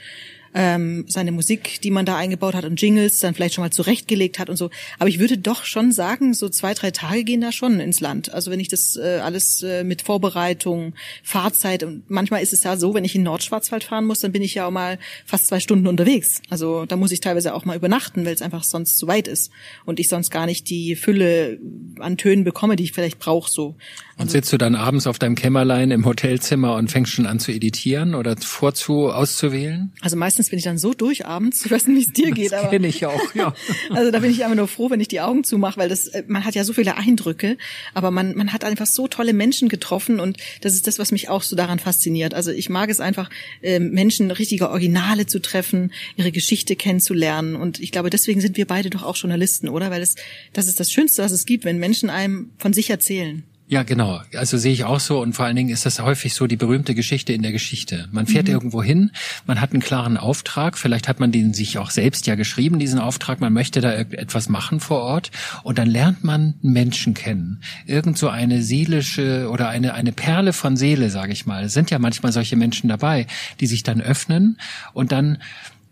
Ähm, 0.59 1.05
seine 1.07 1.33
Musik, 1.33 1.83
die 1.83 1.91
man 1.91 2.07
da 2.07 2.17
eingebaut 2.17 2.55
hat 2.55 2.65
und 2.65 2.81
Jingles 2.81 3.21
dann 3.21 3.35
vielleicht 3.35 3.55
schon 3.55 3.63
mal 3.63 3.71
zurechtgelegt 3.71 4.39
hat 4.39 4.49
und 4.49 4.57
so. 4.57 4.71
Aber 4.99 5.11
ich 5.11 5.19
würde 5.19 5.37
doch 5.37 5.65
schon 5.65 5.93
sagen, 5.93 6.33
so 6.33 6.49
zwei, 6.49 6.73
drei 6.73 6.91
Tage 6.91 7.25
gehen 7.25 7.43
da 7.43 7.53
schon 7.53 7.79
ins 7.79 8.01
Land. 8.01 8.33
Also 8.33 8.51
wenn 8.51 8.59
ich 8.59 8.69
das 8.69 8.97
äh, 8.97 9.21
alles 9.23 9.63
äh, 9.63 9.85
mit 9.85 10.01
Vorbereitung, 10.01 10.95
Fahrzeit 11.23 11.83
und 11.83 12.09
manchmal 12.09 12.43
ist 12.43 12.55
es 12.55 12.65
ja 12.65 12.79
so, 12.79 12.95
wenn 12.95 13.05
ich 13.05 13.15
in 13.15 13.23
Nordschwarzwald 13.23 13.85
fahren 13.85 14.07
muss, 14.07 14.21
dann 14.21 14.33
bin 14.33 14.41
ich 14.41 14.55
ja 14.55 14.67
auch 14.67 14.71
mal 14.71 14.99
fast 15.27 15.49
zwei 15.49 15.61
Stunden 15.61 15.87
unterwegs. 15.87 16.41
Also 16.49 16.87
da 16.87 16.97
muss 16.97 17.13
ich 17.13 17.21
teilweise 17.21 17.55
auch 17.55 17.67
mal 17.67 17.77
übernachten, 17.77 18.25
weil 18.25 18.33
es 18.33 18.41
einfach 18.41 18.65
sonst 18.65 18.97
zu 18.97 19.07
weit 19.07 19.29
ist 19.29 19.51
und 19.85 20.01
ich 20.01 20.09
sonst 20.09 20.31
gar 20.31 20.47
nicht 20.47 20.71
die 20.71 20.97
Fülle 20.97 21.59
an 21.99 22.17
Tönen 22.17 22.45
bekomme, 22.45 22.77
die 22.77 22.85
ich 22.85 22.93
vielleicht 22.93 23.19
brauche 23.19 23.51
so. 23.51 23.77
Und 24.19 24.31
sitzt 24.31 24.51
du 24.51 24.57
dann 24.57 24.75
abends 24.75 25.07
auf 25.07 25.19
deinem 25.19 25.35
Kämmerlein 25.35 25.91
im 25.91 26.07
Hotelzimmer 26.07 26.75
und 26.77 26.91
fängst 26.91 27.13
schon 27.13 27.27
an 27.27 27.39
zu 27.39 27.53
editieren 27.53 28.15
oder 28.15 28.35
vorzu 28.39 29.11
auszuwählen? 29.11 29.93
Also 30.01 30.17
meistens 30.17 30.49
bin 30.49 30.59
ich 30.59 30.65
dann 30.65 30.79
so 30.79 30.95
durch 30.95 31.27
abends, 31.27 31.67
ich 31.67 31.71
weiß 31.71 31.87
nicht, 31.89 31.97
wie 31.97 32.09
es 32.09 32.13
dir 32.15 32.31
geht, 32.31 32.55
aber 32.55 32.71
Kenn 32.71 32.85
ich 32.85 33.05
auch, 33.05 33.35
ja. 33.35 33.53
Also 33.91 34.11
da 34.11 34.21
bin 34.21 34.31
ich 34.31 34.43
einfach 34.43 34.57
nur 34.57 34.69
froh, 34.69 34.89
wenn 34.89 35.01
ich 35.01 35.09
die 35.09 35.21
Augen 35.21 35.45
zumache, 35.45 35.79
weil 35.79 35.91
das, 35.91 36.07
äh, 36.09 36.25
man 36.29 36.47
hat 36.47 36.55
ja 36.55 36.65
so 36.65 36.73
viele 36.73 36.97
Eindrücke, 36.97 37.59
aber 37.93 38.11
man, 38.11 38.35
man 38.35 38.55
hat 38.55 38.65
einfach 38.65 38.87
so 38.87 39.07
tolle 39.07 39.35
Menschen 39.35 39.69
getroffen 39.69 40.19
und 40.19 40.39
das 40.63 40.73
ist 40.73 40.87
das, 40.87 40.99
was 40.99 41.13
mich 41.13 41.29
auch 41.29 41.43
so 41.43 41.55
daran 41.55 41.79
fasziniert. 41.79 42.33
Also 42.33 42.53
ich 42.53 42.71
mag 42.71 42.89
es 42.89 43.01
einfach, 43.01 43.29
ähm, 43.63 43.91
Menschen 43.91 44.31
richtige 44.31 44.71
Originale 44.71 45.27
zu 45.27 45.43
treffen, 45.43 45.93
ihre 46.17 46.33
Geschichte 46.33 46.75
kennenzulernen 46.75 47.55
und 47.55 47.81
ich 47.81 47.93
glaube, 47.93 48.09
deswegen 48.09 48.41
sind 48.41 48.57
wir 48.57 48.67
beide 48.67 48.89
doch 48.89 49.03
auch 49.03 49.17
Journalisten, 49.17 49.69
oder? 49.69 49.91
Weil 49.91 50.01
es, 50.01 50.15
das 50.55 50.69
ist 50.69 50.81
das 50.81 50.91
Schönste, 50.91 51.23
was 51.23 51.33
es 51.33 51.45
gibt, 51.45 51.67
wenn 51.67 51.79
Menschen 51.79 52.09
einem 52.09 52.51
von 52.57 52.73
sich 52.73 52.89
erzählen. 52.89 53.45
Ja, 53.69 53.83
genau. 53.83 54.21
Also 54.33 54.59
sehe 54.59 54.73
ich 54.73 54.85
auch 54.85 55.01
so 55.01 55.21
und 55.21 55.33
vor 55.33 55.45
allen 55.45 55.57
Dingen 55.57 55.71
ist 55.71 55.85
das 55.85 56.01
häufig 56.01 56.35
so 56.35 56.47
die 56.47 56.57
berühmte 56.57 56.95
Geschichte 56.95 57.33
in 57.33 57.43
der 57.43 57.51
Geschichte. 57.51 58.09
Man 58.13 58.29
fährt 58.29 58.49
irgendwo 58.49 58.81
hin, 58.81 59.11
man 59.45 59.61
hat 59.61 59.73
einen 59.73 59.83
klaren 59.83 60.17
Auftrag, 60.17 60.79
vielleicht 60.79 61.09
hat 61.09 61.19
man 61.19 61.33
den 61.33 61.53
sich 61.53 61.77
auch 61.79 61.91
selbst 61.91 62.29
ja 62.29 62.37
geschrieben, 62.37 62.79
diesen 62.79 63.01
Auftrag, 63.01 63.41
man 63.41 63.53
möchte 63.53 63.81
da 63.81 63.93
etwas 63.93 64.49
machen 64.49 64.79
vor 64.79 65.01
Ort 65.01 65.33
und 65.65 65.79
dann 65.79 65.89
lernt 65.89 66.23
man 66.23 66.55
Menschen 66.63 67.15
kennen. 67.15 67.61
Irgend 67.87 68.17
so 68.19 68.29
eine 68.29 68.63
seelische 68.63 69.51
oder 69.51 69.69
eine, 69.69 69.95
eine 69.95 70.13
Perle 70.13 70.53
von 70.53 70.77
Seele, 70.77 71.11
sage 71.11 71.33
ich 71.33 71.45
mal. 71.47 71.65
Es 71.65 71.75
sind 71.75 71.91
ja 71.91 71.99
manchmal 71.99 72.31
solche 72.31 72.55
Menschen 72.55 72.89
dabei, 72.89 73.27
die 73.59 73.67
sich 73.67 73.83
dann 73.83 74.01
öffnen 74.01 74.59
und 74.93 75.11
dann 75.11 75.39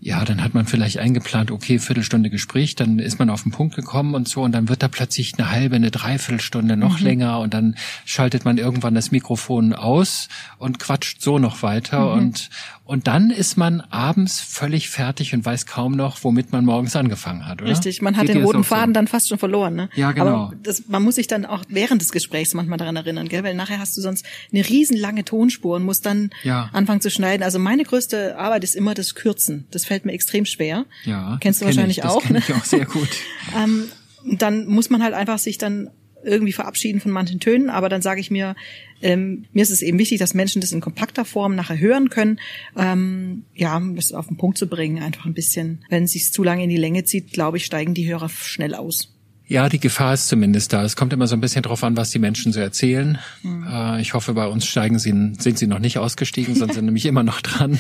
ja, 0.05 0.23
dann 0.27 0.45
hat 0.45 0.53
man 0.53 0.67
vielleicht 0.67 0.99
eingeplant, 0.99 1.51
okay, 1.51 1.79
Viertelstunde 1.79 2.29
Gespräch, 2.29 2.75
dann 2.75 2.99
ist 2.99 3.19
man 3.19 3.31
auf 3.31 3.45
den 3.45 3.53
Punkt 3.53 3.75
gekommen 3.75 4.15
und 4.15 4.29
so 4.29 4.43
und 4.43 4.53
dann 4.53 4.69
wird 4.69 4.83
da 4.83 4.89
plötzlich 4.89 5.33
eine 5.39 5.51
halbe, 5.51 5.77
eine 5.77 5.91
Dreiviertelstunde 5.91 6.77
noch 6.77 7.01
länger 7.01 7.39
und 7.41 7.55
dann 7.55 7.75
schaltet 8.05 8.45
man 8.45 8.59
irgendwann 8.59 8.95
das 8.95 9.13
Mikrofon 9.13 9.73
aus 9.73 10.29
und 10.59 10.79
quatscht 10.79 11.23
so 11.23 11.39
noch 11.39 11.63
weiter 11.63 12.13
und 12.13 12.51
und 12.87 13.07
dann 13.07 13.31
ist 13.31 13.57
man 13.57 13.81
abends 13.81 14.41
völlig 14.41 14.91
fertig 14.91 15.33
und 15.33 15.43
weiß 15.43 15.65
kaum 15.65 15.97
noch, 15.97 16.23
womit 16.23 16.53
man 16.53 16.67
morgens 16.67 16.95
angefangen 16.95 17.47
hat, 17.47 17.63
oder? 17.63 17.71
Richtig, 17.71 18.03
man 18.03 18.15
hat 18.15 18.27
Geht 18.27 18.35
den 18.37 18.45
roten 18.45 18.59
auch 18.59 18.65
so? 18.65 18.75
Faden 18.75 18.93
dann 18.93 19.09
fast 19.09 19.31
schon 19.31 19.39
verloren. 19.39 19.75
Ne? 19.75 19.89
Ja, 19.95 20.13
genau. 20.13 20.27
Aber 20.49 20.53
das, 20.63 20.87
man 20.87 21.03
muss 21.03 21.15
sich 21.15 21.27
dann 21.27 21.47
auch 21.47 21.63
während 21.69 22.03
des 22.03 22.13
Gesprächs 22.13 22.53
manchmal 22.53 22.77
daran 22.77 22.97
erinnern, 22.97 23.29
gell? 23.29 23.43
weil 23.43 23.55
nachher 23.55 23.79
hast 23.79 23.97
du 23.97 24.03
sonst 24.03 24.27
eine 24.53 24.69
riesenlange 24.69 25.25
Tonspur 25.25 25.77
und 25.77 25.83
musst 25.85 26.05
dann 26.05 26.29
Ja. 26.43 26.69
anfangen 26.75 27.01
zu 27.01 27.11
schneiden. 27.11 27.43
Also 27.43 27.59
meine 27.59 27.85
größte 27.85 28.37
Arbeit 28.37 28.65
ist 28.65 28.77
immer 28.77 28.93
das 28.93 29.15
Kürzen. 29.15 29.67
Das 29.71 29.87
fällt 29.95 30.05
mir 30.07 30.13
extrem 30.13 30.45
schwer. 30.45 30.87
Ja, 31.05 31.39
Kennst 31.41 31.61
du 31.61 31.67
das 31.67 31.77
kenn 31.77 31.85
wahrscheinlich 31.85 31.99
ich, 31.99 32.05
auch. 32.05 32.23
kenn 32.23 32.33
ne? 32.33 32.43
ich 32.47 32.53
auch 32.53 32.65
sehr 32.65 32.87
gut. 32.87 33.09
Ähm, 33.57 33.85
dann 34.25 34.67
muss 34.67 34.91
man 34.91 35.03
halt 35.03 35.15
einfach 35.15 35.39
sich 35.39 35.59
dann 35.59 35.91
irgendwie 36.25 36.53
verabschieden 36.53 37.01
von 37.01 37.13
manchen 37.13 37.39
Tönen, 37.39 37.69
aber 37.71 37.89
dann 37.89 38.03
sage 38.03 38.21
ich 38.21 38.31
mir, 38.31 38.57
ähm, 39.03 39.45
mir 39.53 39.63
ist 39.63 39.71
es 39.71 39.83
eben 39.83 39.99
wichtig, 39.99 40.19
dass 40.19 40.35
Menschen 40.35 40.61
das 40.61 40.73
in 40.73 40.81
kompakter 40.81 41.25
Form 41.25 41.55
nachher 41.55 41.79
hören 41.79 42.09
können. 42.09 42.41
Ähm, 42.77 43.45
ja, 43.55 43.77
um 43.77 43.95
das 43.95 44.13
auf 44.13 44.27
den 44.27 44.39
Punkt 44.39 44.59
zu 44.59 44.67
bringen, 44.67 45.03
einfach 45.03 45.27
ein 45.27 45.35
bisschen. 45.35 45.85
Wenn 45.91 46.05
es 46.05 46.13
sich 46.13 46.33
zu 46.33 46.43
lange 46.43 46.65
in 46.65 46.71
die 46.71 46.79
Länge 46.79 47.05
zieht, 47.05 47.33
glaube 47.33 47.59
ich, 47.59 47.67
steigen 47.67 47.95
die 47.95 48.09
Hörer 48.09 48.31
schnell 48.31 48.75
aus. 48.75 49.14
Ja, 49.47 49.69
die 49.69 49.79
Gefahr 49.79 50.15
ist 50.15 50.29
zumindest 50.29 50.73
da. 50.73 50.83
Es 50.85 50.97
kommt 50.97 51.13
immer 51.13 51.27
so 51.27 51.37
ein 51.37 51.41
bisschen 51.41 51.63
drauf 51.63 51.85
an, 51.85 51.99
was 51.99 52.11
die 52.11 52.19
Menschen 52.19 52.53
so 52.55 52.61
erzählen. 52.61 53.19
Mhm. 53.43 53.67
Äh, 53.71 54.01
ich 54.01 54.15
hoffe, 54.15 54.33
bei 54.33 54.47
uns 54.47 54.65
steigen 54.65 54.99
sie, 54.99 55.11
sind 55.39 55.59
sie 55.59 55.67
noch 55.67 55.81
nicht 55.81 55.99
ausgestiegen, 55.99 56.55
sondern 56.55 56.75
sind 56.75 56.85
nämlich 56.87 57.05
immer 57.05 57.23
noch 57.23 57.43
dran. 57.43 57.79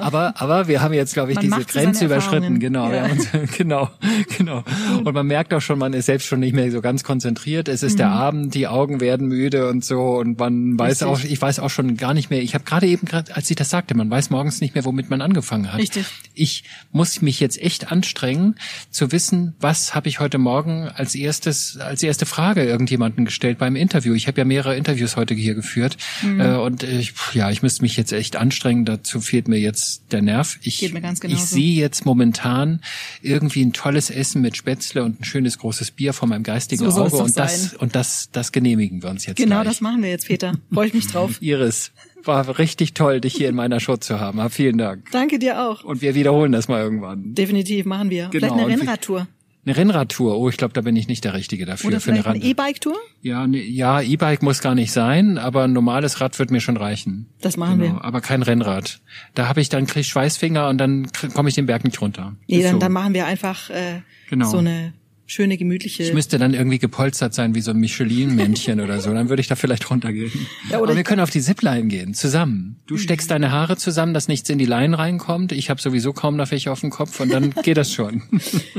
Aber, 0.00 0.40
aber 0.40 0.68
wir 0.68 0.80
haben 0.80 0.94
jetzt, 0.94 1.14
glaube 1.14 1.32
ich, 1.32 1.36
Man 1.36 1.44
diese 1.46 1.64
Grenze 1.64 2.04
überschritten. 2.04 2.60
Genau, 2.60 2.88
Ja. 2.92 3.06
uns, 3.06 3.26
genau, 3.58 3.90
genau. 4.38 4.62
Und 5.02 5.12
man 5.12 5.26
merkt 5.26 5.52
auch 5.54 5.60
schon, 5.60 5.78
man 5.80 5.92
ist 5.92 6.06
selbst 6.06 6.28
schon 6.28 6.38
nicht 6.38 6.54
mehr 6.54 6.70
so 6.70 6.80
ganz 6.80 7.02
konzentriert. 7.02 7.68
Es 7.68 7.82
ist 7.82 7.98
der 7.98 8.10
Abend, 8.10 8.54
die 8.54 8.68
Augen 8.68 9.00
werden 9.00 9.26
müde 9.26 9.68
und 9.68 9.84
so. 9.84 10.00
Und 10.18 10.38
man 10.38 10.78
weiß 10.78 11.00
Mhm. 11.00 11.08
Richtig. 11.08 11.26
auch, 11.26 11.32
ich 11.32 11.42
weiß 11.42 11.58
auch 11.58 11.70
schon 11.70 11.96
gar 11.96 12.14
nicht 12.14 12.30
mehr. 12.30 12.42
Ich 12.42 12.54
habe 12.54 12.62
gerade 12.64 12.86
eben, 12.86 13.08
als 13.10 13.50
ich 13.50 13.56
das 13.56 13.70
sagte, 13.70 13.96
man 13.96 14.08
weiß 14.08 14.30
morgens 14.30 14.60
nicht 14.60 14.74
mehr, 14.76 14.84
womit 14.84 15.10
man 15.10 15.20
angefangen 15.20 15.72
hat. 15.72 15.80
Richtig. 15.80 16.06
Ich 16.34 16.62
muss 16.92 17.22
mich 17.22 17.40
jetzt 17.40 17.60
echt 17.60 17.90
anstrengen, 17.90 18.54
zu 18.90 19.10
wissen, 19.10 19.54
was 19.58 19.94
habe 19.96 20.08
ich 20.08 20.20
heute 20.20 20.38
Morgen 20.38 20.90
als 20.96 21.14
erstes, 21.14 21.76
als 21.78 22.02
erste 22.02 22.26
Frage 22.26 22.64
irgendjemanden 22.64 23.24
gestellt 23.24 23.58
beim 23.58 23.76
Interview. 23.76 24.14
Ich 24.14 24.26
habe 24.26 24.40
ja 24.40 24.44
mehrere 24.44 24.76
Interviews 24.76 25.16
heute 25.16 25.34
hier 25.34 25.54
geführt 25.54 25.96
mhm. 26.22 26.40
äh, 26.40 26.56
und 26.56 26.82
ich, 26.82 27.12
ja, 27.34 27.50
ich 27.50 27.62
müsste 27.62 27.82
mich 27.82 27.96
jetzt 27.96 28.12
echt 28.12 28.36
anstrengen. 28.36 28.84
Dazu 28.84 29.20
fehlt 29.20 29.48
mir 29.48 29.58
jetzt 29.58 30.12
der 30.12 30.22
Nerv. 30.22 30.58
Ich, 30.62 30.82
ich 30.82 31.44
sehe 31.44 31.74
jetzt 31.74 32.04
momentan 32.04 32.80
irgendwie 33.20 33.64
ein 33.64 33.72
tolles 33.72 34.10
Essen 34.10 34.42
mit 34.42 34.56
Spätzle 34.56 35.02
und 35.04 35.20
ein 35.20 35.24
schönes 35.24 35.58
großes 35.58 35.92
Bier 35.92 36.12
vor 36.12 36.28
meinem 36.28 36.42
geistigen 36.42 36.90
so 36.90 37.02
Auge 37.02 37.16
und 37.16 37.36
das 37.36 37.74
und 37.74 37.94
das 37.94 38.30
das 38.32 38.52
genehmigen 38.52 39.02
wir 39.02 39.10
uns 39.10 39.26
jetzt. 39.26 39.36
Genau, 39.36 39.56
gleich. 39.56 39.68
das 39.68 39.80
machen 39.80 40.02
wir 40.02 40.10
jetzt, 40.10 40.26
Peter. 40.26 40.54
Freue 40.72 40.88
ich 40.88 40.94
mich 40.94 41.06
drauf. 41.06 41.36
Iris, 41.40 41.92
war 42.26 42.58
richtig 42.58 42.94
toll, 42.94 43.20
dich 43.20 43.34
hier 43.34 43.48
in 43.48 43.54
meiner 43.54 43.80
Show 43.80 43.96
zu 43.96 44.20
haben. 44.20 44.48
Vielen 44.50 44.78
Dank. 44.78 45.10
Danke 45.10 45.38
dir 45.38 45.62
auch. 45.62 45.84
Und 45.84 46.02
wir 46.02 46.14
wiederholen 46.14 46.52
das 46.52 46.68
mal 46.68 46.82
irgendwann. 46.82 47.34
Definitiv 47.34 47.84
machen 47.86 48.10
wir. 48.10 48.28
Genau. 48.28 48.46
Vielleicht 48.46 48.52
eine 48.52 48.66
Rennradtour. 48.66 49.26
Eine 49.64 49.76
Rennradtour. 49.76 50.36
Oh, 50.38 50.48
ich 50.48 50.56
glaube, 50.56 50.74
da 50.74 50.80
bin 50.80 50.96
ich 50.96 51.06
nicht 51.06 51.22
der 51.24 51.34
Richtige 51.34 51.66
dafür. 51.66 51.88
Oder 51.88 52.00
für 52.00 52.10
eine 52.12 52.26
eine 52.26 52.42
E-Bike-Tour? 52.42 52.96
Ja, 53.20 53.46
ne, 53.46 53.58
ja, 53.62 54.00
E-Bike 54.00 54.42
muss 54.42 54.60
gar 54.60 54.74
nicht 54.74 54.90
sein, 54.90 55.38
aber 55.38 55.62
ein 55.64 55.72
normales 55.72 56.20
Rad 56.20 56.36
wird 56.40 56.50
mir 56.50 56.60
schon 56.60 56.76
reichen. 56.76 57.28
Das 57.40 57.56
machen 57.56 57.78
Genau, 57.78 57.94
wir. 57.94 58.04
aber 58.04 58.20
kein 58.20 58.42
Rennrad. 58.42 59.00
Da 59.34 59.48
habe 59.48 59.60
ich 59.60 59.68
dann 59.68 59.86
krieg 59.86 60.00
ich 60.00 60.08
Schweißfinger 60.08 60.68
und 60.68 60.78
dann 60.78 61.08
komme 61.34 61.48
ich 61.48 61.54
den 61.54 61.66
Berg 61.66 61.84
nicht 61.84 62.00
runter. 62.00 62.34
Nee, 62.48 62.56
Ist 62.58 62.64
dann, 62.64 62.72
so. 62.72 62.78
dann 62.80 62.92
machen 62.92 63.14
wir 63.14 63.24
einfach 63.26 63.70
äh, 63.70 64.00
Genau. 64.30 64.48
so 64.48 64.58
eine 64.58 64.94
schöne, 65.32 65.56
gemütliche. 65.56 66.02
Ich 66.02 66.12
müsste 66.12 66.38
dann 66.38 66.54
irgendwie 66.54 66.78
gepolstert 66.78 67.34
sein 67.34 67.54
wie 67.54 67.60
so 67.60 67.70
ein 67.70 67.78
Michelin-Männchen 67.78 68.80
oder 68.80 69.00
so. 69.00 69.12
Dann 69.12 69.28
würde 69.28 69.40
ich 69.40 69.48
da 69.48 69.56
vielleicht 69.56 69.90
runtergehen. 69.90 70.32
Ja, 70.70 70.78
oder 70.78 70.90
Aber 70.90 70.96
wir 70.96 71.04
können 71.04 71.20
auf 71.20 71.30
die 71.30 71.40
Zipline 71.40 71.88
gehen, 71.88 72.14
zusammen. 72.14 72.76
Du 72.86 72.96
steckst 72.96 73.30
deine 73.30 73.50
Haare 73.50 73.76
zusammen, 73.76 74.14
dass 74.14 74.28
nichts 74.28 74.48
in 74.50 74.58
die 74.58 74.66
Leinen 74.66 74.94
reinkommt. 74.94 75.52
Ich 75.52 75.70
habe 75.70 75.80
sowieso 75.80 76.12
kaum 76.12 76.36
noch 76.36 76.50
welche 76.50 76.70
auf 76.70 76.80
dem 76.80 76.90
Kopf 76.90 77.20
und 77.20 77.32
dann 77.32 77.52
geht 77.62 77.76
das 77.76 77.92
schon. 77.92 78.22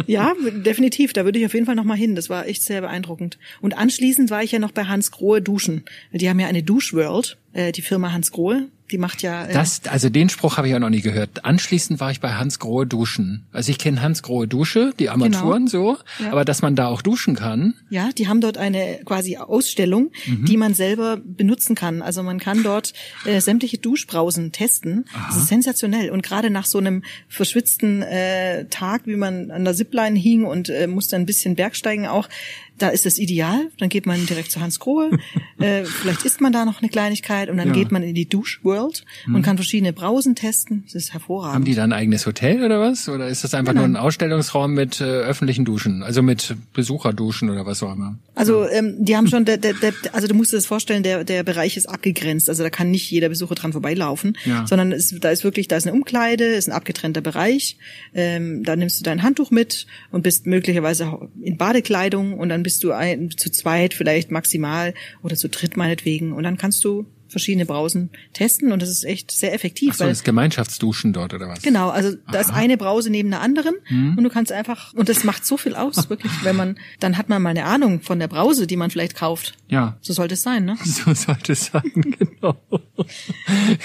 Ja, 0.08 0.34
definitiv. 0.66 1.14
Da 1.14 1.24
würde 1.24 1.40
ich 1.40 1.46
auf 1.46 1.54
jeden 1.54 1.66
Fall 1.66 1.76
noch 1.76 1.84
mal 1.84 1.98
hin. 1.98 2.16
Das 2.16 2.30
war 2.30 2.46
echt 2.48 2.62
sehr 2.64 2.82
beeindruckend. 2.82 3.38
Und 3.62 3.78
anschließend 3.78 4.30
war 4.30 4.44
ich 4.44 4.52
ja 4.52 4.60
noch 4.60 4.72
bei 4.72 4.86
Hans 4.86 5.12
Grohe 5.12 5.42
duschen. 5.42 5.84
Die 6.12 6.30
haben 6.30 6.40
ja 6.40 6.48
eine 6.48 6.64
Duschworld, 6.64 7.38
äh, 7.54 7.72
die 7.72 7.82
Firma 7.82 8.12
Hans 8.12 8.32
Grohe. 8.32 8.68
Die 8.94 8.98
macht 9.00 9.24
ja. 9.24 9.48
Äh, 9.48 9.54
Das, 9.54 9.82
also 9.90 10.10
den 10.10 10.30
Spruch 10.30 10.58
habe 10.58 10.70
ich 10.70 10.76
auch 10.76 10.80
noch 10.80 10.90
nie 10.92 11.02
gehört. 11.02 11.44
Anschließend 11.44 12.00
war 12.00 12.12
ich 12.12 12.20
bei 12.22 12.34
Hans 12.36 12.60
Grohe 12.60 12.86
duschen. 12.86 13.46
Also 13.52 13.72
ich 13.72 13.80
kenne 13.80 14.02
Hans 14.02 14.22
Grohe 14.22 14.48
Dusche, 14.48 14.94
die 15.00 15.10
Armaturen 15.10 15.68
so, 15.68 15.98
Ja. 16.20 16.32
aber 16.32 16.46
dass 16.46 16.62
man 16.62 16.76
da 16.76 16.88
auch 16.88 17.02
duschen 17.02 17.36
kann. 17.36 17.74
Ja, 17.90 18.10
die 18.16 18.28
haben 18.28 18.40
dort 18.40 18.58
eine 18.58 19.00
quasi 19.04 19.38
Ausstellung, 19.38 20.12
Mhm. 20.28 20.46
die 20.46 20.58
man 20.58 20.74
selber 20.76 21.18
benutzen 21.18 21.76
kann. 21.76 22.04
Also 22.04 22.22
man 22.22 22.40
kann 22.40 22.62
dort 22.64 22.94
äh, 23.26 23.42
sämtliche 23.42 23.80
Duschbrausen 23.80 24.52
testen. 24.52 25.06
Das 25.28 25.38
ist 25.38 25.48
sensationell. 25.48 26.12
Und 26.12 26.22
gerade 26.22 26.52
nach 26.52 26.66
so 26.68 26.78
einem 26.78 27.04
verschwitzten 27.28 28.04
äh, 28.04 28.66
Tag, 28.70 29.02
wie 29.08 29.16
man 29.16 29.50
an 29.52 29.66
der 29.66 29.74
Zipline 29.74 30.18
hing 30.20 30.46
und 30.46 30.70
äh, 30.70 30.86
musste 30.88 31.16
ein 31.16 31.26
bisschen 31.26 31.56
Bergsteigen 31.56 32.06
auch, 32.06 32.30
da 32.80 32.90
ist 32.90 33.06
das 33.06 33.18
ideal. 33.20 33.70
Dann 33.78 33.90
geht 33.90 34.06
man 34.06 34.26
direkt 34.26 34.52
zu 34.52 34.60
Hans 34.60 34.80
Grohe. 34.80 35.12
äh, 35.60 35.84
vielleicht 35.86 36.26
isst 36.26 36.42
man 36.42 36.52
da 36.52 36.66
noch 36.66 36.82
eine 36.82 36.90
Kleinigkeit 36.90 37.50
und 37.50 37.58
dann 37.58 37.68
Ja. 37.70 37.74
Geht 37.74 37.92
man 37.92 38.04
in 38.04 38.14
die 38.16 38.28
Duschworld 38.28 39.06
und 39.28 39.42
kann 39.42 39.58
verschiedene 39.58 39.94
Brausen 39.94 40.36
testen. 40.36 40.84
Das 40.86 40.96
ist 40.96 41.14
hervorragend. 41.14 41.56
Haben 41.56 41.66
die 41.66 41.76
da 41.76 41.84
ein 41.84 41.94
eigenes 41.94 42.26
Hotel 42.26 42.64
oder 42.64 42.80
was? 42.80 43.08
Oder 43.10 43.28
ist 43.28 43.44
das 43.44 43.54
einfach 43.54 43.74
nur 43.74 43.84
ein 43.84 43.96
Ausstellungsraum 43.96 44.74
mit 44.74 45.00
äh, 45.02 45.04
öffentlichen 45.04 45.66
Duschen? 45.66 46.04
Also 46.04 46.22
mit 46.22 46.56
Besucherduschen 46.74 47.50
oder 47.50 47.66
was 47.66 47.82
auch 47.84 47.94
immer? 47.94 48.18
Also 48.36 48.68
ähm, 48.68 48.96
die 49.00 49.16
haben 49.16 49.28
schon, 49.28 49.46
der, 49.46 49.58
der, 49.58 49.74
der, 49.74 49.94
also 50.12 50.28
du 50.28 50.34
musst 50.34 50.52
dir 50.52 50.58
das 50.58 50.66
vorstellen, 50.66 51.04
der, 51.04 51.24
der 51.24 51.44
Bereich 51.44 51.78
ist 51.78 51.88
abgegrenzt. 51.88 52.50
Also 52.50 52.64
da 52.64 52.70
kann 52.70 52.90
nicht 52.92 53.10
jeder 53.12 53.30
Besucher 53.30 53.56
dran 53.56 53.72
vorbeilaufen, 53.72 54.38
Ja. 54.46 54.66
sondern 54.68 54.92
es, 54.92 55.16
da 55.20 55.30
ist 55.30 55.44
wirklich, 55.44 55.68
da 55.68 55.78
ist 55.78 55.86
eine 55.88 55.94
Umkleide, 55.96 56.46
ist 56.46 56.68
ein 56.68 56.74
abgetrennter 56.74 57.22
Bereich. 57.22 57.78
Ähm, 58.14 58.64
da 58.64 58.76
nimmst 58.76 59.00
du 59.00 59.04
dein 59.04 59.24
Handtuch 59.24 59.52
mit 59.52 59.86
und 60.12 60.24
bist 60.24 60.46
möglicherweise 60.48 61.30
in 61.42 61.58
Badekleidung 61.58 62.34
und 62.40 62.50
dann 62.50 62.63
bist 62.64 62.84
du 62.84 62.92
ein, 62.92 63.30
zu 63.32 63.52
zweit 63.52 63.94
vielleicht 63.94 64.32
maximal 64.32 64.94
oder 65.22 65.36
zu 65.36 65.50
dritt 65.50 65.78
meinetwegen 65.78 66.32
und 66.34 66.44
dann 66.44 66.58
kannst 66.58 66.84
du 66.86 67.06
verschiedene 67.28 67.66
Brausen 67.66 68.12
testen 68.34 68.72
und 68.72 68.80
das 68.84 68.90
ist 68.90 69.04
echt 69.06 69.32
sehr 69.32 69.56
effektiv. 69.56 69.90
Ach 69.94 69.96
so, 69.98 70.04
weil 70.04 70.12
das 70.12 70.24
Gemeinschaftsduschen 70.24 71.14
dort 71.14 71.34
oder 71.34 71.50
was? 71.50 71.64
Genau, 71.64 71.90
also 71.90 72.16
da 72.32 72.40
ist 72.40 72.52
eine 72.52 72.78
Brause 72.78 73.10
neben 73.10 73.32
der 73.32 73.42
anderen 73.42 73.74
Mhm. 73.90 74.16
und 74.20 74.24
du 74.24 74.30
kannst 74.30 74.52
einfach, 74.52 74.94
und 74.94 75.10
das 75.10 75.24
macht 75.24 75.44
so 75.44 75.58
viel 75.58 75.74
aus, 75.76 76.12
wirklich, 76.12 76.32
wenn 76.44 76.56
man, 76.56 76.78
dann 77.00 77.18
hat 77.18 77.30
man 77.30 77.42
mal 77.42 77.50
eine 77.50 77.66
Ahnung 77.66 78.02
von 78.02 78.20
der 78.20 78.28
Brause, 78.28 78.68
die 78.68 78.76
man 78.78 78.92
vielleicht 78.92 79.16
kauft. 79.16 79.56
Ja. 79.68 79.98
So 80.02 80.14
sollte 80.14 80.36
es 80.36 80.44
sein, 80.44 80.66
ne? 80.66 80.78
So 80.86 81.12
sollte 81.16 81.54
es 81.54 81.66
sein, 81.66 81.82
genau. 82.20 82.56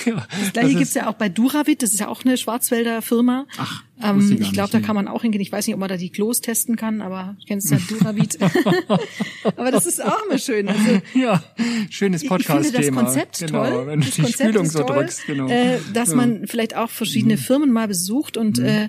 ja, 0.04 0.26
Das 0.42 0.52
gleiche 0.52 0.68
ist- 0.72 0.78
gibt's 0.78 0.94
ja 0.94 1.08
auch 1.08 1.14
bei 1.14 1.30
Duravit, 1.30 1.82
das 1.82 1.92
ist 1.94 2.00
ja 2.00 2.08
auch 2.08 2.24
eine 2.26 2.36
Schwarzwälder 2.36 3.00
Firma. 3.02 3.46
Ach, 3.56 3.82
ähm, 4.02 4.38
ich 4.40 4.52
glaube, 4.52 4.70
da 4.70 4.80
kann 4.80 4.94
man 4.94 5.08
auch 5.08 5.22
hingehen. 5.22 5.40
Ich 5.40 5.50
weiß 5.52 5.66
nicht, 5.66 5.74
ob 5.74 5.80
man 5.80 5.88
da 5.88 5.96
die 5.96 6.10
Klos 6.10 6.40
testen 6.40 6.76
kann, 6.76 7.00
aber 7.02 7.36
du 7.40 7.46
kennst 7.46 7.70
ja 7.70 7.78
Duravit. 7.88 8.38
aber 9.56 9.70
das 9.70 9.86
ist 9.86 10.04
auch 10.04 10.24
immer 10.28 10.38
schön. 10.38 10.68
Also, 10.68 11.00
Ja, 11.14 11.42
schönes 11.90 12.22
ich 12.22 12.28
finde 12.28 12.44
Podcast-Thema. 12.44 13.02
das 13.02 13.12
Konzept 13.14 13.38
genau, 13.40 13.64
toll. 13.70 13.86
Wenn 13.86 14.00
du 14.00 14.06
das 14.06 14.14
die 14.14 14.22
Konzept 14.22 14.48
Spülung 14.50 14.66
so 14.66 14.82
toll, 14.82 14.96
drückst, 14.96 15.26
genau. 15.26 15.48
äh, 15.48 15.78
dass 15.92 16.08
Ja. 16.10 16.14
Mhm. 16.14 16.20
man 16.20 16.46
vielleicht 16.46 16.76
auch 16.76 16.90
verschiedene 16.90 17.36
Firmen 17.36 17.72
mal 17.72 17.88
besucht 17.88 18.36
und 18.36 18.58
äh, 18.58 18.88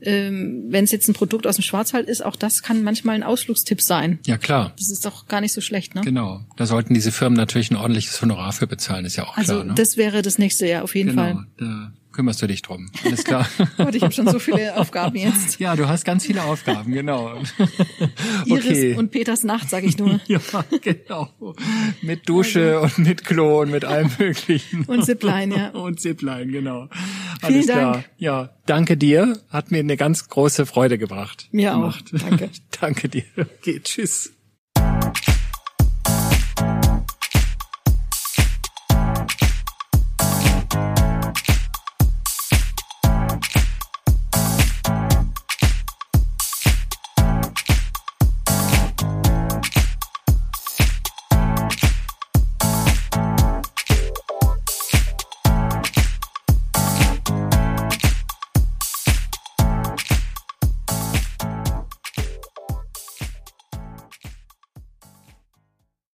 ähm, 0.00 0.66
wenn 0.68 0.84
es 0.84 0.92
jetzt 0.92 1.08
ein 1.08 1.14
Produkt 1.14 1.44
aus 1.46 1.56
dem 1.56 1.62
Schwarzwald 1.62 2.08
ist, 2.08 2.24
auch 2.24 2.36
das 2.36 2.62
kann 2.62 2.84
manchmal 2.84 3.16
ein 3.16 3.24
Ausflugstipp 3.24 3.82
sein. 3.82 4.20
Ja, 4.26 4.38
klar. 4.38 4.72
Das 4.78 4.90
ist 4.90 5.04
doch 5.04 5.26
gar 5.26 5.40
nicht 5.40 5.52
so 5.52 5.60
schlecht, 5.60 5.96
ne? 5.96 6.02
Genau. 6.02 6.40
Da 6.56 6.66
sollten 6.66 6.94
diese 6.94 7.10
Firmen 7.10 7.36
natürlich 7.36 7.72
ein 7.72 7.76
ordentliches 7.76 8.22
Honorar 8.22 8.52
für 8.52 8.68
bezahlen, 8.68 9.04
ist 9.04 9.16
ja 9.16 9.24
auch 9.24 9.36
Also 9.36 9.54
klar. 9.54 9.64
Ne? 9.64 9.74
das 9.74 9.96
wäre 9.96 10.22
das 10.22 10.38
nächste 10.38 10.68
Jahr 10.68 10.84
auf 10.84 10.94
jeden 10.94 11.10
genau, 11.10 11.22
Fall. 11.22 11.46
da 11.58 11.92
kümmerst 12.12 12.42
du 12.42 12.46
dich 12.46 12.62
drum. 12.62 12.90
Alles 13.04 13.24
klar. 13.24 13.48
Gott, 13.76 13.94
ich 13.94 14.02
habe 14.02 14.12
schon 14.12 14.28
so 14.28 14.38
viele 14.38 14.76
Aufgaben 14.76 15.16
jetzt. 15.16 15.58
ja, 15.60 15.76
du 15.76 15.88
hast 15.88 16.04
ganz 16.04 16.24
viele 16.24 16.42
Aufgaben, 16.44 16.92
genau. 16.92 17.34
Iris 18.46 18.66
okay. 18.66 18.96
und 18.96 19.10
Peters 19.10 19.44
Nacht, 19.44 19.70
sag 19.70 19.84
ich 19.84 19.98
nur. 19.98 20.20
ja, 20.26 20.40
genau. 20.80 21.28
Mit 22.02 22.28
Dusche 22.28 22.80
und 22.80 22.98
mit 22.98 23.24
Klo 23.24 23.60
und 23.62 23.70
mit 23.70 23.84
allem 23.84 24.10
möglichen. 24.18 24.84
Und 24.84 25.04
Zipline, 25.04 25.56
ja. 25.56 25.68
Und 25.70 26.00
Zipline, 26.00 26.46
genau. 26.46 26.88
Vielen 27.40 27.54
Alles 27.54 27.66
klar. 27.66 27.92
Dank. 27.92 28.10
Ja, 28.18 28.50
danke 28.66 28.96
dir. 28.96 29.38
Hat 29.50 29.70
mir 29.70 29.78
eine 29.78 29.96
ganz 29.96 30.28
große 30.28 30.66
Freude 30.66 30.98
gebracht. 30.98 31.48
Mir 31.52 31.76
auch. 31.76 31.80
gemacht. 31.80 32.04
Danke. 32.12 32.50
danke 32.80 33.08
dir. 33.08 33.24
Okay, 33.36 33.80
tschüss. 33.82 34.32